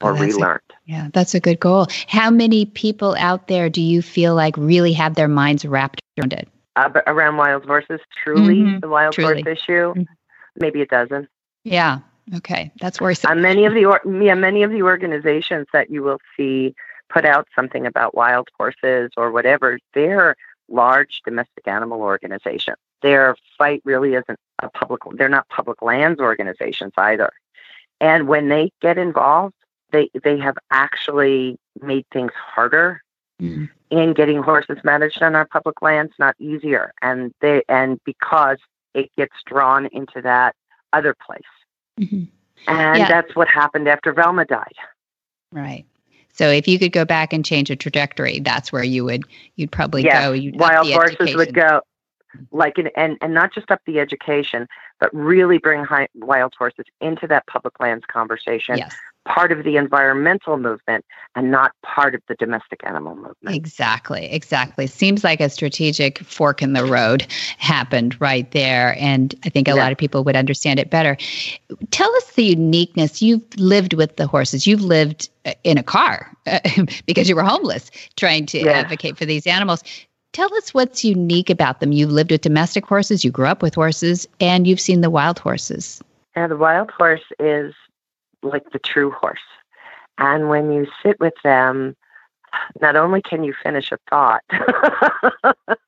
or 0.00 0.10
oh, 0.10 0.14
relearned. 0.14 0.60
A, 0.70 0.74
yeah, 0.84 1.08
that's 1.12 1.34
a 1.34 1.40
good 1.40 1.60
goal. 1.60 1.86
How 2.08 2.30
many 2.30 2.66
people 2.66 3.16
out 3.18 3.48
there 3.48 3.70
do 3.70 3.80
you 3.80 4.02
feel 4.02 4.34
like 4.34 4.56
really 4.56 4.92
have 4.92 5.14
their 5.14 5.28
minds 5.28 5.64
wrapped 5.64 6.02
around 6.18 6.32
it? 6.32 6.48
Uh, 6.76 6.90
around 7.06 7.36
wild 7.36 7.64
horses, 7.64 8.00
truly, 8.22 8.56
mm-hmm. 8.56 8.80
the 8.80 8.88
wild 8.88 9.14
truly. 9.14 9.42
horse 9.42 9.58
issue, 9.58 9.94
mm-hmm. 9.94 10.02
maybe 10.56 10.82
a 10.82 10.86
dozen. 10.86 11.28
Yeah. 11.62 12.00
Okay, 12.36 12.72
that's 12.80 13.00
worrisome. 13.00 13.32
Uh, 13.32 13.34
many 13.34 13.66
of 13.66 13.74
the 13.74 13.84
or- 13.84 14.00
yeah, 14.22 14.34
many 14.34 14.62
of 14.62 14.70
the 14.70 14.82
organizations 14.82 15.66
that 15.72 15.90
you 15.90 16.02
will 16.02 16.20
see 16.36 16.74
put 17.10 17.24
out 17.24 17.46
something 17.54 17.86
about 17.86 18.14
wild 18.14 18.48
horses 18.56 19.10
or 19.16 19.30
whatever, 19.30 19.78
they're 19.92 20.36
large 20.68 21.20
domestic 21.24 21.66
animal 21.68 22.00
organizations. 22.00 22.78
Their 23.02 23.36
fight 23.58 23.82
really 23.84 24.14
isn't 24.14 24.38
a 24.60 24.70
public. 24.70 25.02
They're 25.12 25.28
not 25.28 25.48
public 25.48 25.82
lands 25.82 26.20
organizations 26.20 26.92
either. 26.96 27.30
And 28.00 28.26
when 28.26 28.48
they 28.48 28.72
get 28.80 28.96
involved, 28.96 29.54
they 29.92 30.10
they 30.22 30.38
have 30.38 30.56
actually 30.70 31.58
made 31.80 32.06
things 32.12 32.32
harder 32.34 33.02
mm. 33.40 33.68
in 33.90 34.14
getting 34.14 34.42
horses 34.42 34.78
managed 34.82 35.22
on 35.22 35.34
our 35.34 35.46
public 35.46 35.82
lands, 35.82 36.12
not 36.18 36.34
easier. 36.38 36.92
And 37.02 37.32
they 37.40 37.62
and 37.68 38.00
because 38.04 38.58
it 38.94 39.10
gets 39.16 39.36
drawn 39.44 39.86
into 39.86 40.22
that 40.22 40.54
other 40.92 41.14
place. 41.26 41.42
Mm-hmm. 42.00 42.24
And 42.66 42.98
yeah. 42.98 43.08
that's 43.08 43.34
what 43.36 43.48
happened 43.48 43.88
after 43.88 44.12
Velma 44.12 44.44
died. 44.44 44.74
Right. 45.52 45.84
So 46.32 46.48
if 46.48 46.66
you 46.66 46.78
could 46.78 46.92
go 46.92 47.04
back 47.04 47.32
and 47.32 47.44
change 47.44 47.70
a 47.70 47.76
trajectory, 47.76 48.40
that's 48.40 48.72
where 48.72 48.82
you 48.82 49.04
would 49.04 49.22
you'd 49.56 49.70
probably 49.70 50.02
yes. 50.02 50.24
go. 50.24 50.32
You'd 50.32 50.58
Wild 50.58 50.90
horses 50.90 51.16
education. 51.20 51.38
would 51.38 51.54
go 51.54 51.80
like 52.50 52.78
in, 52.78 52.88
and 52.96 53.16
and 53.20 53.32
not 53.32 53.54
just 53.54 53.70
up 53.70 53.80
the 53.86 54.00
education, 54.00 54.66
but 54.98 55.14
really 55.14 55.58
bring 55.58 55.84
high, 55.84 56.08
wild 56.14 56.54
horses 56.58 56.86
into 57.00 57.28
that 57.28 57.46
public 57.46 57.78
lands 57.78 58.04
conversation 58.08 58.78
yes 58.78 58.96
part 59.24 59.52
of 59.52 59.64
the 59.64 59.76
environmental 59.76 60.56
movement 60.56 61.04
and 61.34 61.50
not 61.50 61.72
part 61.82 62.14
of 62.14 62.22
the 62.28 62.34
domestic 62.34 62.80
animal 62.84 63.14
movement. 63.14 63.56
Exactly, 63.56 64.26
exactly. 64.30 64.86
Seems 64.86 65.24
like 65.24 65.40
a 65.40 65.48
strategic 65.48 66.18
fork 66.20 66.62
in 66.62 66.72
the 66.72 66.84
road 66.84 67.26
happened 67.58 68.20
right 68.20 68.50
there. 68.52 68.96
And 68.98 69.34
I 69.44 69.48
think 69.48 69.68
a 69.68 69.72
yeah. 69.72 69.82
lot 69.82 69.92
of 69.92 69.98
people 69.98 70.24
would 70.24 70.36
understand 70.36 70.78
it 70.78 70.90
better. 70.90 71.16
Tell 71.90 72.14
us 72.16 72.32
the 72.32 72.44
uniqueness. 72.44 73.22
You've 73.22 73.44
lived 73.56 73.94
with 73.94 74.16
the 74.16 74.26
horses, 74.26 74.66
you've 74.66 74.82
lived 74.82 75.28
uh, 75.44 75.52
in 75.64 75.78
a 75.78 75.82
car 75.82 76.30
because 77.06 77.28
you 77.28 77.36
were 77.36 77.42
homeless 77.42 77.90
trying 78.16 78.46
to 78.46 78.68
advocate 78.68 79.16
for 79.16 79.24
these 79.24 79.46
animals. 79.46 79.82
Tell 80.32 80.52
us 80.56 80.74
what's 80.74 81.04
unique 81.04 81.48
about 81.48 81.78
them. 81.78 81.92
You've 81.92 82.10
lived 82.10 82.32
with 82.32 82.40
domestic 82.40 82.84
horses, 82.84 83.24
you 83.24 83.30
grew 83.30 83.46
up 83.46 83.62
with 83.62 83.74
horses, 83.74 84.26
and 84.40 84.66
you've 84.66 84.80
seen 84.80 85.00
the 85.00 85.10
wild 85.10 85.38
horses. 85.38 86.02
Yeah, 86.36 86.48
the 86.48 86.56
wild 86.56 86.90
horse 86.90 87.22
is 87.38 87.72
like 88.44 88.70
the 88.70 88.78
true 88.78 89.10
horse. 89.10 89.40
And 90.18 90.48
when 90.48 90.70
you 90.70 90.86
sit 91.02 91.18
with 91.18 91.34
them, 91.42 91.96
not 92.80 92.96
only 92.96 93.20
can 93.20 93.42
you 93.42 93.54
finish 93.62 93.90
a 93.90 93.98
thought, 94.08 94.44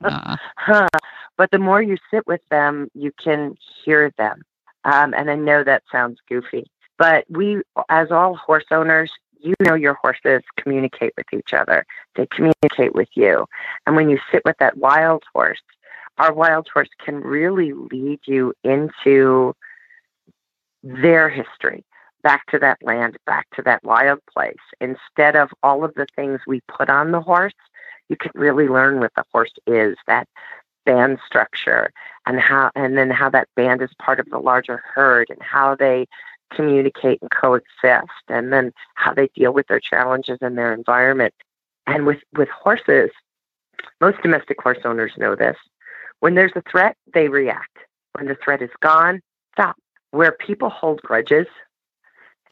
uh. 0.04 0.88
but 1.36 1.50
the 1.52 1.58
more 1.58 1.80
you 1.80 1.96
sit 2.10 2.26
with 2.26 2.40
them, 2.50 2.88
you 2.94 3.12
can 3.22 3.54
hear 3.84 4.12
them. 4.18 4.42
Um, 4.84 5.14
and 5.14 5.30
I 5.30 5.36
know 5.36 5.62
that 5.62 5.84
sounds 5.90 6.18
goofy, 6.28 6.64
but 6.98 7.24
we, 7.28 7.62
as 7.88 8.10
all 8.10 8.36
horse 8.36 8.66
owners, 8.70 9.12
you 9.40 9.54
know 9.60 9.74
your 9.74 9.94
horses 9.94 10.42
communicate 10.56 11.12
with 11.16 11.26
each 11.32 11.52
other. 11.52 11.84
They 12.16 12.26
communicate 12.26 12.94
with 12.94 13.08
you. 13.14 13.46
And 13.86 13.94
when 13.94 14.08
you 14.08 14.18
sit 14.32 14.42
with 14.44 14.56
that 14.58 14.76
wild 14.76 15.22
horse, 15.32 15.60
our 16.18 16.32
wild 16.32 16.68
horse 16.72 16.88
can 17.04 17.20
really 17.20 17.72
lead 17.72 18.20
you 18.24 18.54
into 18.64 19.54
their 20.82 21.28
history 21.28 21.84
back 22.26 22.44
to 22.50 22.58
that 22.58 22.76
land, 22.82 23.16
back 23.24 23.46
to 23.54 23.62
that 23.62 23.84
wild 23.84 24.18
place. 24.34 24.56
Instead 24.80 25.36
of 25.36 25.48
all 25.62 25.84
of 25.84 25.94
the 25.94 26.08
things 26.16 26.40
we 26.44 26.60
put 26.62 26.90
on 26.90 27.12
the 27.12 27.20
horse, 27.20 27.54
you 28.08 28.16
can 28.16 28.32
really 28.34 28.66
learn 28.66 28.98
what 28.98 29.12
the 29.14 29.22
horse 29.30 29.52
is, 29.68 29.96
that 30.08 30.26
band 30.84 31.20
structure 31.24 31.92
and 32.26 32.40
how 32.40 32.72
and 32.74 32.98
then 32.98 33.10
how 33.10 33.30
that 33.30 33.46
band 33.54 33.80
is 33.80 33.90
part 34.00 34.18
of 34.18 34.28
the 34.30 34.40
larger 34.40 34.82
herd 34.92 35.28
and 35.30 35.40
how 35.40 35.76
they 35.76 36.04
communicate 36.52 37.22
and 37.22 37.30
coexist 37.30 38.24
and 38.26 38.52
then 38.52 38.72
how 38.96 39.14
they 39.14 39.28
deal 39.36 39.52
with 39.52 39.68
their 39.68 39.78
challenges 39.78 40.38
in 40.42 40.56
their 40.56 40.72
environment. 40.74 41.32
And 41.86 42.06
with, 42.06 42.18
with 42.36 42.48
horses, 42.48 43.10
most 44.00 44.20
domestic 44.20 44.60
horse 44.60 44.78
owners 44.84 45.12
know 45.16 45.36
this. 45.36 45.56
When 46.18 46.34
there's 46.34 46.56
a 46.56 46.62
threat, 46.68 46.96
they 47.14 47.28
react. 47.28 47.78
When 48.14 48.26
the 48.26 48.34
threat 48.42 48.62
is 48.62 48.70
gone, 48.80 49.20
stop. 49.52 49.76
Where 50.10 50.32
people 50.32 50.70
hold 50.70 51.00
grudges 51.02 51.46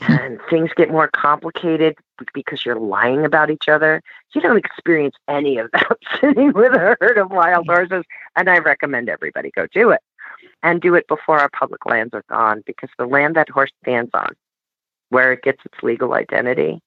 and 0.01 0.41
things 0.51 0.71
get 0.77 0.91
more 0.91 1.09
complicated 1.09 1.97
because 2.33 2.65
you're 2.65 2.79
lying 2.79 3.25
about 3.25 3.51
each 3.51 3.69
other, 3.69 4.03
you 4.35 4.41
don't 4.41 4.57
experience 4.57 5.17
any 5.29 5.59
of 5.59 5.71
that 5.73 5.99
sitting 6.21 6.53
with 6.53 6.73
a 6.73 6.97
herd 7.01 7.19
of 7.19 7.31
wild 7.31 7.67
horses. 7.67 8.05
And 8.37 8.49
I 8.51 8.59
recommend 8.59 9.09
everybody 9.09 9.51
go 9.51 9.67
do 9.73 9.91
it 9.91 10.01
and 10.63 10.81
do 10.81 10.95
it 10.95 11.07
before 11.09 11.39
our 11.39 11.51
public 11.51 11.87
lands 11.87 12.15
are 12.15 12.25
gone 12.29 12.63
because 12.67 12.91
the 12.99 13.07
land 13.07 13.37
that 13.37 13.49
horse 13.49 13.73
stands 13.83 14.11
on, 14.15 14.35
where 15.11 15.33
it 15.33 15.43
gets 15.43 15.65
its 15.65 15.83
legal 15.83 16.15
identity, 16.15 16.81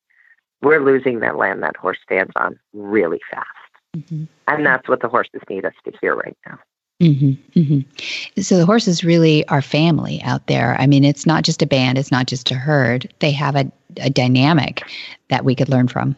we're 0.61 0.83
losing 0.83 1.19
that 1.19 1.37
land 1.37 1.63
that 1.63 1.77
horse 1.77 1.99
stands 2.03 2.33
on 2.35 2.59
really 2.73 3.19
fast. 3.29 3.47
Mm-hmm. 3.95 4.25
And 4.47 4.65
that's 4.65 4.87
what 4.87 5.01
the 5.01 5.09
horses 5.09 5.41
need 5.49 5.65
us 5.65 5.73
to 5.85 5.93
hear 6.01 6.15
right 6.15 6.37
now. 6.45 6.59
Mm-hmm, 7.01 7.59
mm-hmm. 7.59 8.41
So 8.41 8.57
the 8.57 8.65
horses 8.65 9.03
really 9.03 9.47
are 9.49 9.61
family 9.61 10.21
out 10.23 10.47
there. 10.47 10.75
I 10.79 10.87
mean, 10.87 11.03
it's 11.03 11.25
not 11.25 11.43
just 11.43 11.61
a 11.61 11.67
band, 11.67 11.97
it's 11.97 12.11
not 12.11 12.25
just 12.25 12.49
a 12.49 12.55
herd. 12.55 13.13
They 13.19 13.31
have 13.31 13.55
a, 13.55 13.71
a 13.97 14.09
dynamic 14.09 14.81
that 15.29 15.45
we 15.45 15.53
could 15.53 15.69
learn 15.69 15.87
from. 15.87 16.15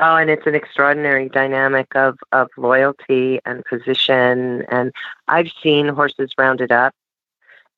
Oh, 0.00 0.16
and 0.16 0.30
it's 0.30 0.46
an 0.46 0.54
extraordinary 0.54 1.28
dynamic 1.28 1.94
of, 1.94 2.18
of 2.30 2.48
loyalty 2.56 3.40
and 3.44 3.64
position. 3.64 4.64
And 4.70 4.92
I've 5.28 5.50
seen 5.62 5.88
horses 5.88 6.30
rounded 6.38 6.72
up. 6.72 6.94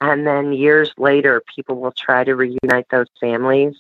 And 0.01 0.26
then 0.26 0.53
years 0.53 0.92
later, 0.99 1.42
people 1.55 1.80
will 1.80 1.92
try 1.92 2.24
to 2.24 2.36
reunite 2.36 2.88
those 2.90 3.09
families. 3.20 3.74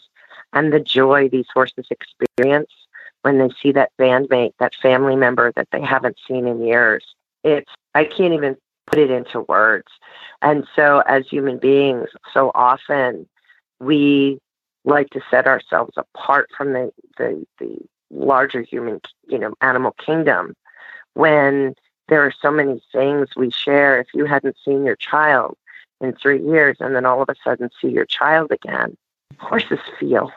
And 0.52 0.72
the 0.72 0.80
joy 0.80 1.28
these 1.28 1.46
horses 1.52 1.86
experience 1.90 2.70
when 3.22 3.38
they 3.38 3.50
see 3.62 3.72
that 3.72 3.92
bandmate, 3.98 4.52
that 4.58 4.74
family 4.74 5.16
member 5.16 5.52
that 5.52 5.68
they 5.70 5.80
haven't 5.80 6.18
seen 6.26 6.46
in 6.46 6.64
years. 6.64 7.04
It's 7.44 7.70
I 7.94 8.04
can't 8.04 8.34
even 8.34 8.56
put 8.86 8.98
it 8.98 9.10
into 9.10 9.40
words. 9.42 9.88
And 10.42 10.66
so 10.74 11.02
as 11.06 11.26
human 11.28 11.58
beings, 11.58 12.08
so 12.32 12.50
often 12.54 13.26
we 13.80 14.38
like 14.84 15.10
to 15.10 15.20
set 15.30 15.46
ourselves 15.46 15.92
apart 15.96 16.50
from 16.56 16.72
the, 16.72 16.92
the, 17.16 17.46
the 17.58 17.78
larger 18.10 18.62
human, 18.62 19.00
you 19.26 19.38
know, 19.38 19.54
animal 19.60 19.92
kingdom 19.92 20.54
when 21.14 21.74
there 22.08 22.22
are 22.22 22.34
so 22.42 22.50
many 22.50 22.82
things 22.92 23.28
we 23.36 23.50
share. 23.50 23.98
If 24.00 24.08
you 24.12 24.26
hadn't 24.26 24.56
seen 24.64 24.84
your 24.84 24.96
child 24.96 25.56
in 26.00 26.14
three 26.14 26.42
years 26.42 26.76
and 26.80 26.94
then 26.94 27.06
all 27.06 27.22
of 27.22 27.28
a 27.28 27.34
sudden 27.42 27.70
see 27.80 27.88
your 27.88 28.04
child 28.04 28.52
again, 28.52 28.96
horses 29.38 29.80
feel. 29.98 30.32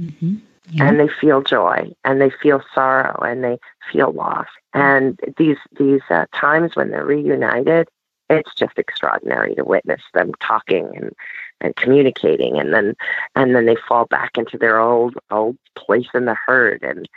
Mm-hmm. 0.00 0.36
Yeah. 0.70 0.88
And 0.88 1.00
they 1.00 1.08
feel 1.08 1.42
joy 1.42 1.90
and 2.04 2.20
they 2.20 2.30
feel 2.30 2.62
sorrow 2.74 3.20
and 3.22 3.42
they 3.42 3.58
feel 3.90 4.12
loss. 4.12 4.46
And 4.72 5.18
these 5.36 5.56
these 5.78 6.02
uh, 6.10 6.26
times 6.32 6.76
when 6.76 6.90
they're 6.90 7.04
reunited, 7.04 7.88
it's 8.28 8.54
just 8.54 8.78
extraordinary 8.78 9.54
to 9.56 9.64
witness 9.64 10.02
them 10.14 10.32
talking 10.40 10.96
and, 10.96 11.12
and 11.60 11.74
communicating 11.76 12.58
and 12.58 12.72
then 12.72 12.94
and 13.34 13.54
then 13.54 13.66
they 13.66 13.76
fall 13.88 14.06
back 14.06 14.38
into 14.38 14.56
their 14.56 14.78
old 14.78 15.14
old 15.30 15.56
place 15.74 16.08
in 16.14 16.24
the 16.24 16.36
herd 16.46 16.82
and 16.82 17.08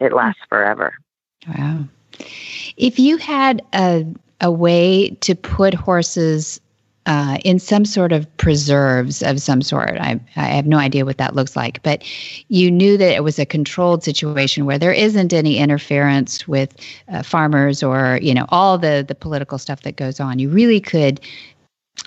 it 0.00 0.12
lasts 0.12 0.42
forever. 0.48 0.94
Wow. 1.46 1.84
If 2.76 2.98
you 2.98 3.18
had 3.18 3.62
a 3.74 4.06
a 4.40 4.50
way 4.50 5.10
to 5.20 5.34
put 5.34 5.74
horses 5.74 6.60
uh, 7.06 7.38
in 7.44 7.58
some 7.58 7.84
sort 7.84 8.12
of 8.12 8.36
preserves 8.36 9.22
of 9.22 9.40
some 9.40 9.60
sort. 9.60 9.96
I, 9.98 10.20
I 10.36 10.44
have 10.44 10.66
no 10.66 10.78
idea 10.78 11.04
what 11.04 11.18
that 11.18 11.34
looks 11.34 11.56
like, 11.56 11.82
but 11.82 12.04
you 12.48 12.70
knew 12.70 12.96
that 12.96 13.14
it 13.14 13.24
was 13.24 13.38
a 13.38 13.46
controlled 13.46 14.04
situation 14.04 14.66
where 14.66 14.78
there 14.78 14.92
isn't 14.92 15.32
any 15.32 15.58
interference 15.58 16.46
with 16.46 16.76
uh, 17.08 17.22
farmers 17.22 17.82
or 17.82 18.20
you 18.22 18.32
know 18.32 18.46
all 18.50 18.78
the 18.78 19.04
the 19.06 19.14
political 19.16 19.58
stuff 19.58 19.82
that 19.82 19.96
goes 19.96 20.20
on. 20.20 20.38
You 20.38 20.48
really 20.48 20.80
could 20.80 21.20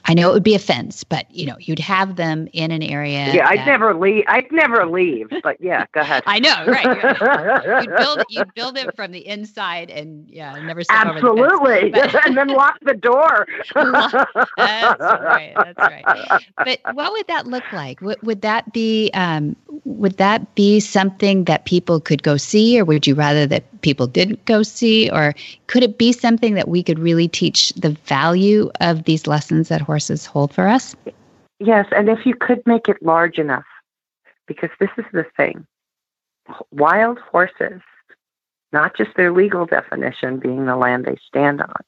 I 0.07 0.13
know 0.13 0.29
it 0.29 0.33
would 0.33 0.43
be 0.43 0.53
a 0.53 0.59
fence, 0.59 1.03
but 1.03 1.29
you 1.31 1.47
know, 1.47 1.55
you'd 1.59 1.79
have 1.79 2.15
them 2.15 2.47
in 2.53 2.71
an 2.71 2.83
area. 2.83 3.33
Yeah, 3.33 3.47
I'd 3.47 3.65
never 3.65 3.95
leave. 3.95 4.23
I'd 4.27 4.51
never 4.51 4.85
leave. 4.85 5.31
But 5.41 5.59
yeah, 5.59 5.85
go 5.93 6.01
ahead. 6.01 6.23
I 6.27 6.39
know, 6.39 6.65
right? 6.67 7.83
You'd 7.83 7.95
build 7.97 8.23
you'd 8.29 8.53
build 8.53 8.77
it 8.77 8.95
from 8.95 9.11
the 9.11 9.25
inside, 9.27 9.89
and 9.89 10.29
yeah, 10.29 10.59
never 10.59 10.83
step 10.83 11.07
absolutely, 11.07 11.89
the 11.89 12.01
fence, 12.01 12.15
and 12.25 12.37
then 12.37 12.49
lock 12.49 12.77
the 12.83 12.93
door. 12.93 13.47
that's 13.73 14.13
right. 14.57 15.53
That's 15.55 15.79
right. 15.79 16.43
But 16.57 16.95
what 16.95 17.11
would 17.11 17.27
that 17.27 17.47
look 17.47 17.71
like? 17.73 17.99
Would, 18.01 18.21
would 18.21 18.41
that 18.41 18.73
be 18.73 19.09
um, 19.15 19.55
would 19.85 20.17
that 20.17 20.53
be 20.53 20.79
something 20.79 21.45
that 21.45 21.65
people 21.65 21.99
could 21.99 22.21
go 22.21 22.37
see, 22.37 22.79
or 22.79 22.85
would 22.85 23.07
you 23.07 23.15
rather 23.15 23.47
that 23.47 23.74
people 23.85 24.07
didn't 24.07 24.43
go 24.45 24.63
see, 24.63 25.11
or 25.11 25.35
could 25.67 25.83
it 25.83 25.99
be 25.99 26.11
something 26.11 26.55
that 26.55 26.67
we 26.67 26.81
could 26.81 26.97
really 26.97 27.27
teach 27.27 27.69
the 27.73 27.91
value 27.91 28.71
of 28.81 29.03
these 29.03 29.27
lessons 29.27 29.69
that 29.69 29.79
horses 29.79 30.25
hold 30.25 30.51
for 30.51 30.67
us? 30.67 30.95
Yes, 31.59 31.85
and 31.95 32.09
if 32.09 32.25
you 32.25 32.33
could 32.33 32.63
make 32.65 32.89
it 32.89 32.97
large 33.03 33.37
enough, 33.37 33.63
because 34.47 34.71
this 34.79 34.89
is 34.97 35.05
the 35.13 35.25
thing 35.37 35.65
wild 36.71 37.19
horses, 37.19 37.81
not 38.73 38.97
just 38.97 39.15
their 39.15 39.31
legal 39.31 39.67
definition 39.67 40.39
being 40.39 40.65
the 40.65 40.75
land 40.75 41.05
they 41.05 41.17
stand 41.27 41.61
on, 41.61 41.81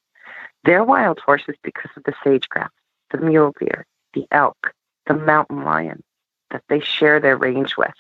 they're 0.66 0.84
wild 0.84 1.20
horses 1.20 1.56
because 1.64 1.92
of 1.98 2.04
the 2.04 2.14
sage 2.24 2.48
grouse, 2.48 2.70
the 3.12 3.18
mule 3.18 3.54
deer, 3.60 3.88
the 4.14 4.28
elk, 4.32 4.72
the 5.08 5.16
mountain 5.16 5.64
lion 5.64 6.04
that 6.52 6.64
they 6.70 6.80
share 6.80 7.20
their 7.20 7.38
range 7.38 7.76
with. 7.76 7.94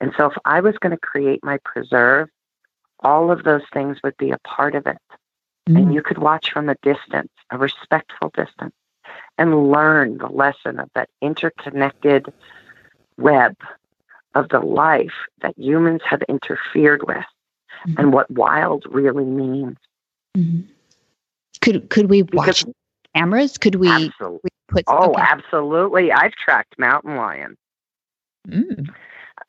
And 0.00 0.12
so 0.16 0.26
if 0.30 0.36
I 0.46 0.60
was 0.60 0.78
going 0.78 0.92
to 0.92 1.00
create 1.00 1.44
my 1.44 1.58
preserve, 1.64 2.30
all 3.00 3.30
of 3.30 3.44
those 3.44 3.62
things 3.72 3.98
would 4.02 4.16
be 4.16 4.30
a 4.30 4.38
part 4.38 4.74
of 4.74 4.86
it. 4.86 4.98
Mm. 5.68 5.78
And 5.78 5.94
you 5.94 6.02
could 6.02 6.18
watch 6.18 6.50
from 6.52 6.68
a 6.68 6.76
distance, 6.82 7.30
a 7.50 7.58
respectful 7.58 8.30
distance 8.34 8.74
and 9.38 9.70
learn 9.70 10.18
the 10.18 10.28
lesson 10.28 10.78
of 10.78 10.90
that 10.94 11.08
interconnected 11.22 12.32
web 13.16 13.56
of 14.34 14.48
the 14.50 14.60
life 14.60 15.14
that 15.40 15.54
humans 15.56 16.02
have 16.08 16.22
interfered 16.28 17.06
with 17.06 17.16
mm-hmm. 17.86 17.98
and 17.98 18.12
what 18.12 18.30
wild 18.30 18.84
really 18.88 19.24
means. 19.24 19.76
Mm-hmm. 20.36 20.70
Could 21.60 21.90
could 21.90 22.10
we 22.10 22.22
watch 22.22 22.32
because, 22.32 22.64
cameras? 23.14 23.58
Could 23.58 23.76
we, 23.76 23.88
absolutely. 23.88 24.50
put 24.68 24.84
Oh, 24.86 25.10
okay. 25.10 25.22
absolutely. 25.22 26.12
I've 26.12 26.32
tracked 26.32 26.78
mountain 26.78 27.16
lion. 27.16 27.56
Mm. 28.48 28.88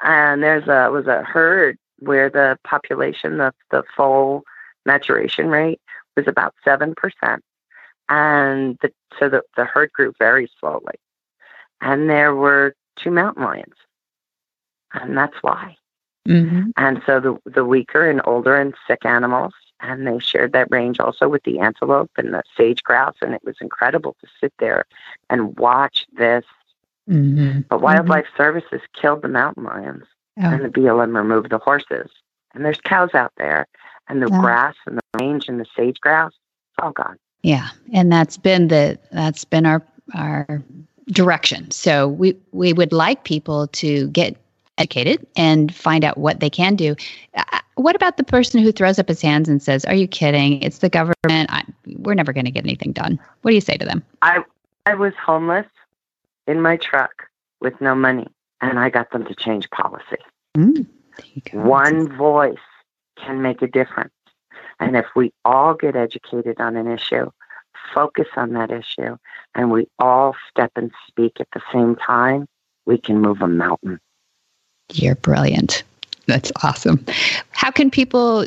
And 0.02 0.44
there's 0.44 0.68
a 0.68 0.90
was 0.92 1.08
a 1.08 1.24
herd 1.24 1.78
where 2.00 2.30
the 2.30 2.58
population, 2.64 3.38
the 3.38 3.54
the 3.72 3.84
full 3.96 4.44
maturation 4.86 5.48
rate 5.48 5.82
was 6.16 6.28
about 6.28 6.54
seven 6.64 6.96
percent 6.96 7.44
and 8.10 8.78
the, 8.82 8.92
so 9.20 9.30
the, 9.30 9.44
the 9.56 9.66
herd 9.66 9.94
grew 9.94 10.14
very 10.20 10.50
slowly. 10.60 10.96
And 11.82 12.10
there 12.10 12.36
were 12.36 12.76
two 12.98 13.12
mountain 13.12 13.44
lions, 13.44 13.76
and 14.94 15.16
that's 15.16 15.38
why. 15.42 15.78
Mm-hmm. 16.28 16.72
And 16.76 17.02
so 17.06 17.20
the 17.22 17.38
the 17.50 17.64
weaker 17.64 18.10
and 18.10 18.22
older 18.26 18.58
and 18.58 18.74
sick 18.86 19.06
animals, 19.06 19.54
and 19.80 20.06
they 20.06 20.20
shared 20.20 20.52
that 20.52 20.68
range 20.70 21.00
also 21.00 21.30
with 21.30 21.44
the 21.44 21.60
antelope 21.60 22.12
and 22.18 22.34
the 22.34 22.44
sage 22.58 22.84
grouse, 22.84 23.16
and 23.22 23.34
it 23.34 23.42
was 23.46 23.56
incredible 23.62 24.18
to 24.20 24.28
sit 24.42 24.54
there 24.60 24.86
and 25.30 25.58
watch 25.58 26.06
this. 26.12 26.44
Mm-hmm. 27.10 27.62
But 27.70 27.82
Wildlife 27.82 28.26
mm-hmm. 28.26 28.44
Services 28.44 28.82
killed 29.00 29.22
the 29.22 29.30
mountain 29.30 29.64
lions, 29.64 30.04
oh. 30.40 30.50
and 30.50 30.64
the 30.64 30.70
BLM 30.70 31.16
removed 31.16 31.50
the 31.50 31.58
horses. 31.58 32.10
And 32.54 32.66
there's 32.66 32.82
cows 32.82 33.14
out 33.14 33.32
there, 33.38 33.68
and 34.08 34.24
the 34.24 34.30
yeah. 34.30 34.40
grass 34.40 34.76
and 34.88 34.98
the 34.98 35.20
range 35.20 35.48
and 35.48 35.60
the 35.60 35.66
sage 35.76 36.00
grouse, 36.02 36.34
it's 36.34 36.84
all 36.84 36.92
gone. 36.92 37.18
Yeah, 37.44 37.70
and 37.94 38.12
that's 38.12 38.38
been 38.38 38.68
the 38.68 38.98
that's 39.12 39.46
been 39.46 39.66
our 39.66 39.86
our 40.16 40.64
direction. 41.08 41.72
So 41.72 42.08
we 42.08 42.36
we 42.52 42.74
would 42.74 42.92
like 42.92 43.24
people 43.24 43.68
to 43.68 44.08
get 44.10 44.36
educated 44.78 45.26
and 45.36 45.74
find 45.74 46.04
out 46.04 46.18
what 46.18 46.40
they 46.40 46.50
can 46.50 46.76
do. 46.76 46.96
Uh, 47.36 47.60
what 47.76 47.96
about 47.96 48.18
the 48.18 48.24
person 48.24 48.62
who 48.62 48.72
throws 48.72 48.98
up 48.98 49.08
his 49.08 49.22
hands 49.22 49.48
and 49.48 49.62
says, 49.62 49.86
"Are 49.86 49.96
you 49.96 50.08
kidding? 50.08 50.62
It's 50.62 50.80
the 50.80 50.90
government. 50.90 51.50
I, 51.50 51.64
we're 51.98 52.16
never 52.16 52.34
going 52.34 52.46
to 52.46 52.52
get 52.52 52.66
anything 52.66 52.92
done." 52.92 53.20
What 53.42 53.52
do 53.52 53.56
you 53.56 53.62
say 53.62 53.78
to 53.78 53.86
them? 53.86 54.04
I 54.22 54.44
I 54.86 54.96
was 54.96 55.14
homeless 55.24 55.68
in 56.48 56.62
my 56.62 56.78
truck 56.78 57.30
with 57.62 57.80
no 57.80 57.94
money, 57.96 58.28
and 58.62 58.80
I 58.80 58.90
got 58.90 59.12
them 59.12 59.26
to 59.26 59.36
change 59.36 59.70
policy. 59.70 60.18
Mm, 60.58 60.86
One 61.54 62.16
voice 62.18 62.58
can 63.18 63.42
make 63.42 63.62
a 63.62 63.68
difference. 63.68 64.14
And 64.80 64.96
if 64.96 65.06
we 65.16 65.34
all 65.44 65.74
get 65.74 65.96
educated 65.96 66.60
on 66.60 66.78
an 66.78 66.88
issue, 66.88 67.30
focus 67.94 68.28
on 68.36 68.54
that 68.54 68.72
issue, 68.72 69.18
and 69.56 69.72
we 69.72 69.88
all 70.00 70.36
step 70.50 70.72
and 70.76 70.92
speak 71.08 71.38
at 71.40 71.48
the 71.54 71.62
same 71.72 71.96
time, 71.96 72.48
we 72.86 72.98
can 72.98 73.20
move 73.20 73.42
a 73.42 73.48
mountain. 73.48 74.00
You're 74.94 75.16
brilliant. 75.16 75.84
That's 76.28 76.52
awesome. 76.64 77.06
How 77.52 77.72
can 77.72 77.92
people 77.92 78.46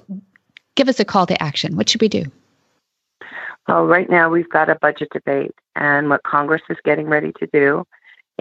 give 0.74 0.88
us 0.88 1.00
a 1.00 1.04
call 1.04 1.26
to 1.26 1.42
action? 1.42 1.76
What 1.76 1.88
should 1.88 2.00
we 2.00 2.08
do? 2.08 2.24
Well, 3.68 3.84
right 3.86 4.10
now 4.10 4.28
we've 4.28 4.48
got 4.48 4.68
a 4.68 4.74
budget 4.76 5.10
debate, 5.12 5.54
and 5.76 6.08
what 6.08 6.22
Congress 6.24 6.62
is 6.68 6.78
getting 6.84 7.06
ready 7.06 7.32
to 7.38 7.46
do 7.52 7.86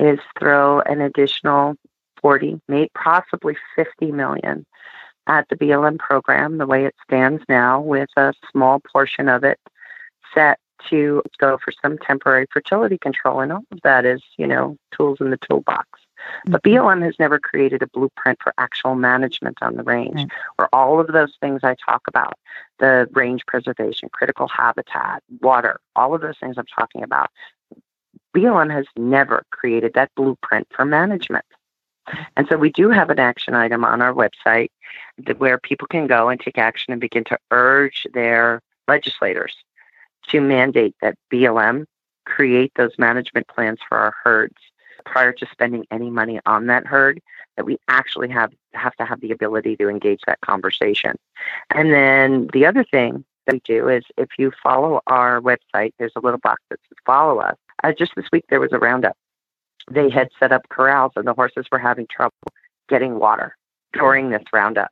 is 0.02 0.20
throw 0.38 0.82
an 0.82 1.00
additional 1.00 1.76
40, 2.22 2.60
maybe 2.68 2.90
possibly 2.96 3.56
50 3.76 4.12
million 4.12 4.66
at 5.28 5.48
the 5.50 5.56
BLM 5.56 6.00
program 6.00 6.58
the 6.58 6.66
way 6.66 6.86
it 6.86 6.96
stands 7.04 7.44
now, 7.48 7.80
with 7.80 8.10
a 8.18 8.34
small 8.52 8.80
portion 8.80 9.30
of 9.30 9.44
it 9.44 9.60
set 10.34 10.60
to 10.90 11.22
go 11.38 11.60
for 11.64 11.72
some 11.82 11.98
temporary 12.00 12.48
fertility 12.52 12.98
control. 12.98 13.40
And 13.40 13.54
all 13.54 13.66
of 13.72 13.82
that 13.84 14.06
is, 14.06 14.22
you 14.38 14.48
know, 14.48 14.78
tools 14.92 15.20
in 15.22 15.30
the 15.30 15.38
toolbox. 15.38 15.88
But 16.46 16.64
BLM 16.64 16.96
mm-hmm. 16.96 17.04
has 17.04 17.16
never 17.20 17.40
created 17.40 17.82
a 17.82 17.88
blueprint 17.88 18.40
for 18.42 18.54
actual 18.58 18.96
management 18.96 19.58
on 19.62 19.76
the 19.76 19.84
range, 19.84 20.16
right. 20.16 20.32
where 20.56 20.70
all 20.74 21.00
of 21.00 21.08
those 21.08 21.36
things 21.42 21.62
I 21.64 21.76
talk 21.76 22.02
about 22.08 22.34
the 22.80 23.08
range 23.14 23.46
preservation, 23.46 24.10
critical 24.12 24.48
habitat, 24.48 25.24
water, 25.42 25.80
all 25.96 26.14
of 26.16 26.22
those 26.22 26.38
things 26.40 26.58
I'm 26.58 26.66
talking 26.66 27.04
about. 27.04 27.30
BLM 28.36 28.72
has 28.72 28.86
never 28.96 29.44
created 29.52 29.94
that 29.94 30.12
blueprint 30.16 30.68
for 30.72 30.86
management. 30.86 31.46
And 32.36 32.48
so 32.48 32.58
we 32.58 32.72
do 32.72 32.90
have 32.90 33.10
an 33.10 33.20
action 33.20 33.54
item 33.54 33.86
on 33.86 34.02
our 34.02 34.14
website 34.14 34.70
where 35.38 35.58
people 35.60 35.88
can 35.88 36.08
go 36.08 36.30
and 36.30 36.40
take 36.40 36.58
action 36.58 36.92
and 36.92 37.00
begin 37.00 37.24
to 37.26 37.38
urge 37.52 38.08
their 38.14 38.62
legislators 38.88 39.56
to 40.28 40.42
mandate 40.42 40.96
that 41.02 41.16
BLM 41.32 41.86
create 42.26 42.72
those 42.76 42.92
management 42.98 43.48
plans 43.48 43.80
for 43.88 43.98
our 43.98 44.14
herds 44.24 44.58
prior 45.06 45.32
to 45.34 45.46
spending 45.52 45.86
any 45.92 46.10
money 46.10 46.40
on 46.46 46.68
that 46.68 46.86
herd 46.86 47.20
that 47.58 47.66
we 47.66 47.78
actually 47.88 48.30
have 48.30 48.52
have 48.74 48.96
to 48.96 49.06
have 49.06 49.20
the 49.22 49.32
ability 49.32 49.76
to 49.76 49.90
engage 49.90 50.22
that 50.26 50.40
conversation. 50.42 51.16
And 51.72 51.92
then 51.92 52.50
the 52.54 52.66
other 52.66 52.84
thing 52.84 53.26
we 53.48 53.62
do 53.66 53.88
is 53.88 54.04
if 54.18 54.30
you 54.38 54.52
follow 54.62 55.02
our 55.08 55.42
website, 55.42 55.94
there's 55.98 56.14
a 56.16 56.20
little 56.20 56.40
box 56.40 56.62
that 56.70 56.80
says 56.88 56.98
follow 57.06 57.40
us. 57.40 57.56
Uh, 57.84 57.92
just 57.92 58.14
this 58.16 58.26
week 58.32 58.46
there 58.50 58.60
was 58.60 58.72
a 58.72 58.80
roundup. 58.80 59.18
They 59.90 60.10
had 60.10 60.30
set 60.40 60.52
up 60.52 60.70
corrals 60.70 61.14
and 61.16 61.26
the 61.26 61.34
horses 61.34 61.66
were 61.72 61.80
having 61.80 62.08
trouble 62.10 62.36
getting 62.88 63.20
water 63.20 63.56
during 63.94 64.30
this 64.30 64.44
roundup. 64.54 64.92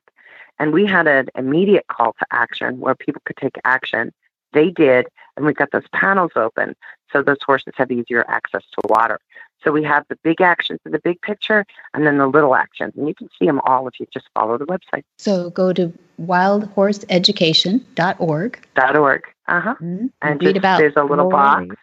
And 0.58 0.72
we 0.72 0.84
had 0.84 1.06
an 1.06 1.28
immediate 1.36 1.86
call 1.86 2.14
to 2.18 2.26
action 2.30 2.80
where 2.80 2.94
people 2.94 3.22
could 3.24 3.36
take 3.36 3.56
action. 3.64 4.12
They 4.52 4.70
did, 4.70 5.06
and 5.36 5.46
we 5.46 5.52
got 5.52 5.72
those 5.72 5.88
panels 5.92 6.32
open 6.36 6.76
so 7.12 7.22
those 7.22 7.38
horses 7.44 7.74
have 7.76 7.90
easier 7.90 8.24
access 8.28 8.62
to 8.72 8.80
water. 8.88 9.18
So 9.62 9.72
we 9.72 9.82
have 9.84 10.06
the 10.08 10.16
big 10.22 10.40
actions 10.40 10.80
in 10.86 10.92
the 10.92 11.00
big 11.00 11.20
picture 11.20 11.66
and 11.92 12.06
then 12.06 12.16
the 12.18 12.26
little 12.26 12.54
actions. 12.54 12.94
And 12.96 13.08
you 13.08 13.14
can 13.14 13.28
see 13.38 13.44
them 13.46 13.60
all 13.64 13.86
if 13.88 14.00
you 14.00 14.06
just 14.12 14.30
follow 14.34 14.56
the 14.56 14.64
website. 14.66 15.04
So 15.18 15.50
go 15.50 15.74
to 15.74 15.92
wildhorseeducation.org. 16.20 18.66
Dot 18.74 18.96
.org. 18.96 19.22
Uh-huh. 19.48 19.74
Mm-hmm. 19.74 20.06
And 20.22 20.40
read 20.40 20.54
just, 20.54 20.56
about 20.56 20.78
there's 20.78 20.96
a 20.96 21.04
little 21.04 21.28
box 21.28 21.76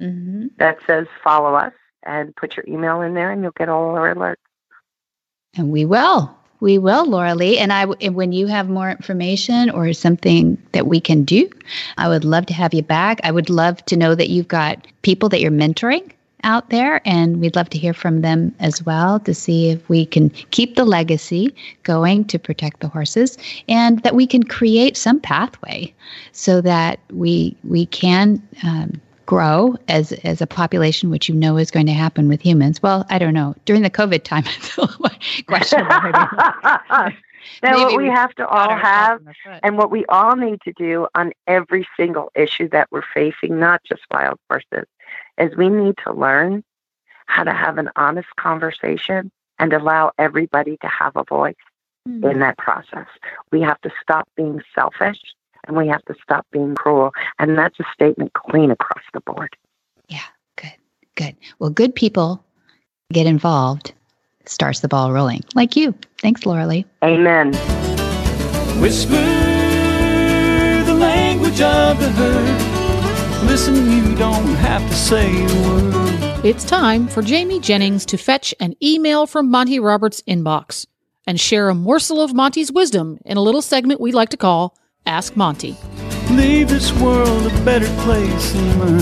mm-hmm. 0.00 0.48
that 0.58 0.76
says 0.86 1.06
follow 1.24 1.54
us 1.54 1.72
and 2.02 2.36
put 2.36 2.54
your 2.56 2.66
email 2.68 3.00
in 3.00 3.14
there 3.14 3.30
and 3.30 3.40
you'll 3.42 3.52
get 3.52 3.70
all 3.70 3.96
our 3.96 4.14
alerts. 4.14 4.36
And 5.56 5.70
we 5.70 5.86
will. 5.86 6.36
We 6.62 6.78
will, 6.78 7.04
Laura 7.06 7.34
Leigh. 7.34 7.58
And 7.58 7.72
I, 7.72 7.86
when 7.86 8.30
you 8.30 8.46
have 8.46 8.68
more 8.68 8.88
information 8.88 9.68
or 9.68 9.92
something 9.92 10.56
that 10.70 10.86
we 10.86 11.00
can 11.00 11.24
do, 11.24 11.50
I 11.98 12.08
would 12.08 12.24
love 12.24 12.46
to 12.46 12.54
have 12.54 12.72
you 12.72 12.84
back. 12.84 13.18
I 13.24 13.32
would 13.32 13.50
love 13.50 13.84
to 13.86 13.96
know 13.96 14.14
that 14.14 14.30
you've 14.30 14.46
got 14.46 14.86
people 15.02 15.28
that 15.30 15.40
you're 15.40 15.50
mentoring 15.50 16.12
out 16.44 16.70
there, 16.70 17.02
and 17.04 17.40
we'd 17.40 17.56
love 17.56 17.68
to 17.70 17.78
hear 17.78 17.92
from 17.92 18.20
them 18.20 18.54
as 18.60 18.80
well 18.86 19.18
to 19.20 19.34
see 19.34 19.70
if 19.70 19.88
we 19.88 20.06
can 20.06 20.30
keep 20.52 20.76
the 20.76 20.84
legacy 20.84 21.52
going 21.82 22.24
to 22.26 22.38
protect 22.38 22.78
the 22.78 22.86
horses, 22.86 23.38
and 23.68 23.98
that 24.04 24.14
we 24.14 24.24
can 24.24 24.44
create 24.44 24.96
some 24.96 25.18
pathway 25.18 25.92
so 26.30 26.60
that 26.60 27.00
we 27.10 27.56
we 27.64 27.86
can. 27.86 28.40
Um, 28.62 29.00
grow 29.26 29.76
as 29.88 30.12
as 30.24 30.40
a 30.40 30.46
population, 30.46 31.10
which 31.10 31.28
you 31.28 31.34
know 31.34 31.56
is 31.56 31.70
going 31.70 31.86
to 31.86 31.92
happen 31.92 32.28
with 32.28 32.40
humans. 32.40 32.82
Well, 32.82 33.06
I 33.08 33.18
don't 33.18 33.34
know. 33.34 33.54
During 33.64 33.82
the 33.82 33.90
COVID 33.90 34.22
time, 34.24 34.44
it's 34.46 34.78
a 34.78 35.44
questionable. 35.44 35.88
now, 37.62 37.84
what 37.84 37.88
we, 37.96 38.04
we 38.04 38.08
have 38.08 38.34
to 38.36 38.46
all 38.46 38.76
have, 38.76 39.20
and 39.62 39.76
what 39.76 39.90
we 39.90 40.04
all 40.06 40.36
need 40.36 40.60
to 40.62 40.72
do 40.72 41.06
on 41.14 41.32
every 41.46 41.86
single 41.96 42.30
issue 42.34 42.68
that 42.70 42.88
we're 42.90 43.02
facing, 43.14 43.58
not 43.58 43.82
just 43.84 44.02
wild 44.10 44.38
horses, 44.48 44.86
is 45.38 45.56
we 45.56 45.68
need 45.68 45.94
to 46.04 46.12
learn 46.12 46.64
how 47.26 47.44
to 47.44 47.52
have 47.52 47.78
an 47.78 47.90
honest 47.96 48.28
conversation 48.36 49.30
and 49.58 49.72
allow 49.72 50.12
everybody 50.18 50.76
to 50.78 50.88
have 50.88 51.16
a 51.16 51.24
voice 51.24 51.54
mm-hmm. 52.08 52.26
in 52.26 52.40
that 52.40 52.58
process. 52.58 53.06
We 53.50 53.60
have 53.62 53.80
to 53.82 53.90
stop 54.02 54.28
being 54.36 54.60
selfish 54.74 55.20
and 55.66 55.76
we 55.76 55.88
have 55.88 56.04
to 56.06 56.14
stop 56.22 56.46
being 56.52 56.74
cruel. 56.74 57.12
And 57.38 57.56
that's 57.56 57.78
a 57.80 57.84
statement 57.92 58.32
clean 58.34 58.70
across 58.70 59.04
the 59.12 59.20
board. 59.20 59.56
Yeah, 60.08 60.20
good, 60.56 60.74
good. 61.16 61.36
Well, 61.58 61.70
good 61.70 61.94
people 61.94 62.44
get 63.12 63.26
involved, 63.26 63.92
starts 64.46 64.80
the 64.80 64.88
ball 64.88 65.12
rolling, 65.12 65.42
like 65.54 65.76
you. 65.76 65.94
Thanks, 66.20 66.46
Laura 66.46 66.66
Leigh. 66.66 66.86
Amen. 67.04 67.52
Whisper 68.80 69.14
the 70.84 70.94
language 70.94 71.60
of 71.60 71.98
the 72.00 72.10
herd. 72.10 73.46
Listen, 73.46 73.90
you 73.90 74.14
don't 74.16 74.54
have 74.56 74.86
to 74.88 74.94
say 74.94 75.44
a 75.44 75.68
word. 75.68 76.44
It's 76.44 76.64
time 76.64 77.06
for 77.06 77.22
Jamie 77.22 77.60
Jennings 77.60 78.04
to 78.06 78.16
fetch 78.16 78.52
an 78.58 78.74
email 78.82 79.26
from 79.26 79.50
Monty 79.50 79.78
Roberts' 79.78 80.22
inbox 80.22 80.86
and 81.26 81.38
share 81.38 81.68
a 81.68 81.74
morsel 81.74 82.20
of 82.20 82.34
Monty's 82.34 82.72
wisdom 82.72 83.18
in 83.24 83.36
a 83.36 83.42
little 83.42 83.62
segment 83.62 84.00
we 84.00 84.10
like 84.10 84.30
to 84.30 84.36
call 84.36 84.76
Ask 85.06 85.36
Monty. 85.36 85.76
Leave 86.30 86.68
this 86.68 86.92
world 86.94 87.46
a 87.46 87.64
better 87.64 87.88
place 88.02 88.54
and 88.54 88.78
learn 88.78 88.98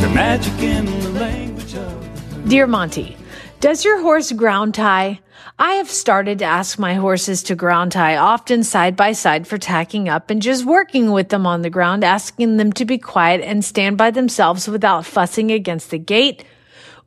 the 0.00 0.10
magic 0.14 0.56
in 0.62 0.86
the 0.86 1.08
language 1.10 1.74
of. 1.74 2.48
Dear 2.48 2.66
Monty, 2.68 3.16
does 3.60 3.84
your 3.84 4.00
horse 4.00 4.30
ground 4.32 4.74
tie? 4.74 5.20
I 5.58 5.72
have 5.74 5.90
started 5.90 6.38
to 6.38 6.44
ask 6.44 6.78
my 6.78 6.94
horses 6.94 7.42
to 7.44 7.54
ground 7.54 7.92
tie 7.92 8.16
often 8.16 8.62
side 8.62 8.96
by 8.96 9.12
side 9.12 9.46
for 9.46 9.58
tacking 9.58 10.08
up 10.08 10.30
and 10.30 10.40
just 10.40 10.64
working 10.64 11.10
with 11.10 11.28
them 11.28 11.46
on 11.46 11.62
the 11.62 11.70
ground, 11.70 12.04
asking 12.04 12.56
them 12.56 12.72
to 12.74 12.84
be 12.84 12.98
quiet 12.98 13.40
and 13.40 13.64
stand 13.64 13.98
by 13.98 14.10
themselves 14.10 14.68
without 14.68 15.04
fussing 15.04 15.50
against 15.50 15.90
the 15.90 15.98
gate 15.98 16.44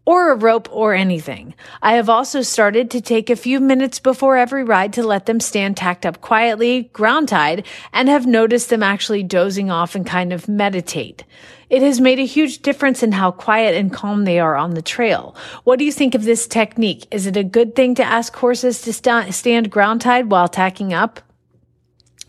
or 0.07 0.31
a 0.31 0.35
rope 0.37 0.69
or 0.71 0.93
anything. 0.95 1.53
I 1.81 1.95
have 1.95 2.07
also 2.07 2.41
started 2.41 2.89
to 2.91 3.01
take 3.01 3.29
a 3.29 3.35
few 3.35 3.59
minutes 3.59 3.99
before 3.99 4.37
every 4.37 4.63
ride 4.63 4.93
to 4.93 5.03
let 5.03 5.25
them 5.25 5.41
stand 5.41 5.75
tacked 5.75 6.05
up 6.05 6.21
quietly, 6.21 6.83
ground 6.93 7.27
tied, 7.27 7.65
and 7.91 8.07
have 8.07 8.25
noticed 8.25 8.69
them 8.69 8.81
actually 8.81 9.21
dozing 9.21 9.69
off 9.69 9.95
and 9.95 10.05
kind 10.05 10.31
of 10.31 10.47
meditate. 10.47 11.25
It 11.69 11.81
has 11.81 11.99
made 11.99 12.19
a 12.19 12.25
huge 12.25 12.61
difference 12.61 13.03
in 13.03 13.11
how 13.11 13.31
quiet 13.31 13.75
and 13.75 13.91
calm 13.91 14.23
they 14.23 14.39
are 14.39 14.55
on 14.55 14.75
the 14.75 14.81
trail. 14.81 15.35
What 15.65 15.77
do 15.77 15.83
you 15.83 15.91
think 15.91 16.15
of 16.15 16.23
this 16.23 16.47
technique? 16.47 17.05
Is 17.11 17.27
it 17.27 17.35
a 17.35 17.43
good 17.43 17.75
thing 17.75 17.93
to 17.95 18.03
ask 18.05 18.33
horses 18.33 18.81
to 18.83 18.93
st- 18.93 19.33
stand 19.33 19.69
ground 19.69 19.99
tied 19.99 20.31
while 20.31 20.47
tacking 20.47 20.93
up? 20.93 21.19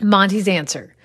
Monty's 0.01 0.49
answer. 0.49 0.97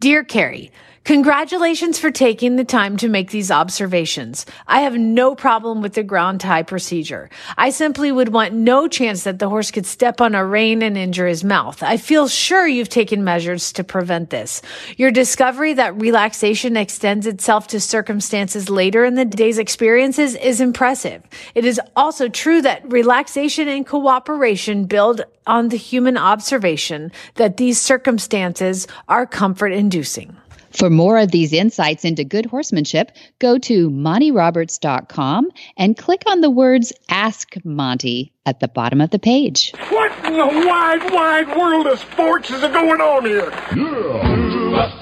Dear 0.00 0.24
Carrie, 0.24 0.72
Congratulations 1.04 1.98
for 1.98 2.12
taking 2.12 2.54
the 2.54 2.64
time 2.64 2.96
to 2.98 3.08
make 3.08 3.32
these 3.32 3.50
observations. 3.50 4.46
I 4.68 4.82
have 4.82 4.96
no 4.96 5.34
problem 5.34 5.82
with 5.82 5.94
the 5.94 6.04
ground 6.04 6.40
tie 6.40 6.62
procedure. 6.62 7.28
I 7.58 7.70
simply 7.70 8.12
would 8.12 8.28
want 8.28 8.54
no 8.54 8.86
chance 8.86 9.24
that 9.24 9.40
the 9.40 9.48
horse 9.48 9.72
could 9.72 9.84
step 9.84 10.20
on 10.20 10.36
a 10.36 10.46
rein 10.46 10.80
and 10.80 10.96
injure 10.96 11.26
his 11.26 11.42
mouth. 11.42 11.82
I 11.82 11.96
feel 11.96 12.28
sure 12.28 12.68
you've 12.68 12.88
taken 12.88 13.24
measures 13.24 13.72
to 13.72 13.82
prevent 13.82 14.30
this. 14.30 14.62
Your 14.96 15.10
discovery 15.10 15.74
that 15.74 16.00
relaxation 16.00 16.76
extends 16.76 17.26
itself 17.26 17.66
to 17.68 17.80
circumstances 17.80 18.70
later 18.70 19.04
in 19.04 19.16
the 19.16 19.24
day's 19.24 19.58
experiences 19.58 20.36
is 20.36 20.60
impressive. 20.60 21.24
It 21.56 21.64
is 21.64 21.80
also 21.96 22.28
true 22.28 22.62
that 22.62 22.88
relaxation 22.92 23.66
and 23.66 23.84
cooperation 23.84 24.84
build 24.84 25.22
on 25.48 25.70
the 25.70 25.76
human 25.76 26.16
observation 26.16 27.10
that 27.34 27.56
these 27.56 27.80
circumstances 27.80 28.86
are 29.08 29.26
comfort 29.26 29.72
inducing. 29.72 30.36
For 30.72 30.88
more 30.88 31.18
of 31.18 31.30
these 31.30 31.52
insights 31.52 32.04
into 32.04 32.24
good 32.24 32.46
horsemanship, 32.46 33.12
go 33.38 33.58
to 33.58 33.90
montyroberts.com 33.90 35.50
and 35.76 35.96
click 35.96 36.22
on 36.26 36.40
the 36.40 36.50
words 36.50 36.92
Ask 37.08 37.54
Monty 37.64 38.32
at 38.46 38.60
the 38.60 38.68
bottom 38.68 39.00
of 39.00 39.10
the 39.10 39.18
page. 39.18 39.72
What 39.90 40.12
in 40.24 40.32
the 40.32 40.66
wide, 40.66 41.12
wide 41.12 41.56
world 41.56 41.86
of 41.86 41.98
sports 41.98 42.50
is 42.50 42.62
going 42.62 43.00
on 43.00 43.24
here? 43.26 43.50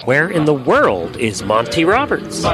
Where 0.05 0.29
in 0.29 0.45
the 0.45 0.55
world 0.55 1.17
is 1.17 1.43
Monty 1.45 1.85
Roberts? 1.85 2.45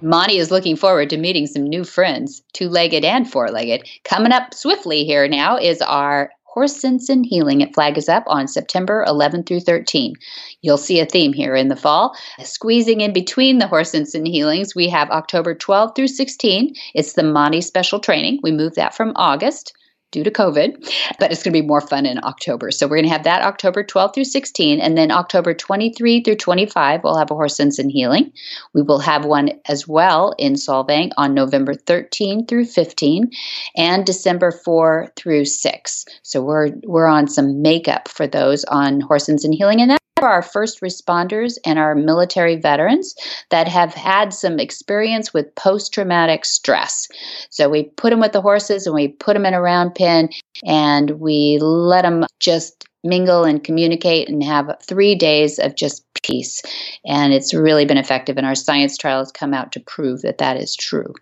Monty 0.00 0.38
is 0.38 0.50
looking 0.50 0.76
forward 0.76 1.10
to 1.10 1.16
meeting 1.16 1.46
some 1.46 1.64
new 1.64 1.82
friends, 1.82 2.42
two 2.52 2.68
legged 2.68 3.04
and 3.04 3.30
four 3.30 3.48
legged. 3.48 3.88
Coming 4.04 4.30
up 4.30 4.54
swiftly 4.54 5.04
here 5.04 5.26
now 5.26 5.56
is 5.56 5.82
our 5.82 6.30
Horse 6.56 6.80
Sense 6.80 7.10
and 7.10 7.26
Healing. 7.26 7.60
It 7.60 7.74
flags 7.74 8.08
up 8.08 8.24
on 8.28 8.48
September 8.48 9.04
11 9.06 9.42
through 9.42 9.60
13. 9.60 10.14
You'll 10.62 10.78
see 10.78 11.00
a 11.00 11.04
theme 11.04 11.34
here 11.34 11.54
in 11.54 11.68
the 11.68 11.76
fall. 11.76 12.16
Squeezing 12.42 13.02
in 13.02 13.12
between 13.12 13.58
the 13.58 13.66
Horse 13.66 13.90
Sense 13.90 14.14
and 14.14 14.26
Healings, 14.26 14.74
we 14.74 14.88
have 14.88 15.10
October 15.10 15.54
12 15.54 15.94
through 15.94 16.08
16. 16.08 16.74
It's 16.94 17.12
the 17.12 17.22
Monty 17.22 17.60
special 17.60 18.00
training. 18.00 18.40
We 18.42 18.52
moved 18.52 18.76
that 18.76 18.94
from 18.94 19.12
August 19.16 19.74
due 20.16 20.24
to 20.24 20.30
COVID, 20.30 20.90
but 21.18 21.30
it's 21.30 21.42
going 21.42 21.52
to 21.52 21.60
be 21.60 21.66
more 21.66 21.82
fun 21.82 22.06
in 22.06 22.18
October. 22.24 22.70
So 22.70 22.86
we're 22.86 22.96
going 22.96 23.04
to 23.04 23.12
have 23.12 23.24
that 23.24 23.42
October 23.42 23.84
12th 23.84 24.14
through 24.14 24.24
16, 24.24 24.80
and 24.80 24.96
then 24.96 25.10
October 25.10 25.52
23 25.52 26.22
through 26.22 26.36
25, 26.36 27.04
we'll 27.04 27.18
have 27.18 27.30
a 27.30 27.34
Horse 27.34 27.54
Sense 27.54 27.78
and 27.78 27.92
Healing. 27.92 28.32
We 28.72 28.80
will 28.80 29.00
have 29.00 29.26
one 29.26 29.50
as 29.68 29.86
well 29.86 30.34
in 30.38 30.54
Solvang 30.54 31.10
on 31.18 31.34
November 31.34 31.74
13 31.74 32.46
through 32.46 32.64
15, 32.64 33.30
and 33.76 34.06
December 34.06 34.52
4 34.52 35.12
through 35.16 35.44
6. 35.44 36.04
So 36.22 36.42
we're 36.42 36.70
we're 36.84 37.06
on 37.06 37.28
some 37.28 37.60
makeup 37.60 38.08
for 38.08 38.26
those 38.26 38.64
on 38.64 39.02
Horse 39.02 39.26
Sense 39.26 39.44
and 39.44 39.54
Healing, 39.54 39.82
and 39.82 39.90
that 39.90 40.00
our 40.24 40.42
first 40.42 40.80
responders 40.80 41.58
and 41.64 41.78
our 41.78 41.94
military 41.94 42.56
veterans 42.56 43.14
that 43.50 43.68
have 43.68 43.92
had 43.92 44.32
some 44.32 44.58
experience 44.58 45.34
with 45.34 45.54
post 45.54 45.92
traumatic 45.92 46.44
stress. 46.44 47.08
So 47.50 47.68
we 47.68 47.84
put 47.84 48.10
them 48.10 48.20
with 48.20 48.32
the 48.32 48.40
horses 48.40 48.86
and 48.86 48.94
we 48.94 49.08
put 49.08 49.34
them 49.34 49.44
in 49.46 49.54
a 49.54 49.60
round 49.60 49.94
pen 49.94 50.30
and 50.64 51.12
we 51.20 51.58
let 51.60 52.02
them 52.02 52.24
just 52.40 52.86
mingle 53.04 53.44
and 53.44 53.62
communicate 53.62 54.28
and 54.28 54.42
have 54.42 54.76
three 54.82 55.14
days 55.14 55.58
of 55.58 55.76
just 55.76 56.04
peace. 56.22 56.62
And 57.04 57.32
it's 57.32 57.54
really 57.54 57.84
been 57.84 57.98
effective. 57.98 58.36
And 58.36 58.46
our 58.46 58.54
science 58.54 58.96
trials 58.96 59.32
come 59.32 59.54
out 59.54 59.72
to 59.72 59.80
prove 59.80 60.22
that 60.22 60.38
that 60.38 60.56
is 60.56 60.74
true. 60.74 61.14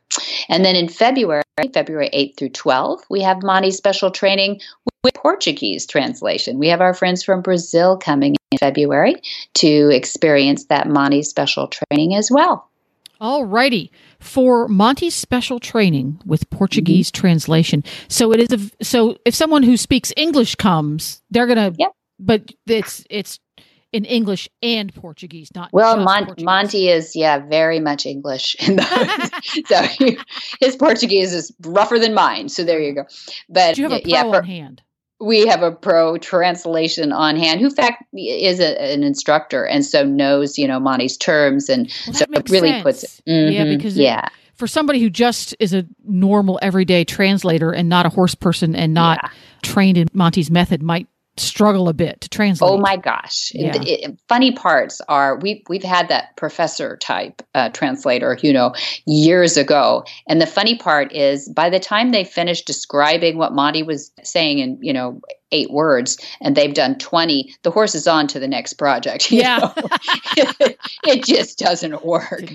And 0.48 0.64
then 0.64 0.76
in 0.76 0.88
February, 0.88 1.42
February 1.72 2.10
8th 2.12 2.36
through 2.36 2.50
12, 2.50 3.04
we 3.10 3.20
have 3.22 3.42
Monty's 3.42 3.76
special 3.76 4.10
training 4.10 4.60
with 5.02 5.14
Portuguese 5.14 5.86
translation. 5.86 6.58
We 6.58 6.68
have 6.68 6.80
our 6.80 6.94
friends 6.94 7.22
from 7.22 7.42
Brazil 7.42 7.96
coming 7.96 8.34
in 8.50 8.58
February 8.58 9.16
to 9.54 9.90
experience 9.90 10.64
that 10.66 10.88
Monty 10.88 11.22
special 11.22 11.68
training 11.68 12.14
as 12.14 12.30
well. 12.30 12.68
All 13.24 13.46
righty. 13.46 13.90
For 14.20 14.68
Monty's 14.68 15.14
special 15.14 15.58
training 15.58 16.20
with 16.26 16.50
Portuguese 16.50 17.10
mm-hmm. 17.10 17.22
translation. 17.22 17.82
So 18.06 18.32
it 18.32 18.40
is 18.40 18.52
a, 18.52 18.84
so 18.84 19.16
if 19.24 19.34
someone 19.34 19.62
who 19.62 19.78
speaks 19.78 20.12
English 20.14 20.56
comes, 20.56 21.22
they're 21.30 21.46
going 21.46 21.72
to 21.72 21.74
yep. 21.78 21.92
but 22.18 22.52
it's 22.66 23.02
it's 23.08 23.40
in 23.92 24.04
English 24.04 24.46
and 24.60 24.94
Portuguese, 24.94 25.48
not 25.54 25.72
well. 25.72 25.96
Mon- 25.96 26.26
Portuguese. 26.26 26.44
Monty 26.44 26.88
is 26.90 27.16
yeah, 27.16 27.38
very 27.38 27.80
much 27.80 28.04
English, 28.04 28.56
so 29.66 29.82
he, 29.84 30.18
his 30.60 30.76
Portuguese 30.76 31.32
is 31.32 31.50
rougher 31.62 31.98
than 31.98 32.12
mine. 32.12 32.50
So 32.50 32.62
there 32.62 32.78
you 32.78 32.94
go. 32.94 33.04
But 33.48 33.76
Do 33.76 33.82
you 33.82 33.88
have 33.88 33.98
a 34.00 34.02
pro 34.02 34.10
yeah, 34.10 34.22
for, 34.24 34.36
on 34.36 34.44
hand 34.44 34.82
we 35.20 35.46
have 35.46 35.62
a 35.62 35.70
pro 35.72 36.18
translation 36.18 37.12
on 37.12 37.36
hand 37.36 37.60
who 37.60 37.66
in 37.66 37.74
fact 37.74 38.04
is 38.14 38.60
a, 38.60 38.92
an 38.92 39.02
instructor 39.02 39.64
and 39.64 39.84
so 39.84 40.04
knows 40.04 40.58
you 40.58 40.66
know 40.66 40.80
Monty's 40.80 41.16
terms 41.16 41.68
and 41.68 41.92
well, 42.06 42.14
so 42.14 42.24
it 42.32 42.50
really 42.50 42.70
sense. 42.70 42.82
puts 42.82 43.04
it 43.04 43.22
mm-hmm, 43.26 43.52
yeah 43.52 43.76
because 43.76 43.96
yeah 43.96 44.26
it, 44.26 44.32
for 44.54 44.66
somebody 44.66 45.00
who 45.00 45.10
just 45.10 45.54
is 45.58 45.72
a 45.72 45.86
normal 46.04 46.58
everyday 46.62 47.04
translator 47.04 47.72
and 47.72 47.88
not 47.88 48.06
a 48.06 48.08
horse 48.08 48.34
person 48.34 48.74
and 48.74 48.94
not 48.94 49.20
yeah. 49.22 49.30
trained 49.62 49.98
in 49.98 50.08
Monty's 50.12 50.50
method 50.50 50.82
might 50.82 51.08
struggle 51.36 51.88
a 51.88 51.92
bit 51.92 52.20
to 52.20 52.28
translate. 52.28 52.70
Oh 52.70 52.78
my 52.78 52.96
gosh! 52.96 53.52
Yeah. 53.54 53.72
It, 53.76 54.18
funny 54.28 54.52
parts 54.52 55.00
are 55.08 55.38
we 55.38 55.64
we've 55.68 55.82
had 55.82 56.08
that 56.08 56.36
professor 56.36 56.96
type 56.96 57.42
uh, 57.54 57.70
translator, 57.70 58.38
you 58.42 58.52
know, 58.52 58.74
years 59.06 59.56
ago, 59.56 60.04
and 60.28 60.40
the 60.40 60.46
funny 60.46 60.76
part 60.76 61.12
is 61.12 61.48
by 61.48 61.70
the 61.70 61.80
time 61.80 62.10
they 62.10 62.24
finished 62.24 62.66
describing 62.66 63.38
what 63.38 63.52
Monty 63.52 63.82
was 63.82 64.12
saying 64.22 64.58
in 64.58 64.78
you 64.80 64.92
know 64.92 65.20
eight 65.52 65.70
words 65.70 66.18
and 66.40 66.56
they've 66.56 66.74
done 66.74 66.96
20 66.98 67.54
the 67.62 67.70
horse 67.70 67.94
is 67.94 68.06
on 68.06 68.26
to 68.26 68.38
the 68.38 68.48
next 68.48 68.74
project 68.74 69.30
yeah. 69.30 69.72
it 71.04 71.24
just 71.24 71.58
doesn't 71.58 72.04
work, 72.04 72.50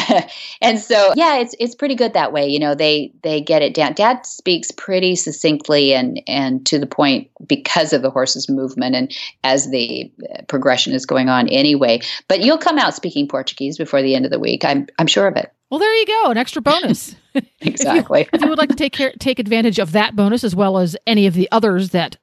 and 0.60 0.78
so 0.78 1.12
yeah 1.16 1.38
it's 1.38 1.54
it's 1.58 1.74
pretty 1.74 1.94
good 1.94 2.12
that 2.12 2.32
way 2.32 2.46
you 2.46 2.58
know 2.58 2.74
they 2.74 3.12
they 3.22 3.40
get 3.40 3.62
it 3.62 3.74
down. 3.74 3.92
Dad 3.94 4.24
speaks 4.26 4.70
pretty 4.70 5.16
succinctly 5.16 5.94
and 5.94 6.22
and 6.26 6.64
to 6.66 6.78
the 6.78 6.86
point 6.86 7.28
because 7.46 7.92
of 7.92 8.02
the 8.02 8.10
horse's 8.10 8.48
movement 8.48 8.94
and 8.94 9.14
as 9.44 9.70
the 9.70 10.10
uh, 10.32 10.42
progression 10.48 10.92
is 10.92 11.06
going 11.06 11.28
on 11.28 11.48
anyway. 11.48 12.00
But 12.28 12.40
you'll 12.40 12.58
come 12.58 12.78
out 12.78 12.94
speaking 12.94 13.28
portuguese 13.28 13.78
before 13.78 14.02
the 14.02 14.14
end 14.14 14.24
of 14.24 14.30
the 14.30 14.38
week 14.38 14.64
i'm 14.64 14.86
i'm 14.98 15.06
sure 15.06 15.26
of 15.26 15.36
it 15.36 15.52
well, 15.72 15.78
there 15.78 15.94
you 15.96 16.04
go, 16.04 16.30
an 16.30 16.36
extra 16.36 16.60
bonus. 16.60 17.16
exactly. 17.62 18.20
if, 18.20 18.28
you, 18.28 18.28
if, 18.34 18.42
you, 18.42 18.48
would 18.50 18.58
like 18.58 18.68
to 18.68 18.76
take 18.76 18.92
care, 18.92 19.10
take 19.18 19.38
advantage 19.38 19.78
of 19.78 19.92
that 19.92 20.14
bonus 20.14 20.44
as 20.44 20.54
well 20.54 20.76
as 20.76 20.98
any 21.06 21.26
of 21.26 21.32
the 21.32 21.48
others 21.50 21.90
that 21.90 22.18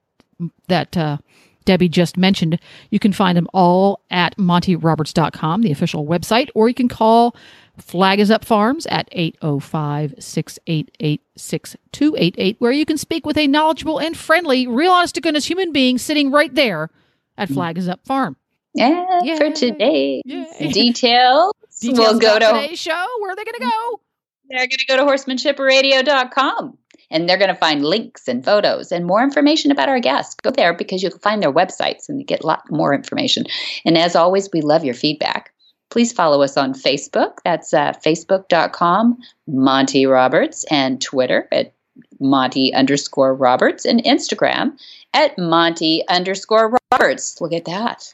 that 0.67 0.95
uh, 0.95 1.17
Debbie 1.65 1.89
just 1.89 2.15
mentioned, 2.15 2.59
you 2.91 2.99
can 2.99 3.11
find 3.11 3.35
them 3.35 3.47
all 3.51 4.01
at 4.11 4.37
montyroberts.com, 4.37 5.63
the 5.63 5.71
official 5.71 6.05
website, 6.05 6.49
or 6.53 6.67
you 6.67 6.75
can 6.75 6.87
call 6.87 7.35
Flag 7.79 8.19
is 8.19 8.29
Up 8.29 8.45
Farms 8.45 8.85
at 8.85 9.09
805 9.13 10.13
688 10.19 11.21
6288, 11.35 12.55
where 12.59 12.71
you 12.71 12.85
can 12.85 12.99
speak 12.99 13.25
with 13.25 13.39
a 13.39 13.47
knowledgeable 13.47 13.97
and 13.97 14.15
friendly, 14.15 14.67
real 14.67 14.91
honest 14.91 15.15
to 15.15 15.21
goodness 15.21 15.47
human 15.47 15.71
being 15.71 15.97
sitting 15.97 16.29
right 16.29 16.53
there 16.53 16.91
at 17.35 17.49
Flag 17.49 17.79
is 17.79 17.89
Up 17.89 18.05
Farm. 18.05 18.35
Yeah, 18.75 19.21
Yay. 19.23 19.37
for 19.37 19.51
today. 19.51 20.21
Details 20.59 21.53
Details 21.79 21.97
we'll 21.97 22.19
go 22.19 22.39
to 22.39 22.45
today's 22.45 22.79
show. 22.79 23.05
Where 23.19 23.31
are 23.31 23.35
they 23.35 23.45
going 23.45 23.59
to 23.59 23.65
go? 23.65 24.01
They're 24.49 24.67
going 24.67 24.69
to 24.69 24.85
go 24.85 24.97
to 24.97 25.03
horsemanshipradio.com 25.03 26.77
and 27.11 27.27
they're 27.27 27.37
going 27.37 27.49
to 27.49 27.55
find 27.55 27.85
links 27.85 28.27
and 28.27 28.43
photos 28.43 28.91
and 28.91 29.05
more 29.05 29.23
information 29.23 29.71
about 29.71 29.89
our 29.89 29.99
guests. 29.99 30.35
Go 30.35 30.51
there 30.51 30.73
because 30.73 31.01
you'll 31.01 31.17
find 31.19 31.41
their 31.41 31.53
websites 31.53 32.09
and 32.09 32.25
get 32.25 32.43
a 32.43 32.47
lot 32.47 32.69
more 32.69 32.93
information. 32.93 33.45
And 33.85 33.97
as 33.97 34.15
always, 34.15 34.49
we 34.51 34.61
love 34.61 34.83
your 34.83 34.93
feedback. 34.93 35.53
Please 35.89 36.11
follow 36.11 36.41
us 36.41 36.55
on 36.55 36.73
Facebook. 36.73 37.37
That's 37.43 37.73
uh, 37.73 37.93
facebook.com, 38.05 39.17
Monty 39.47 40.05
Roberts, 40.05 40.63
and 40.69 41.01
Twitter 41.01 41.47
at 41.51 41.73
Monty 42.19 42.73
underscore 42.73 43.33
Roberts, 43.33 43.85
and 43.85 44.03
Instagram 44.03 44.77
at 45.13 45.37
Monty 45.37 46.03
underscore 46.07 46.77
Roberts. 46.91 47.41
Look 47.41 47.53
at 47.53 47.65
that. 47.65 48.13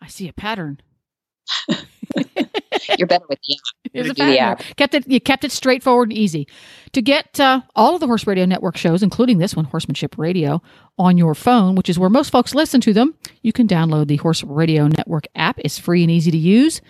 I 0.00 0.06
see 0.08 0.28
a 0.28 0.32
pattern. 0.32 0.80
You're 2.98 3.06
better 3.06 3.24
with 3.28 3.38
the 3.46 3.54
app. 3.54 3.92
There's 3.92 4.10
a 4.10 4.14
the 4.14 4.38
app. 4.38 4.62
Kept 4.76 4.94
it. 4.94 5.08
You 5.08 5.20
kept 5.20 5.44
it 5.44 5.52
straightforward 5.52 6.10
and 6.10 6.18
easy. 6.18 6.48
To 6.92 7.02
get 7.02 7.38
uh, 7.40 7.62
all 7.74 7.94
of 7.94 8.00
the 8.00 8.06
Horse 8.06 8.26
Radio 8.26 8.44
Network 8.44 8.76
shows, 8.76 9.02
including 9.02 9.38
this 9.38 9.56
one, 9.56 9.64
Horsemanship 9.64 10.16
Radio, 10.18 10.62
on 10.98 11.16
your 11.16 11.34
phone, 11.34 11.74
which 11.74 11.88
is 11.88 11.98
where 11.98 12.10
most 12.10 12.30
folks 12.30 12.54
listen 12.54 12.80
to 12.82 12.92
them, 12.92 13.14
you 13.42 13.52
can 13.52 13.66
download 13.66 14.08
the 14.08 14.16
Horse 14.16 14.42
Radio 14.44 14.86
Network 14.86 15.26
app. 15.34 15.58
It's 15.58 15.78
free 15.78 16.02
and 16.02 16.10
easy 16.10 16.30
to 16.30 16.38
use. 16.38 16.80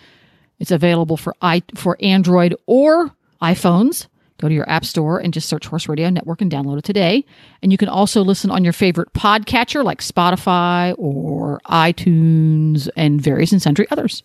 It's 0.59 0.71
available 0.71 1.17
for 1.17 1.35
i 1.41 1.63
for 1.75 1.97
Android 1.99 2.55
or 2.65 3.11
iPhones. 3.41 4.07
Go 4.39 4.49
to 4.49 4.53
your 4.53 4.69
app 4.69 4.83
store 4.83 5.19
and 5.19 5.33
just 5.33 5.47
search 5.47 5.67
Horse 5.67 5.87
Radio 5.87 6.09
Network 6.09 6.41
and 6.41 6.51
download 6.51 6.77
it 6.77 6.83
today. 6.83 7.23
And 7.61 7.71
you 7.71 7.77
can 7.77 7.87
also 7.87 8.23
listen 8.23 8.51
on 8.51 8.63
your 8.63 8.73
favorite 8.73 9.13
podcatcher 9.13 9.83
like 9.83 10.01
Spotify 10.01 10.95
or 10.97 11.61
iTunes 11.65 12.89
and 12.97 13.21
various 13.21 13.51
and 13.51 13.61
sundry 13.61 13.87
others. 13.89 14.23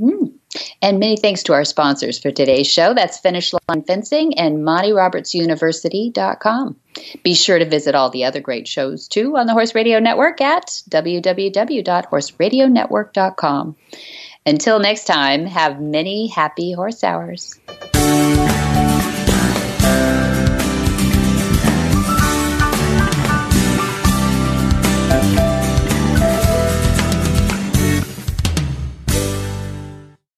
Mm. 0.00 0.32
And 0.82 1.00
many 1.00 1.16
thanks 1.16 1.42
to 1.44 1.52
our 1.52 1.64
sponsors 1.64 2.18
for 2.18 2.30
today's 2.30 2.70
show. 2.70 2.92
That's 2.94 3.18
Finish 3.18 3.52
Line 3.68 3.82
Fencing 3.82 4.38
and 4.38 4.58
MontyRobertsUniversity.com. 4.58 6.76
Be 7.22 7.34
sure 7.34 7.58
to 7.58 7.64
visit 7.64 7.94
all 7.94 8.10
the 8.10 8.24
other 8.24 8.40
great 8.40 8.68
shows 8.68 9.08
too 9.08 9.36
on 9.36 9.46
the 9.46 9.52
Horse 9.52 9.74
Radio 9.74 9.98
Network 9.98 10.40
at 10.40 10.66
www.horseradionetwork.com. 10.88 13.76
Until 14.46 14.78
next 14.78 15.04
time, 15.04 15.46
have 15.46 15.80
many 15.80 16.26
happy 16.28 16.72
horse 16.72 17.02
hours. 17.02 17.58